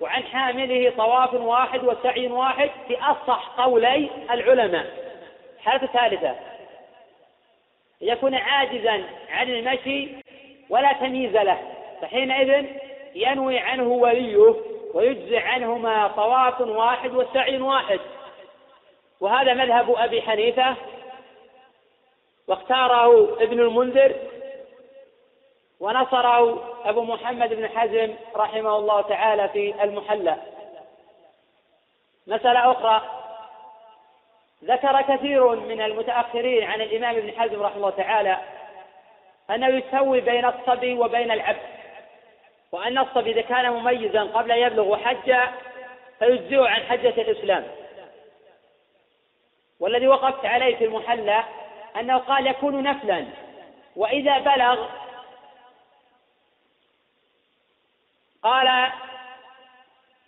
[0.00, 4.86] وعن حامله طواف واحد وسعي واحد في أصح قولي العلماء.
[5.56, 6.30] الحالة الثالثة
[8.02, 10.08] أن يكون عاجزا عن المشي
[10.70, 11.58] ولا تمييز له.
[12.02, 12.66] فحينئذ
[13.14, 14.54] ينوي عنه وليه
[14.94, 18.00] ويجزي عنهما طواف واحد وسعي واحد.
[19.20, 20.76] وهذا مذهب أبي حنيفة
[22.48, 24.14] واختاره ابن المنذر
[25.82, 30.36] ونصره أبو محمد بن حزم رحمه الله تعالى في المحلى
[32.26, 33.02] مسألة أخرى.
[34.64, 38.38] ذكر كثير من المتأخرين عن الإمام ابن حزم رحمه الله تعالى
[39.50, 41.72] أنه يسوي بين الصبي وبين العبد
[42.72, 45.34] وأن الصبي إذا كان مميزا قبل أن يبلغ وحج
[46.18, 47.64] فيجزئه عن حجة الإسلام.
[49.80, 51.44] والذي وقفت عليه في المحلى
[52.00, 53.26] أنه قال يكون نفلا
[53.96, 55.01] وإذا بلغ
[58.42, 58.90] قال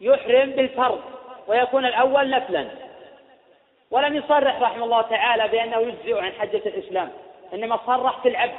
[0.00, 1.00] يحرم بالفرض
[1.46, 2.68] ويكون الأول نفلا.
[3.90, 7.12] ولم يصرح رحمه الله تعالى بأنه يجزئ عن حجة الإسلام
[7.54, 8.54] إنما صرح في العبد.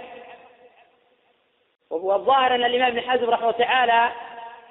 [1.90, 4.12] والظاهر أن الإمام ابن حزم رحمه الله تعالى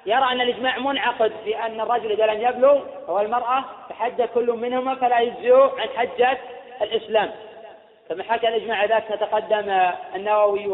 [0.05, 4.95] يرى أن الإجماع منعقد في أن الرجل إذا لم يبلغ أو المرأة فحج كل منهما
[4.95, 6.37] فلا يجزئ عن حجة
[6.81, 7.31] الإسلام.
[8.09, 10.67] كما حكى الإجماع ذاك تقدم النووي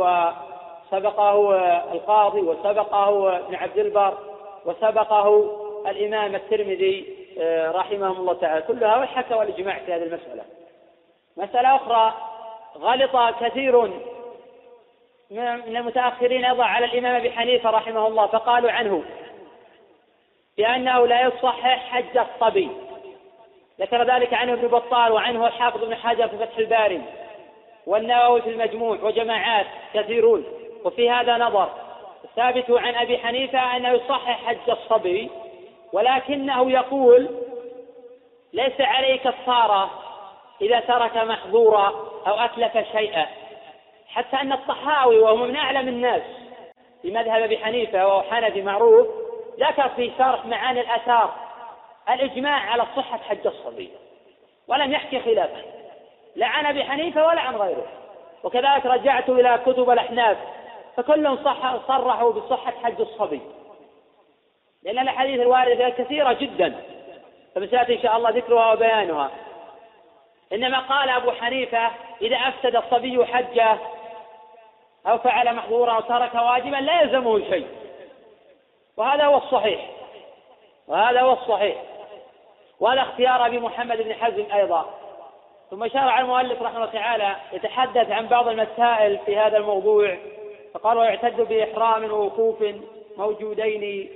[0.91, 1.55] وسبقه
[1.93, 4.17] القاضي وسبقه ابن عبد البر
[4.65, 8.61] وسبقه الإمام الترمذي آه، رحمهم الله تعالى.
[8.61, 10.43] كلها وحكى الإجماع في هذه المسألة.
[11.37, 12.13] مسألة أخرى
[12.77, 13.81] غلط كثير
[15.31, 19.03] من المتأخرين أيضا على الإمام أبي حنيفة رحمه الله فقالوا عنه
[20.57, 22.69] بأنه لا يصحح حج الصبي
[23.79, 27.01] ذكر ذلك عنه ابن بطال وعنه الحافظ بن حجر في فتح الباري
[27.87, 30.61] والنووي في المجموع وجماعات كثيرون.
[30.86, 31.69] وفي هذا نظر.
[32.23, 35.29] الثابت عن أبي حنيفة أنه يصحح حج الصبي
[35.93, 37.29] ولكنه يقول
[38.53, 39.89] ليس عليه كفارة
[40.61, 41.88] إذا ترك محظورا
[42.27, 43.27] أو أتلف شيئا
[44.07, 46.21] حتى أن الطحاوي وهو من أعلم الناس
[47.01, 49.07] في مذهب أبي حنيفة وهو حنفي معروف
[49.59, 51.34] ذكر في شرح معاني الآثار
[52.09, 53.89] الإجماع على صحة حج الصبي
[54.67, 55.61] ولم يحكي خلافا
[56.36, 57.88] لا عن أبي حنيفة ولا عن غيره.
[58.43, 60.38] وكذلك رجعت إلى كتب الأحناف
[61.01, 63.41] فكلهم صح صرحوا بصحة حج الصبي.
[64.83, 66.83] لأن الأحاديث الواردة كثيرة جدا.
[67.55, 69.31] فسيأتي إن شاء الله ذكرها وبيانها.
[70.53, 71.91] إنما قال أبو حنيفة
[72.21, 73.77] إذا أفسد الصبي حجه
[75.07, 77.67] أو فعل محظورا أو ترك واجبا لا يلزمه شيء.
[78.97, 79.89] وهذا هو الصحيح.
[80.87, 81.77] وهذا هو الصحيح.
[82.79, 84.93] وهذا اختيار أبي محمد بن حزم أيضا.
[85.71, 90.17] ثم شرع المؤلف رحمه الله تعالى يتحدث عن بعض المسائل في هذا الموضوع.
[90.74, 92.63] فقال ويعتد بإحرام ووقوف
[93.17, 94.09] موجودين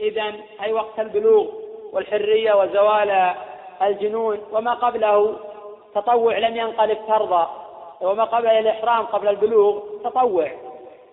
[0.00, 0.32] إذا
[0.62, 1.46] أي وقت البلوغ
[1.92, 3.34] والحرية وزوال
[3.82, 4.38] الجنون.
[4.52, 5.36] وما قبله
[5.94, 7.66] تطوع لم ينقلب فرضا.
[8.00, 10.50] وما قبل الإحرام قبل البلوغ تطوع.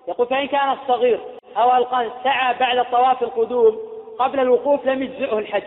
[0.07, 1.19] يقول فإن كان الصغير
[1.57, 3.79] أو القن سعى بعد طواف القدوم
[4.19, 5.63] قبل الوقوف لم يجزئه الحج.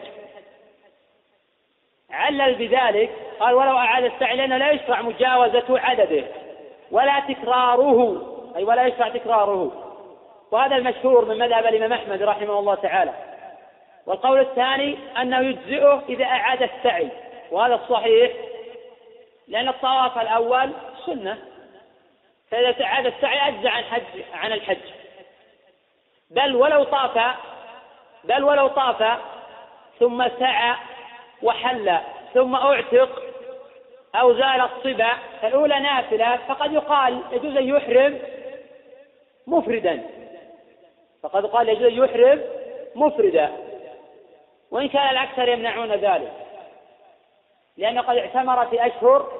[2.10, 3.10] علل بذلك
[3.40, 6.24] قال ولو أعاد السعي لأنه لا يشرع مجاوزة عدده
[6.90, 8.29] ولا تكراره.
[8.56, 9.86] أي ولا يشرع تكراره.
[10.50, 13.12] وهذا المشهور من مذهب الإمام أحمد رحمه الله تعالى.
[14.06, 17.08] والقول الثاني أنه يجزئه إذا أعاد السعي.
[17.50, 18.32] وهذا الصحيح
[19.48, 20.72] لأن الطواف الأول
[21.06, 21.38] سنة.
[22.50, 24.76] فإذا أعاد السعي أجزى عن حج عن الحج.
[26.30, 27.36] بل ولو طاف
[28.24, 29.18] بل ولو طاف
[30.00, 30.74] ثم سعى
[31.42, 31.98] وحل
[32.34, 33.22] ثم أعتق
[34.14, 35.10] أو زال الصبا
[35.42, 36.36] فالأولى نافلة.
[36.48, 38.18] فقد يقال يجوز أن يحرم
[39.46, 40.02] مفردا.
[41.22, 42.42] فقد قال يجوز يحرم
[42.94, 43.52] مفردا.
[44.70, 46.32] وإن كان الأكثر يمنعون ذلك.
[47.76, 49.32] لأنه قد اعتمر في أشهر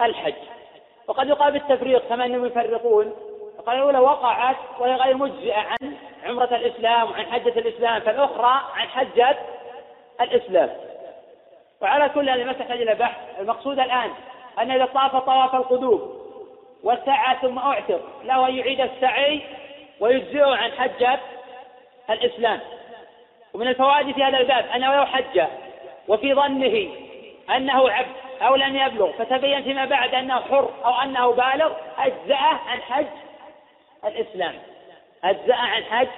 [0.00, 0.34] الحج.
[1.08, 3.16] وقد يقال بالتفريق كما أنهم يفرقون؟
[3.58, 9.36] فقال الأولى وقعت وهي غير مجزئة عن عمرة الإسلام وعن حجة الإسلام فالأخرى عن حجة
[10.20, 10.70] الإسلام.
[11.80, 13.40] وعلى كل هذه ما تحتاج إلى بحث.
[13.40, 14.10] المقصود الآن
[14.58, 16.23] أن إذا طاف طواف القدوم.
[16.84, 18.00] وسعى ثم أعتق.
[18.24, 19.40] له أن يعيد السعي
[20.00, 21.18] ويجزئه عن حجة
[22.10, 22.60] الإسلام.
[23.54, 25.42] ومن الفوائد في هذا الباب أنه لو حج
[26.08, 26.88] وفي ظنه
[27.56, 28.08] أنه عبد
[28.42, 33.06] أو لم يبلغ فتبين فيما بعد أنه حر أو أنه بالغ أجزأه عن حج
[34.04, 34.54] الإسلام.
[35.24, 36.08] أجزأ عن حج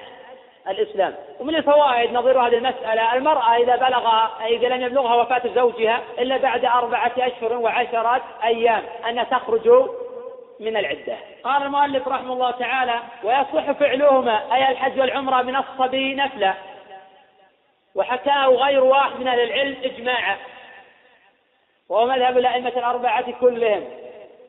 [0.69, 1.15] الإسلام.
[1.41, 4.09] ومن الفوائد نظير هذه المسألة المرأة إذا بلغ
[4.47, 9.69] إذا لم يبلغها وفاة زوجها إلا بعد أربعة أشهر وعشرة أيام أنها تخرج
[10.61, 11.17] من العدة.
[11.45, 16.55] قال المؤلف رحمه الله تعالى ويصح فعلهما أي الحج والعمرة من الصبي نفلا
[17.95, 20.37] وحكاه غير واحد من أهل العلم إجماعا.
[21.89, 23.85] وهو مذهب الأئمة الأربعة كلهم.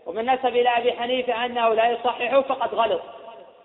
[0.06, 3.02] ومن نسب إلى أبي حنيفة أنه لا يصحح فقد غلط.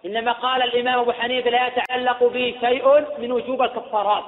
[0.06, 4.24] إنما قال الإمام أبو حنيفة لا يتعلق به شيء من وجوب الكفارات.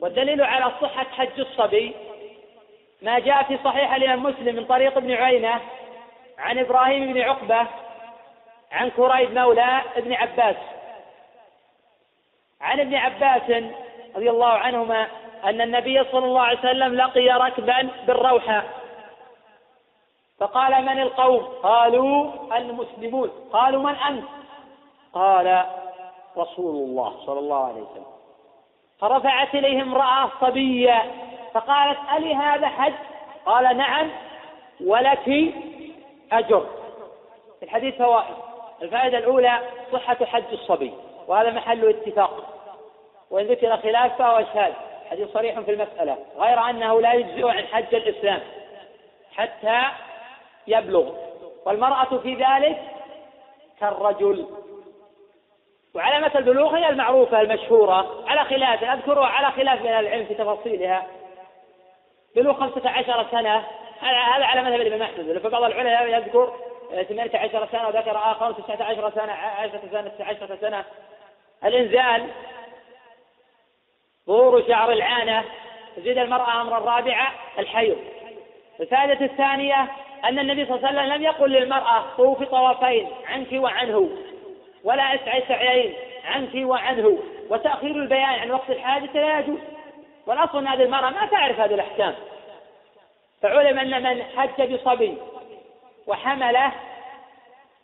[0.00, 1.94] والدليل على صحة حج الصبي
[3.02, 5.60] ما جاء في صحيح الإمام مسلم من طريق ابن عيينة
[6.38, 7.66] عن إبراهيم بن عقبة
[8.72, 10.56] عن كريب مولى ابن عباس.
[12.60, 13.64] عن ابن عباس
[14.16, 15.08] رضي الله عنهما
[15.44, 18.64] أن النبي صلى الله عليه وسلم لقي ركبا بالروحة.
[20.38, 23.30] فقال من القوم؟ قالوا المسلمون.
[23.52, 24.24] قالوا من أنت؟
[25.12, 25.64] قال
[26.36, 28.06] رسول الله صلى الله عليه وسلم.
[29.00, 31.12] فرفعت إليه امرأة صبية
[31.54, 32.92] فقالت ألي هذا حج؟
[33.46, 34.10] قال نعم
[34.80, 35.54] ولك
[36.32, 36.66] أجر.
[37.58, 38.34] في الحديث فوائد.
[38.82, 39.60] الفائدة الأولى
[39.92, 40.92] صحة حج الصبي.
[41.26, 42.54] وهذا محل اتفاق.
[43.30, 44.72] وإن ذكر خلاف فهو شاذ
[45.10, 46.18] حديث صريح في المسألة.
[46.38, 48.40] غير أنه لا يجزئ عن حج الإسلام.
[49.36, 49.82] حتى
[50.66, 51.12] يبلغ.
[51.66, 52.82] والمرأة في ذلك
[53.80, 54.46] كالرجل.
[55.94, 61.06] وعلامة البلوغ هي المعروفة المشهورة على خلاف أذكرها على خلاف من العلم في تفاصيلها.
[62.36, 63.64] بلوغ خمسة عشر سنة
[64.00, 65.38] هذا على مذهب الإمام أحمد.
[65.38, 66.52] فبعض العلماء يذكر
[67.08, 70.84] ثمانية عشر سنة وذكر آخر تسعة عشر سنة عشرة سنة تسعة عشرة سنة.
[71.64, 72.26] الإنزال
[74.26, 75.44] ظهور شعر العانة
[75.96, 77.98] تزيد المرأة أمر الرابعة الحيض.
[78.80, 79.88] الفائدة الثانية
[80.24, 84.10] أن النبي صلى الله عليه وسلم لم يقل للمرأة طوفي طوافين عنك وعنه.
[84.84, 85.94] ولا إسعي سعيين
[86.24, 87.18] عنك وعنه.
[87.50, 89.58] وتأخير البيان عن وقت الحادثة لا يجوز.
[90.26, 92.14] والأصل أن هذه المرأة ما تعرف هذه الأحكام.
[93.42, 95.18] فعلم أن من حج بصبي
[96.06, 96.72] وحمله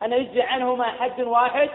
[0.02, 1.70] أن يجزي عنهما حج واحد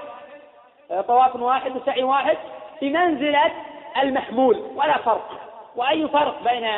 [1.07, 2.37] طواف واحد وسعي واحد
[2.81, 3.51] بمنزلة
[4.01, 5.39] المحمول ولا فرق.
[5.75, 6.69] وأي فرق بين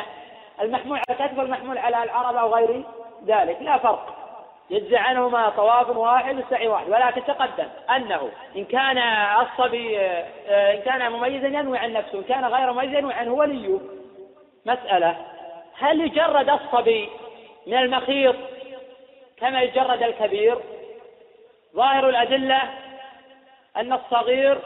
[0.60, 2.82] المحمول على الكتف والمحمول على العرب أو غير
[3.26, 4.14] ذلك؟ لا فرق.
[4.70, 6.88] يجزي عنهما طواف واحد وسعي واحد.
[6.88, 8.98] ولكن تقدم أنه إن كان
[9.42, 10.00] الصبي
[10.48, 13.78] إن كان مميزا ينوي عن نفسه إن كان غير مميز ينوي عنه وليه.
[14.66, 15.16] مسألة
[15.82, 17.08] هل يجرد الصبي
[17.66, 18.36] من المخيط
[19.36, 20.58] كما يجرد الكبير؟
[21.74, 22.62] ظاهر الأدلة
[23.76, 24.58] أن الصغير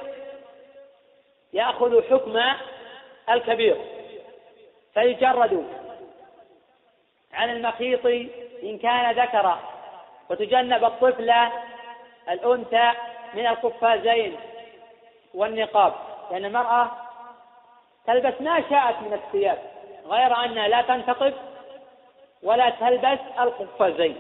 [1.53, 2.41] يأخذ حكم
[3.31, 3.77] الكبير
[4.95, 5.67] فيجرد
[7.33, 8.07] عن المخيط
[8.63, 9.61] إن كان ذكرا
[10.31, 11.33] وتجنب الطفل
[12.29, 12.93] الأنثى
[13.35, 14.37] من القفازين
[15.35, 15.95] والنقاب
[16.31, 16.91] لأن المرأة
[18.07, 19.76] تلبس ما شاءت من الثياب.
[20.11, 21.35] غير أنها لا تنتقب
[22.43, 24.17] ولا تلبس القفازين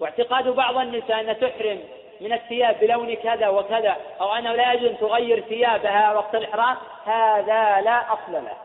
[0.00, 1.80] واعتقاد بعض النساء أن تحرم
[2.20, 6.76] من الثياب بلون كذا وكذا أو أنه لا يجوز أن تغير ثيابها وقت الإحرام.
[7.04, 8.56] هذا لا أصل له.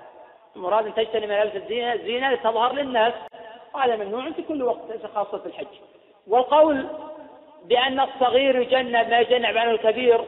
[0.55, 3.13] المراد أن تجتنب ملابس الزينة لتظهر للناس.
[3.73, 5.67] وهذا ممنوع في كل وقت ليس خاصة في الحج.
[6.27, 6.87] والقول
[7.63, 10.25] بأن الصغير يجنب ما يجنب عنه الكبير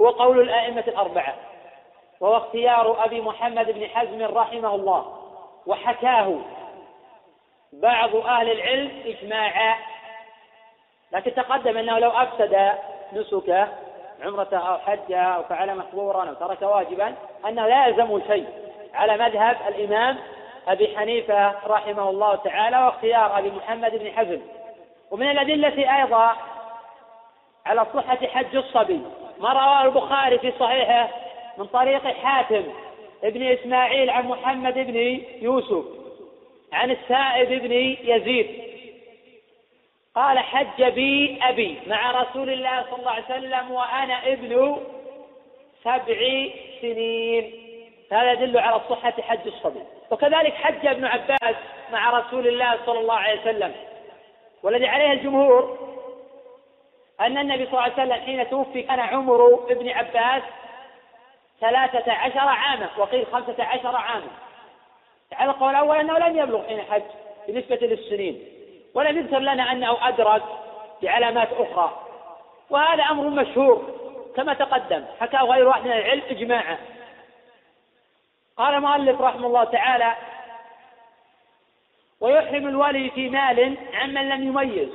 [0.00, 1.34] هو قول الأئمة الأربعة.
[2.20, 5.18] وهو اختيار أبي محمد بن حزم رحمه الله.
[5.66, 6.40] وحكاه
[7.72, 9.76] بعض أهل العلم إجماعا.
[11.12, 12.72] لكن تقدم أنه لو أفسد
[13.12, 13.68] نسكه
[14.22, 17.14] عمرته أو حجة أو فعل مقبورا أو ترك واجبا
[17.48, 18.48] أنه لا يلزم شيء.
[18.94, 20.18] على مذهب الإمام
[20.68, 24.40] أبي حنيفة رحمه الله تعالى واختيار أبي محمد بن حزم.
[25.10, 26.36] ومن الأدلة أيضا
[27.66, 29.02] على صحة حج الصبي
[29.40, 31.08] ما رواه البخاري في صحيحه
[31.58, 32.62] من طريق حاتم
[33.24, 35.84] ابن إسماعيل عن محمد بن يوسف
[36.72, 37.72] عن السائب بن
[38.10, 38.64] يزيد.
[40.14, 44.76] قال حج بي أبي مع رسول الله صلى الله عليه وسلم وأنا ابن
[45.84, 46.48] سبع
[46.80, 47.52] سنين.
[48.12, 49.80] هذا يدل على صحة حج الصبي.
[50.10, 51.56] وكذلك حج ابن عباس
[51.92, 53.72] مع رسول الله صلى الله عليه وسلم.
[54.62, 55.78] والذي عليه الجمهور
[57.20, 60.42] أن النبي صلى الله عليه وسلم حين توفي كان عمر ابن عباس
[61.64, 64.30] ثلاثة عشر عاما وقيل خمسة عشر عاما.
[65.32, 67.02] على القول الأول أنه لم يبلغ حين حج
[67.46, 68.44] بالنسبة للسنين
[68.94, 70.42] ولم يذكر لنا أنه أدرك
[71.02, 72.00] بعلامات أخرى.
[72.70, 73.94] وهذا أمر مشهور
[74.36, 76.78] كما تقدم حكى غير واحد من العلم إجماعا.
[78.56, 80.14] قال المؤلف رحمه الله تعالى
[82.20, 84.88] ويحرم الولي في مال عمن لم يميز.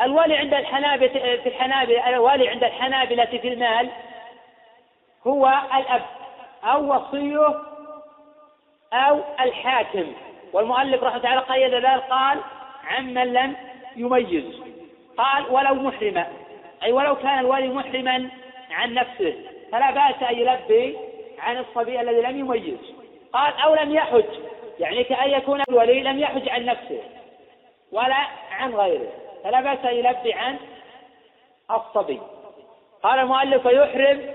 [0.00, 3.90] الولي عند الحنابلة في الحنابلة الولي عند الحنابلة في المال
[5.26, 6.02] هو الأب
[6.64, 7.60] أو وصيه
[8.92, 10.12] أو الحاكم.
[10.52, 12.38] والمؤلف رحمه الله قيد ذلك قال
[12.84, 13.56] عمن لم
[13.96, 14.60] يميز.
[15.16, 16.26] قال ولو محرما
[16.82, 18.30] أي ولو كان الولي محرما
[18.70, 19.34] عن نفسه
[19.72, 20.96] فلا بأس أن يلبي
[21.38, 22.78] عن الصبي الذي لم يميز.
[23.32, 24.24] قال أو لم يحج
[24.78, 27.02] يعني كأن يكون الولي لم يحج عن نفسه
[27.92, 29.12] ولا عن غيره
[29.44, 30.58] فلا بأس أن يلبي عن
[31.70, 32.20] الصبي.
[33.02, 34.34] قال المؤلف يحرم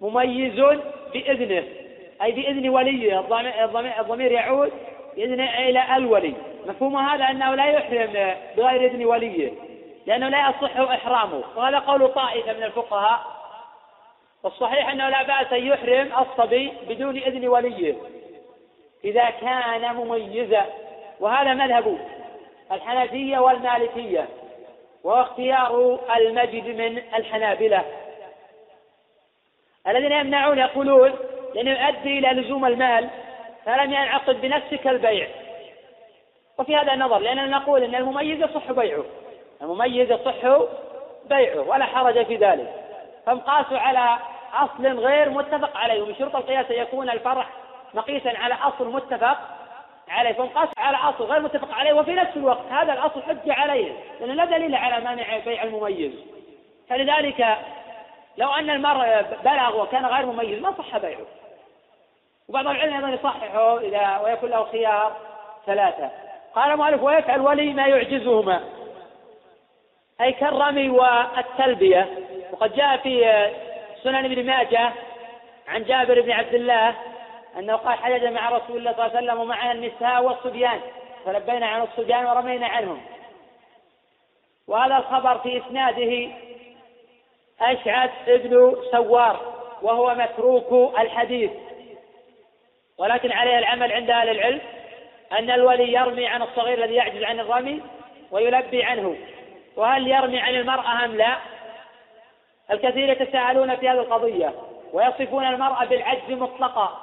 [0.00, 0.60] مميز
[1.12, 1.64] بإذنه.
[2.22, 3.20] أي بإذن وليه.
[4.00, 4.72] الضمير يعود
[5.16, 6.34] بإذن إلى الولي.
[6.66, 9.52] مفهوم هذا؟ أنه لا يحرم بغير إذن وليه.
[10.06, 11.42] لأنه لا يصح إحرامه.
[11.56, 13.20] وهذا قول طائفة من الفقهاء.
[14.42, 17.94] والصحيح أنه لا بأس أن يحرم الصبي بدون إذن وليه.
[19.04, 20.66] إذا كان مميزا.
[21.20, 21.98] وهذا مذهب
[22.72, 24.28] الحنفية والمالكية.
[25.04, 27.84] واختيار المجد من الحنابلة.
[29.88, 31.14] الذين يمنعون يقولون
[31.54, 33.08] لأنه يؤدي إلى لزوم المال
[33.64, 35.28] فلم ينعقد بنفسك البيع.
[36.58, 39.04] وفي هذا نظر لأننا نقول أن المميز يصح بيعه.
[39.62, 40.66] المميز يصح
[41.28, 42.74] بيعه ولا حرج في ذلك.
[43.26, 44.18] فهم قاسوا على
[44.54, 46.02] أصل غير متفق عليه.
[46.02, 47.46] ومن شروط القياس أن يكون الفرع
[47.94, 49.38] مقيسا على أصل متفق
[50.08, 50.32] عليه.
[50.32, 53.92] فهم قاسوا على أصل غير متفق عليه وفي نفس الوقت هذا الأصل حجة عليه.
[54.20, 56.12] لأنه لا دليل على مانع بيع المميز.
[56.88, 57.56] فلذلك
[58.38, 61.26] لو أن المرء بلغ وكان غير مميز ما صح بيعه.
[62.48, 65.16] وبعض العلم أيضا يصححه إذا ويكون له خيار
[65.66, 66.10] ثلاثة.
[66.54, 68.64] قال المؤلف ويفعل ولي ما يعجزهما.
[70.20, 72.08] أي كالرمي والتلبية.
[72.52, 73.46] وقد جاء في
[74.02, 74.92] سنن ابن ماجه
[75.68, 76.94] عن جابر بن عبد الله
[77.58, 80.80] أنه قال حجج مع رسول الله صلى الله عليه وسلم ومعنا النساء والصبيان.
[81.24, 83.00] فلبينا عن الصبيان ورمينا عنهم.
[84.68, 86.28] وهذا الخبر في إسناده
[87.60, 89.40] أشعث ابن سوار
[89.82, 91.50] وهو متروك الحديث.
[92.98, 94.60] ولكن عليه العمل عند أهل العلم
[95.32, 97.82] أن الولي يرمي عن الصغير الذي يعجز عن الرمي
[98.30, 99.16] ويلبي عنه.
[99.76, 101.36] وهل يرمي عن المرأة أم لا؟
[102.70, 104.54] الكثير يتساءلون في هذه القضية
[104.92, 107.00] ويصفون المرأة بالعجز مطلقا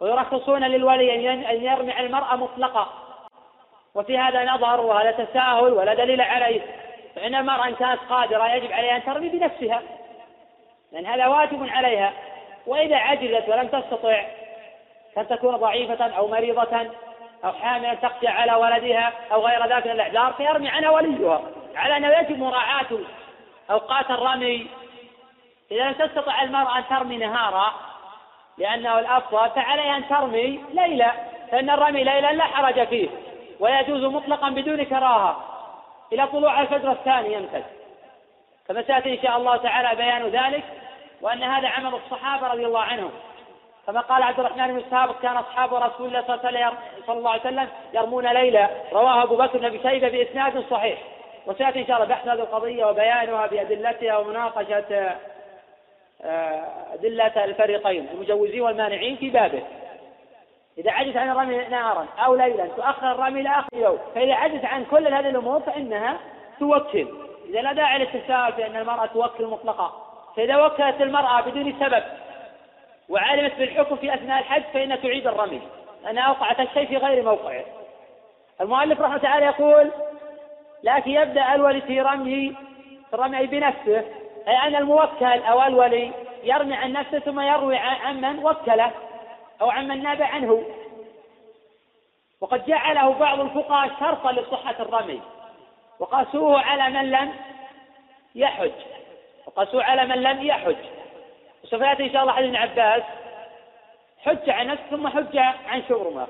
[0.00, 2.88] ويرخصون للولي أن يرمي عن المرأة مطلقا.
[3.94, 6.60] وفي هذا نظر وهذا تساهل ولا دليل عليه.
[7.16, 9.82] فإن المرأة إن كانت قادرة يجب عليها أن ترمي بنفسها
[10.92, 12.12] لأن هذا واجب عليها.
[12.66, 14.22] وإذا عجزت ولم تستطع
[15.14, 16.90] كان تكون ضعيفة أو مريضة
[17.44, 21.42] أو حاملا تخشى على ولدها أو غير ذلك من الأعذار فيرمي عنها وليها.
[21.76, 22.86] على أنه يجب مراعاة
[23.70, 24.66] أوقات الرمي.
[25.70, 27.72] إذا لم تستطع المرأة أن ترمي نهارا
[28.58, 31.12] لأنه الأفضل فعليها أن ترمي ليلا
[31.50, 33.08] فإن الرمي ليلا لا حرج فيه
[33.60, 35.51] ويجوز مطلقا بدون كراهة.
[36.12, 37.64] إلى طلوع الفجر الثاني يمتد.
[38.68, 40.64] كما سيأتي إن شاء الله تعالى بيان ذلك
[41.20, 43.10] وأن هذا عمل الصحابة رضي الله عنهم.
[43.86, 46.22] كما قال عبد الرحمن بن سابق كان أصحاب رسول الله
[47.06, 50.98] صلى الله عليه وسلم يرمون ليلة رواه أبو بكر بن شيبة بإسناد صحيح.
[51.46, 55.16] وسيأتي إن شاء الله بحث هذه القضية وبيانها بأدلتها ومناقشة
[56.24, 59.62] آه، أدلة الفريقين المجوزين والمانعين في بابه.
[60.78, 63.98] إذا عجز عن الرمي نهارا أو ليلا تؤخر الرمي إلى آخر يوم.
[64.14, 66.16] فإذا عجز عن كل هذه الأمور فإنها
[66.58, 67.08] توكل.
[67.48, 69.92] إذا لا داعي للتساؤل في أن المرأة توكل مطلقا
[70.36, 72.02] فإذا وكلت المرأة بدون سبب
[73.08, 75.60] وعلمت بالحكم في أثناء الحج فإنها تعيد الرمي.
[76.04, 77.64] لأنها أوقعت الشيء في غير موقعه.
[78.60, 79.90] المؤلف رحمة تعالى يقول
[80.82, 82.56] لكن يبدأ الولي في رمي
[83.14, 84.04] الرمي بنفسه
[84.48, 86.12] أي أن الموكل أو الولي
[86.44, 88.90] يرمي عن نفسه ثم يروي عن من وكله.
[89.62, 90.64] أو عمن ناب عنه.
[92.40, 95.20] وقد جعله بعض الفقهاء شرطا لصحة الرمي.
[95.98, 97.32] وقاسوه على من لم
[98.34, 98.72] يحج.
[99.46, 100.76] وقاسوه على من لم يحج.
[101.64, 103.02] وسوف يأتي إن شاء الله حديث ابن عباس.
[104.24, 105.38] حج عن نفس ثم حج
[105.68, 106.26] عن شبرمة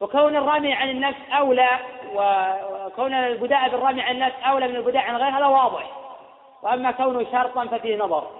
[0.00, 1.68] وكون الرمي عن النفس أولى
[2.14, 5.86] وكون البداء بالرمي عن النفس أولى من البداء عن غيرها هذا واضح.
[6.62, 8.30] وأما كونه شرطا ففيه نظر.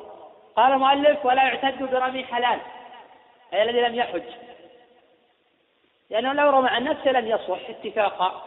[0.57, 2.61] قال المؤلف ولا يعتد برمي حلال.
[3.53, 4.23] أي الذي لم يحج.
[6.11, 8.45] لأنه لو رمى عن نفسه لم يصح اتفاقا.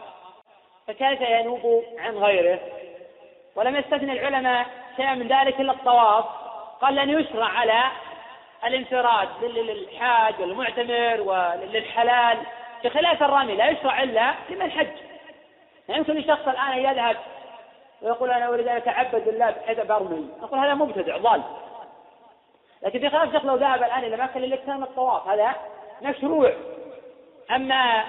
[0.86, 2.60] فكيف ينوب عن غيره؟
[3.56, 6.24] ولم يستثني العلماء شيئا من ذلك إلا الطواف.
[6.80, 7.82] قال لن يشرع على
[8.64, 12.38] الانفراد للحاج والمعتمر وللحلال
[12.84, 13.54] بخلاف الرمي.
[13.54, 14.96] لا يشرع إلا لمن حج.
[15.88, 17.16] يمكن لشخص الآن يذهب
[18.02, 21.42] ويقول أنا أريد أن أتعبد بالله بحيث برمي نقول هذا مبتدع ضال.
[22.84, 24.40] لكن في خلاف شيخ لو ذهب الآن إلى مكة
[24.74, 25.28] من الطواف.
[25.28, 25.54] هذا
[26.02, 26.52] مشروع.
[27.50, 28.04] أما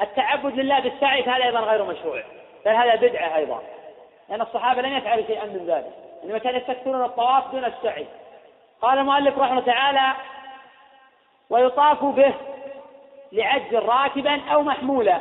[0.00, 2.22] التعبد لله بالسعي فهذا أيضا غير مشروع.
[2.64, 3.62] بل هذا بدعة أيضا.
[4.28, 5.92] لأن الصحابة لم يفعلوا شيئا من ذلك.
[6.24, 8.06] إنما كانوا يستكثرون الطواف دون السعي.
[8.82, 10.12] قال المؤلف رحمه تعالى
[11.50, 12.34] ويطاف به
[13.32, 15.18] لعجز راكبا أو محمولا.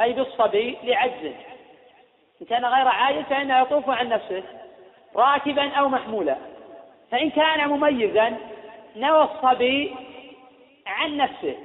[0.00, 1.32] أي بالصبي لعجز.
[2.42, 4.42] إن كان غير عاجز فإنه يطوف عن نفسه
[5.16, 6.36] راكبا أو محمولا.
[7.10, 8.36] فإن كان مميزا
[8.96, 9.96] نوى الصبي
[10.86, 11.56] عن نفسه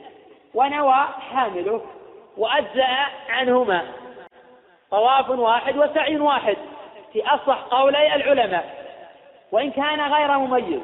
[0.53, 1.81] ونوى حامله
[2.37, 2.97] وأجزأ
[3.29, 3.93] عنهما.
[4.91, 6.57] طواف واحد وسعي واحد
[7.13, 8.79] في أصح قولي العلماء.
[9.51, 10.81] وإن كان غير مميز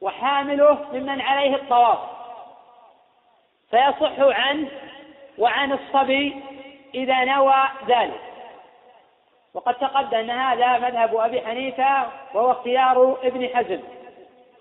[0.00, 1.98] وحامله ممن عليه الطواف.
[3.70, 4.68] فيصح عنه
[5.38, 6.42] وعن الصبي
[6.94, 7.54] إذا نوى
[7.88, 8.31] ذلك.
[9.54, 13.80] وقد تقدم أن هذا مذهب أبي حنيفة وهو اختيار ابن حزم.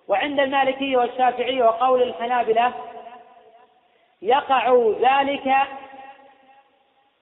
[0.07, 2.73] وعند المالكية والشافعية وقول الحنابلة
[4.21, 5.55] يقع ذلك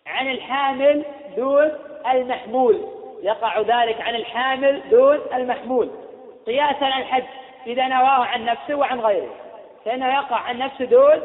[0.08, 1.06] عن الحامل
[1.38, 1.72] دون
[2.12, 2.88] المحمول.
[3.24, 5.90] يقع ذلك عن الحامل دون المحمول.
[6.48, 7.24] قياسا على الحج
[7.68, 9.36] إذا نواه عن نفسه وعن غيره.
[9.86, 11.22] فإنه يقع عن نفسه دون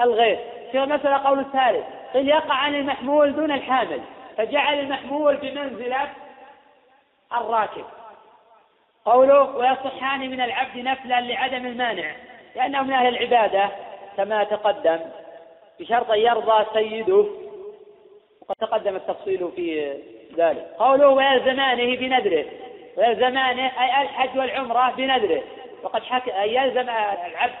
[0.00, 0.38] الغير.
[0.72, 4.00] في المسألة قول الثالث قيل يقع عن المحمول دون الحامل.
[4.36, 6.08] فجعل المحمول بمنزلة
[7.32, 7.84] الراكب.
[9.04, 12.12] قوله ويصحان من العبد نفلا لعدم المانع.
[12.56, 13.68] لأنه من أهل العبادة
[14.16, 15.00] كما تقدم.
[15.80, 17.26] بشرط أن يرضى سيده.
[18.40, 19.94] وقد تقدم التفصيل في
[20.36, 20.74] ذلك.
[20.78, 22.44] قوله ويلزمانه بنذره.
[22.96, 25.42] ويلزمانه أي الحج والعمرة بنذره.
[25.82, 27.54] وقد حكى يلزم العبد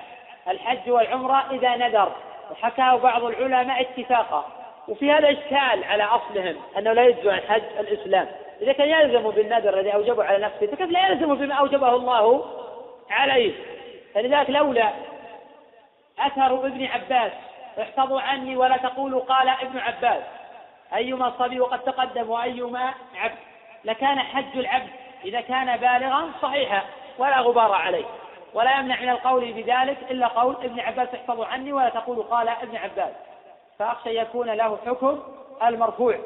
[0.48, 2.12] الحج والعمرة إذا نذر.
[2.50, 4.63] وحكاه بعض العلماء اتفاقا.
[4.88, 8.26] وفي هذا إشكال على أصلهم أنه لا يجزم عن حج الإسلام.
[8.62, 12.44] إذا كان يلزم بالنذر الذي أوجبه على نفسه فكيف لا يلزم بما أوجبه الله
[13.10, 13.52] عليه؟
[14.14, 14.92] فلذلك لولا
[16.18, 17.32] أثر ابن عباس
[17.80, 20.22] احفظوا عني ولا تقولوا قال ابن عباس
[20.94, 23.34] أيما صبي وقد تقدم وأيما عبد
[23.84, 24.90] لكان حج العبد
[25.24, 26.82] إذا كان بالغا صحيحا
[27.18, 28.04] ولا غبار عليه.
[28.54, 32.76] ولا يمنع من القول بذلك إلا قول ابن عباس احفظوا عني ولا تقولوا قال ابن
[32.76, 33.12] عباس.
[33.78, 35.22] فأخشى يكون له حكم
[35.62, 36.18] المرفوع.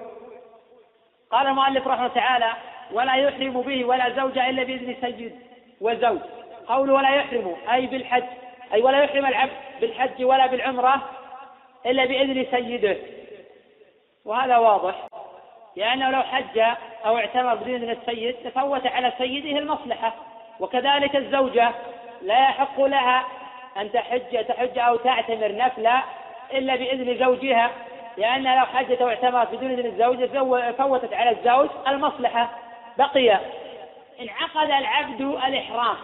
[1.31, 2.53] قال المؤلف رحمه الله تعالى
[2.93, 5.39] ولا يحرم به ولا زوج إلا بإذن سيد
[5.81, 6.21] وزوج
[6.69, 8.25] قول ولا يحرم أي بالحج
[8.75, 11.03] أي ولا يحرم العبد بالحج ولا بالعمرة
[11.87, 12.97] إلا بإذن سيده.
[14.25, 14.95] وهذا واضح
[15.77, 16.59] لأنه لو حج
[17.07, 20.15] أو اعتمر بدون إذن السيد تفوت على سيده المصلحة
[20.61, 21.73] وكذلك الزوجة
[22.23, 23.25] لا يحق لها
[23.77, 26.03] أن تحج تحج أو تعتمر نفلا
[26.55, 27.71] إلا بإذن زوجها
[28.17, 30.25] لأنها لو حجت أو اعتمرت بدون إذن الزوج
[30.73, 32.51] فوتت على الزوج المصلحة
[32.99, 33.39] بقي.
[34.21, 35.97] انعقد العبد الإحرام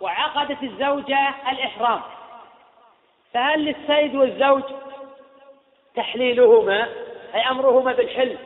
[0.00, 2.00] وعقدت الزوجة الإحرام
[3.34, 4.62] فهل للسيد والزوج
[5.94, 6.88] تحليلهما؟
[7.34, 8.38] أي أمرهما بالحل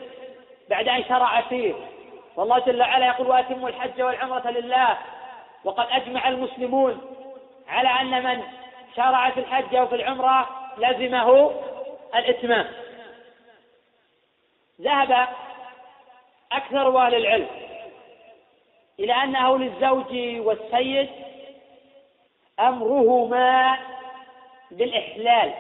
[0.71, 1.75] بعد أن شرع فيه؟
[2.37, 4.99] والله جل وعلا يقول وأتموا الحج والعمرة لله
[5.65, 7.01] وقد أجمع المسلمون
[7.69, 8.43] على أن من
[8.97, 11.61] شرع في الحج أو في العمرة لزمه
[12.15, 12.73] الإتمام.
[14.81, 15.29] ذهب
[16.53, 17.49] أكثر أهل العلم
[19.01, 20.15] إلى أنه للزوج
[20.47, 21.11] والسيد
[22.61, 23.79] أمرهما
[24.71, 25.55] بالإحلال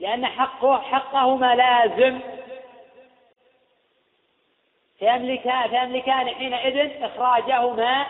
[0.00, 2.20] لأن حقه حقهما لازم.
[4.98, 8.06] فيملكان فيملكان حينئذ إخراجهما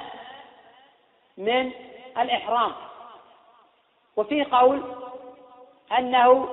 [1.36, 1.72] من
[2.18, 2.72] الإحرام.
[4.16, 5.01] وفي قول
[5.98, 6.48] أنه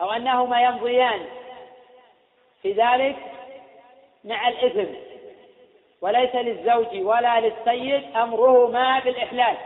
[0.00, 1.26] أو أنهما يمضيان.
[2.62, 3.16] في ذلك
[4.24, 4.94] مع الإثم
[6.00, 9.56] وليس للزوج ولا للسيد أمرهما بالإحلال.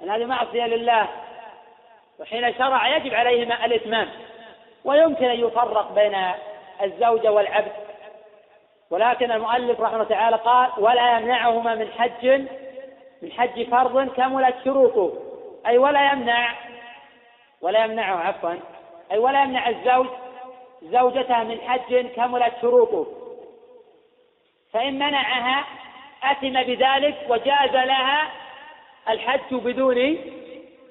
[0.00, 1.08] من هذه معصية لله
[2.20, 4.08] وحين شرع يجب عليهما الإتمام
[4.84, 6.18] ويمكن أن يفرق بين
[6.82, 7.72] الزوجة والعبد.
[8.90, 12.26] ولكن المؤلف رحمه الله تعالى قال ولا يمنعهما من حج
[13.22, 15.12] من حج فرض كملت شروطه.
[15.66, 16.54] أي ولا يمنع
[17.62, 18.54] ولا يمنعه عفوا.
[19.12, 20.06] أي ولا يمنع الزوج
[20.82, 23.06] زوجته من حج كملت شروطه.
[24.72, 25.64] فإن منعها
[26.22, 28.30] أثم بذلك وجاز لها
[29.08, 29.98] الحج بدون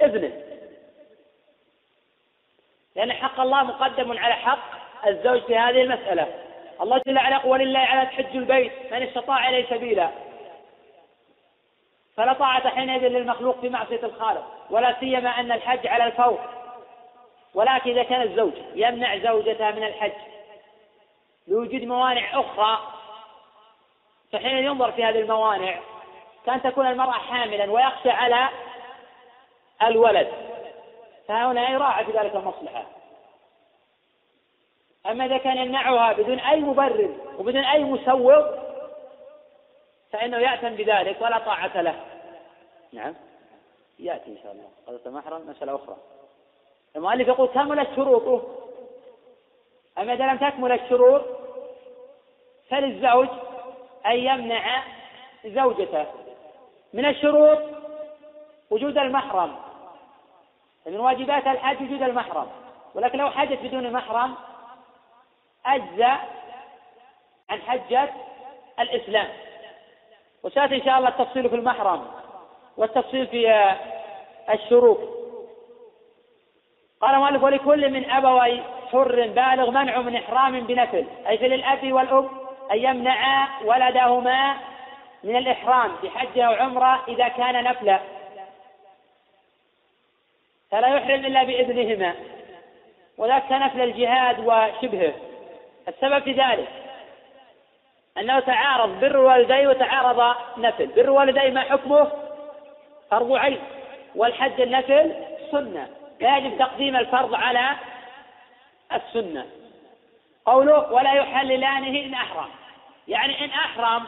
[0.02, 0.32] إذنه.
[2.96, 6.28] لأن حق الله مقدم على حق الزوج في هذه المسألة.
[6.82, 10.10] الله جل وعلا ولله على حج البيت من استطاع إليه سبيلا.
[12.18, 16.61] فلا طاعة حينئذ للمخلوق في معصية الخالق ولا سيما أن الحج على الفور.
[17.54, 20.12] ولكن إذا كان الزوج يمنع زوجته من الحج
[21.48, 22.80] لوجود موانع أخرى.
[24.32, 25.80] فحين ينظر في هذه الموانع
[26.46, 28.50] كان تكون المرأة حاملا ويخشى على
[29.84, 30.32] الولد.
[31.28, 32.86] فهنا يراعى في ذلك المصلحة.
[35.06, 38.58] أما إذا كان يمنعها بدون أي مبرر وبدون أي مسوغ
[40.12, 42.06] فإنه يأتم بذلك ولا طاعة له.
[42.94, 43.16] نعم.
[44.00, 44.70] يأتي إن شاء الله.
[44.88, 45.96] قضية محرم مسألة أخرى.
[46.96, 48.42] المؤلف يقول كملت شروطه
[49.98, 51.22] أما إذا لم تكمل الشروط
[52.70, 53.28] فللزوج
[54.06, 54.84] أن يمنع
[55.46, 56.06] زوجته.
[56.94, 57.60] من الشروط
[58.72, 59.56] وجود المحرم.
[60.86, 62.48] من واجبات الحج وجود المحرم.
[62.96, 64.36] ولكن لو حجت بدون محرم
[65.66, 66.14] أجزى
[67.50, 68.10] عن حجة
[68.80, 69.28] الإسلام.
[70.44, 72.08] وسيأتي إن شاء الله التفصيل في المحرم
[72.78, 73.76] والتفصيل في
[74.54, 75.21] الشروط.
[77.02, 78.62] قال مؤلف ولكل من أبوي
[78.92, 82.30] حر بالغ منع من إحرام بنفل أي فللأب والأم
[82.72, 84.58] أن يمنع ولدهما
[85.24, 88.00] من الإحرام بحج أو عمرة إذا كان نفلا.
[90.72, 92.14] فلا يحرم إلا بإذنهما
[93.18, 95.14] وذاك نفل الجهاد وشبهه.
[95.88, 96.68] السبب في ذلك
[98.18, 100.86] أنه تعارض بر الوالدين وتعارض نفل.
[100.86, 102.12] بر الوالدين ما حكمه؟
[103.12, 103.60] فرض عين
[104.16, 105.16] والحج النفل
[105.52, 106.01] سنة.
[106.22, 107.70] يجب تقديم الفرض على
[108.94, 109.46] السنة.
[110.46, 112.50] قوله ولا يحللانه إن أحرم.
[113.08, 114.04] يعني إن أحرم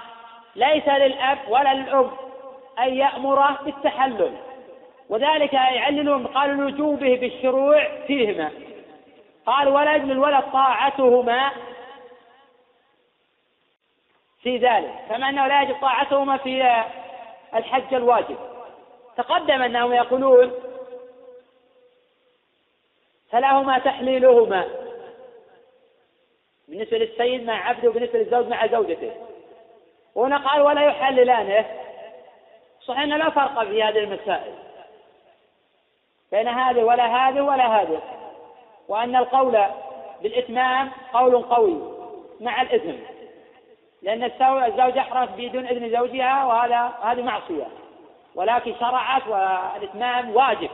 [0.56, 2.12] ليس للأب ولا للأم
[2.80, 4.38] أن يأمره بالتحلل.
[5.10, 8.52] وذلك يعللون قالوا لوجوبه بالشروع فيهما.
[9.46, 11.52] قال ولا يجب للولد طاعتهما
[14.44, 14.94] في ذلك.
[15.10, 16.84] كما أنه لا يجب طاعتهما في
[17.56, 18.38] الحج الواجب.
[19.18, 20.52] تقدم أنهم يقولون
[23.34, 24.66] فلهما تحليلهما.
[26.68, 29.12] بالنسبة للسيد مع عبده وبالنسبة للزوج مع زوجته.
[30.16, 31.66] وهنا قال ولا يحللانه.
[32.82, 34.54] صحيح أنه لا فرق في هذه المسائل.
[36.32, 38.02] بين هذه ولا هذه ولا هذه.
[38.88, 39.64] وأن القول
[40.22, 41.78] بالإتمام قول قوي
[42.40, 42.98] مع الإثم
[44.02, 47.68] لأن الزوجة أحرمت بدون إذن زوجها وهذا هذه معصية.
[48.36, 50.70] ولكن شرعت والإتمام واجب.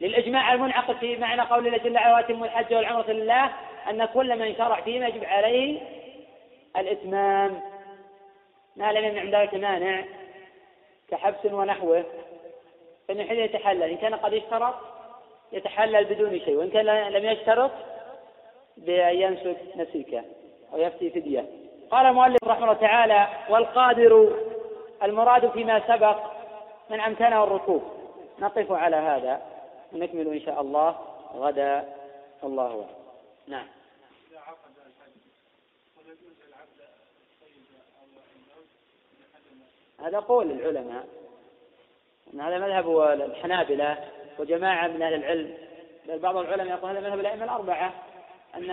[0.00, 3.50] للإجماع المنعقد في معنى قول الله جل وعلا وأتم الحج والعمرة لله
[3.90, 5.80] أن كل من شرع فيما يجب عليه
[6.76, 7.60] الإتمام.
[8.76, 10.04] ما لم يمنع من ذلك مانع
[11.10, 12.04] كحبس ونحوه.
[13.08, 14.74] فإنه حين يتحلل إن كان قد اشترط
[15.52, 17.70] يتحلل بدون شيء وإن كان لم يشترط
[18.76, 20.24] بأن ينسك نسيكه
[20.72, 21.44] أو يفتي فدية.
[21.90, 24.32] قال المؤلف رحمه الله تعالى والقادر
[25.02, 26.16] المراد فيما سبق
[26.90, 27.82] من أمكنه الركوب.
[28.38, 29.53] نقف على هذا.
[29.92, 30.98] ونكمل إن شاء الله
[31.34, 31.94] غدا.
[32.44, 32.86] الله أعلم.
[33.46, 33.66] نعم.
[40.00, 41.06] هذا قول العلماء
[42.34, 45.54] أن هذا مذهب الحنابلة وجماعة من أهل العلم
[46.08, 47.94] بل بعض العلماء يقول هذا مذهب الأئمة الأربعة.
[48.54, 48.70] أن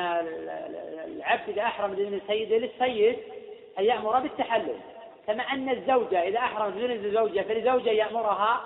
[1.08, 3.20] العبد إذا أحرم بدون سيده للسيد
[3.80, 4.80] أن يأمر بالتحلل
[5.28, 8.62] كما أن الزوجة إذا أحرمت بدون زوجة فلزوجة يأمرها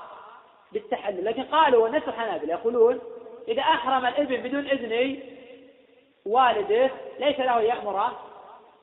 [0.71, 2.99] بالتحلل لكن قالوا نفس الحنابلة يقولون
[3.47, 5.19] إذا أحرم الإبن بدون إذن
[6.25, 6.89] والده
[7.19, 8.19] ليس له يأمره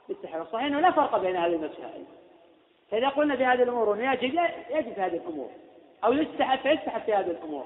[0.09, 2.05] بالتحلل صحيح أنه لا فرق بين هذه المسائل.
[2.91, 4.35] فإذا قلنا في هذه الأمور أنه يجب
[4.71, 5.51] يجب في هذه الأمور.
[6.05, 7.65] أو يستحب فيستحب في هذه الأمور.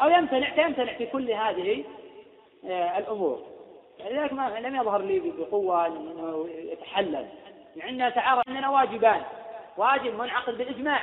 [0.00, 1.84] أو يمتنع فيمتنع في كل هذه
[2.64, 3.46] آه، الأمور.
[4.10, 7.26] لذلك ما لم يظهر لي بقوة أنه يتحلل.
[7.80, 9.22] عندنا تعارض عندنا واجبان.
[9.76, 11.00] واجب منعقد بالإجماع.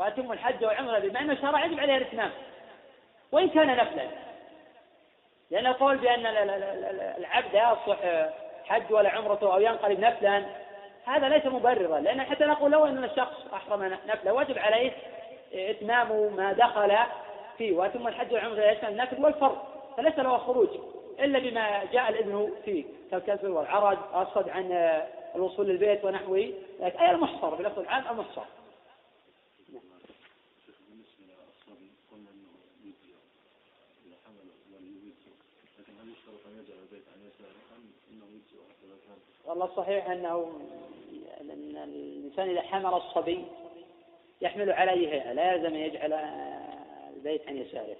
[0.00, 2.30] وأتم الحج والعمرة بما أن الشرع يجب عليه الإتمام
[3.32, 4.06] وإن كان نفلا.
[5.50, 6.26] لأن القول بأن
[7.18, 7.98] العبد يصح
[8.64, 10.44] حج ولا عمرته أو ينقلب نفلا
[11.04, 12.00] هذا ليس مبررا.
[12.00, 14.92] لأن حتى نقول لو أن الشخص أحرم نفلا وجب عليه
[15.54, 16.96] إتمام ما دخل
[17.58, 17.76] فيه.
[17.76, 19.58] وأتم الحج والعمرة يشمل النفل والفرض
[19.96, 20.68] فليس له خروج
[21.20, 25.00] إلا بما جاء الإذن فيه كالكسر والعرج والصد عن
[25.34, 26.52] الوصول للبيت ونحوه.
[26.82, 28.42] أي المحصر بلفظ العام المحصر
[39.44, 40.52] والله الصحيح أنه
[41.40, 43.44] أن الإنسان إذا حمل الصبي
[44.40, 46.12] يحمل عليه هيئة لا يلزم أن يجعل
[47.16, 47.96] البيت عن يساره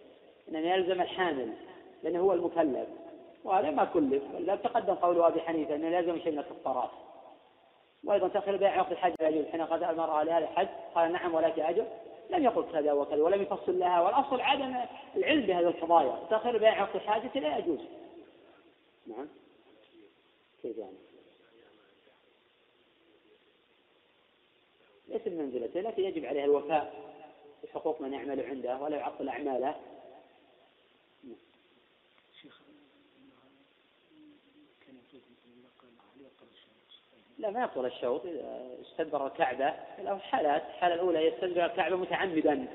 [0.48, 1.52] إنما يلزم الحامل
[2.02, 2.88] لأنه هو المكلف.
[3.44, 6.90] وهذا ما كلف لا تقدم قول أبي حنيفة أنه لازم شيء من الكفارات.
[8.04, 11.58] وأيضا تأخير بيع عقد الحج لا يجوز حين قال المرأة لهذا الحج قال نعم ولك
[11.58, 11.86] أجر.
[12.30, 14.74] لم يقل كذا وكذا ولم يفصل لها والأصل عدم
[15.16, 16.18] العلم بهذه القضايا.
[16.30, 17.80] تأخير بيع عقد الحاجة لا يجوز.
[19.06, 19.28] نعم.
[20.62, 21.09] كيف يعني؟
[25.10, 26.94] ليس من منزلته لكن يجب عليه الوفاء
[27.64, 29.74] بحقوق من يعمل عنده ولا يعطل أعماله.
[37.38, 40.62] لا ما يطول الشوط إذا استدبر الكعبة له حالات.
[40.62, 42.66] الحالة الأولى يستدبر الكعبة متعمدا.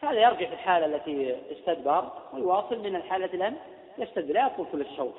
[0.00, 2.12] هذا يرجع في الحالة التي استدبر.
[2.32, 3.56] ويواصل من الحالة التي لم
[3.98, 5.14] يستدبر لا يطول كل الشوط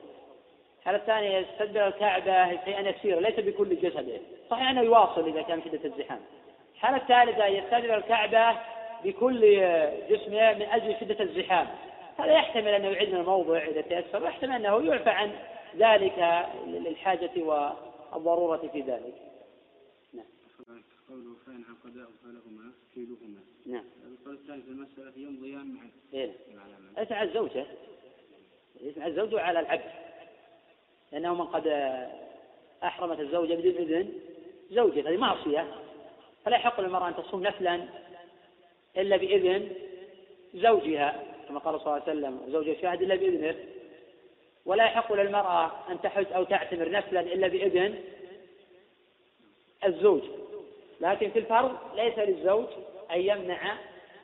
[0.88, 4.20] الحالة الثانية يستدبر الكعبة شيئا يسيرا ليس بكل جسده.
[4.50, 6.20] صحيح أنه يواصل إذا كان شدة الزحام.
[6.76, 8.60] الحالة الثالثة يستدبر الكعبة
[9.04, 9.42] بكل
[10.10, 11.68] جسمه من أجل شدة الزحام.
[12.18, 15.32] هذا يحتمل أنه من الموضع إذا تيسر ويحتمل أنه يعفى عن
[15.78, 19.16] ذلك للحاجة والضرورة في ذلك.
[20.14, 20.26] نعم.
[21.10, 23.40] قوله فإن عقدا فلهما كيلهما.
[23.66, 23.86] نعم.
[24.06, 25.90] القول الثاني في المسألة يمضيان معا.
[26.14, 26.32] إيه.
[26.98, 27.66] ليس على الزوجة.
[28.82, 30.07] ليس على الزوج وعلى العبد.
[31.12, 31.68] لأنه من قد
[32.84, 34.14] أحرمت الزوجة بدون إذن
[34.72, 35.68] زوجة هذه معصية.
[36.46, 37.86] فلا يحق للمرأة أن تصوم نفلا
[38.98, 39.70] إلا بإذن
[40.54, 43.56] زوجها كما قال صلى الله عليه وسلم زوج الشاهد إلا بإذنه.
[44.66, 47.96] ولا يحق للمرأة أن تحج أو تعتمر نفلا إلا بإذن
[49.86, 50.22] الزوج.
[51.02, 52.66] لكن في الفرض ليس للزوج
[53.12, 53.78] أن يمنع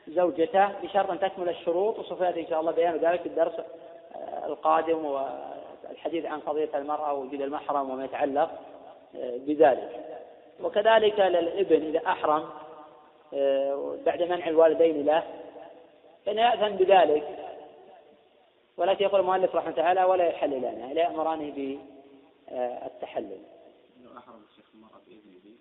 [0.08, 3.52] زوجته بشرط أن تكمل الشروط وسوف يأتي إن شاء الله بيان ذلك في الدرس
[4.44, 5.04] القادم
[5.88, 8.50] والحديث عن قضية المرأة ووجود المحرم وما يتعلق
[9.14, 10.20] بذلك
[10.62, 12.50] وكذلك للابن إذا أحرم
[14.06, 15.24] بعد منع الوالدين له
[16.26, 17.38] فإنه يأثم بذلك
[18.76, 21.78] ولكن يقول المؤلف رحمه تعالى ولا يحللانه لا يأمرانه
[22.50, 23.38] بالتحلل.
[24.04, 25.56] لو أحرم الشيخ المرأة بإذنه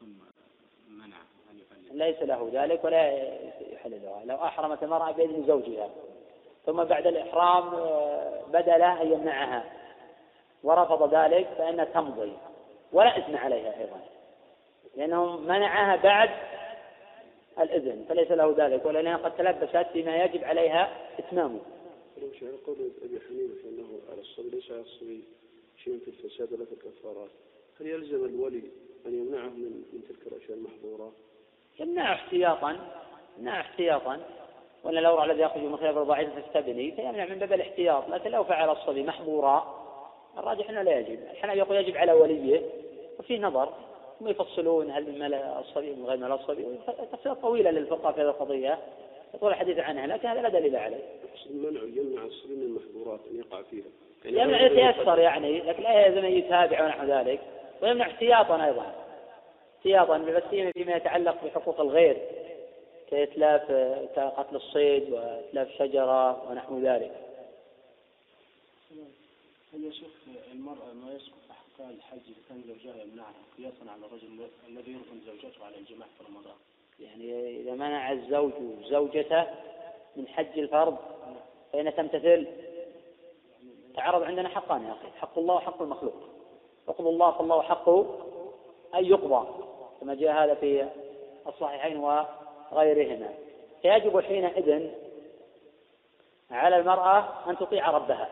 [0.00, 0.14] ثم
[0.88, 1.16] منع
[1.50, 3.12] هل يحلل؟ ليس له ذلك ولا
[3.72, 5.90] يحللها، لو أحرمت المرأة بإذن زوجها
[6.66, 7.70] ثم بعد الإحرام
[8.48, 9.64] بدا له أن يمنعها
[10.62, 12.32] ورفض ذلك فإنها تمضي.
[12.92, 14.00] ولا إثم عليها أيضا.
[14.96, 16.30] لأنه منعها بعد
[17.58, 18.86] الإذن فليس له ذلك.
[18.86, 21.60] ولأنها قد تلبست بما يجب عليها إتمامه.
[22.66, 25.24] قول أبي حنيفة أنه على الصبي ليس على الصبي
[25.84, 27.30] شيء في الفساد ولا في الكفارات.
[27.80, 28.62] هل يلزم الولي
[29.06, 31.12] أن يمنعه من من تلك الأشياء المحظورة؟
[31.78, 32.76] يمنع احتياطا
[33.38, 34.20] يمنع احتياطا.
[34.84, 38.70] ولا لو الذي يخرج من خلاف الضعيف فاستبني فيمنع من باب الاحتياط لكن لو فعل
[38.70, 39.84] الصبي محظورا
[40.38, 42.62] الراجح أنه لا يجب الحنابلة يقول يجب على وليه
[43.18, 43.68] وفي نظر
[44.20, 46.66] هم يفصلون هل من ملأ الصبي من غير ملأ الصبي
[47.12, 48.78] تفصيلات طويلة للفقهاء في هذه القضية
[49.34, 51.02] يطول الحديث عنها لكن هذا لا دليل عليه.
[51.50, 53.84] المنع يمنع الصبي من المحظورات أن يقع فيها.
[54.24, 57.40] يعني يمنع يتيسر يعني لكن لا يلزم أن يتابع ونحو ذلك
[57.82, 58.92] ويمنع احتياطا أيضا.
[59.78, 60.42] احتياطا بس
[60.74, 62.16] فيما يتعلق بحقوق الغير
[63.10, 63.62] كإتلاف
[64.16, 67.12] كقتل الصيد وإتلاف شجرة ونحو ذلك.
[69.74, 70.10] هل يشوف
[70.52, 75.64] المرأة ما يسقط أحكام الحج إذا كان زوجها يمنعها قياسا على الرجل الذي يرغم زوجته
[75.64, 76.54] على الجماع في رمضان؟
[77.00, 78.52] يعني إذا منع الزوج
[78.84, 79.46] زوجته
[80.16, 80.96] من حج الفرض
[81.72, 82.46] فإن تمتثل
[83.96, 86.14] تعرض عندنا حقان يا أخي حق الله وحق المخلوق
[86.88, 88.18] يقضى الله فالله حقه
[88.94, 89.46] أن يقضى
[90.00, 90.88] كما جاء هذا في
[91.46, 91.96] الصحيحين
[92.72, 93.28] وغيرهما
[93.82, 94.88] فيجب حينئذ
[96.50, 98.28] على المرأة أن تطيع ربها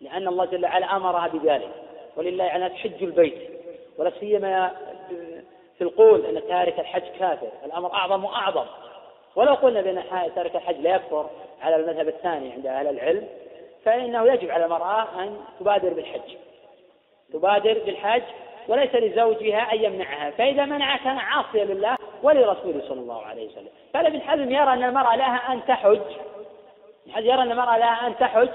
[0.00, 1.70] لأن الله جل وعلا أمرها بذلك.
[2.16, 3.50] ولله على حج البيت
[3.98, 4.76] ولا سيما
[5.78, 7.48] في القول أن تارك الحج كافر.
[7.64, 8.66] الأمر أعظم وأعظم.
[9.36, 10.02] ولو قلنا بأن
[10.34, 11.30] تارك الحج لا يكفر
[11.62, 13.28] على المذهب الثاني عند أهل العلم
[13.84, 16.36] فإنه يجب على المرأة أن تبادر بالحج.
[17.32, 18.22] تبادر بالحج
[18.68, 20.30] وليس لزوجها أن يمنعها.
[20.30, 23.68] فإذا منعها كان عاصيا لله ولرسوله صلى الله عليه وسلم.
[23.94, 26.00] فابن حزم يرى أن المرأة لها أن تحج.
[27.06, 28.48] ابن يرى أن المرأة لها أن تحج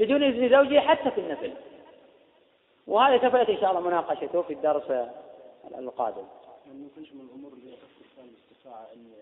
[0.00, 1.52] بدون إذن زوجها حتى في النفل.
[2.86, 4.90] وهذا سوف يأتي إن شاء الله مناقشته في الدرس
[5.78, 6.24] القادم.
[6.66, 6.78] يعني
[7.14, 9.12] من الأمور اللي تذكر فيها الاستطاعة أن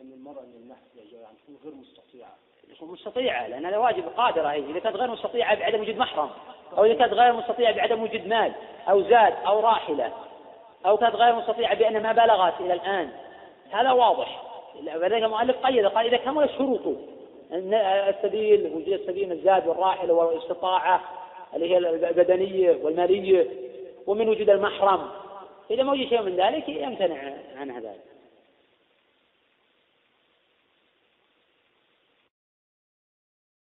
[0.00, 2.34] أن المرأة من النحل يعني تكون غير مستطيعة.
[2.76, 6.30] تكون مستطيعة لأن هذا واجب قادرة هي إذا كانت غير مستطيعة بعدم وجود محرم
[6.78, 8.52] أو إذا كانت غير مستطيعة بعدم وجود مال
[8.88, 10.12] أو زاد أو راحلة.
[10.86, 13.10] أو كانت غير مستطيعة بأن ما بلغت إلى الآن.
[13.70, 14.42] هذا واضح.
[14.86, 16.80] فذلك المؤلف قيد قال إذا كمل الشروط
[17.52, 21.00] السبيل وجود السبيل الزاد والراحلة والاستطاعة
[21.54, 23.46] اللي هي البدنية والمالية
[24.06, 25.10] ومن وجود المحرم.
[25.70, 27.18] إذا ما وجد شيء من ذلك يمتنع
[27.56, 28.13] عن ذلك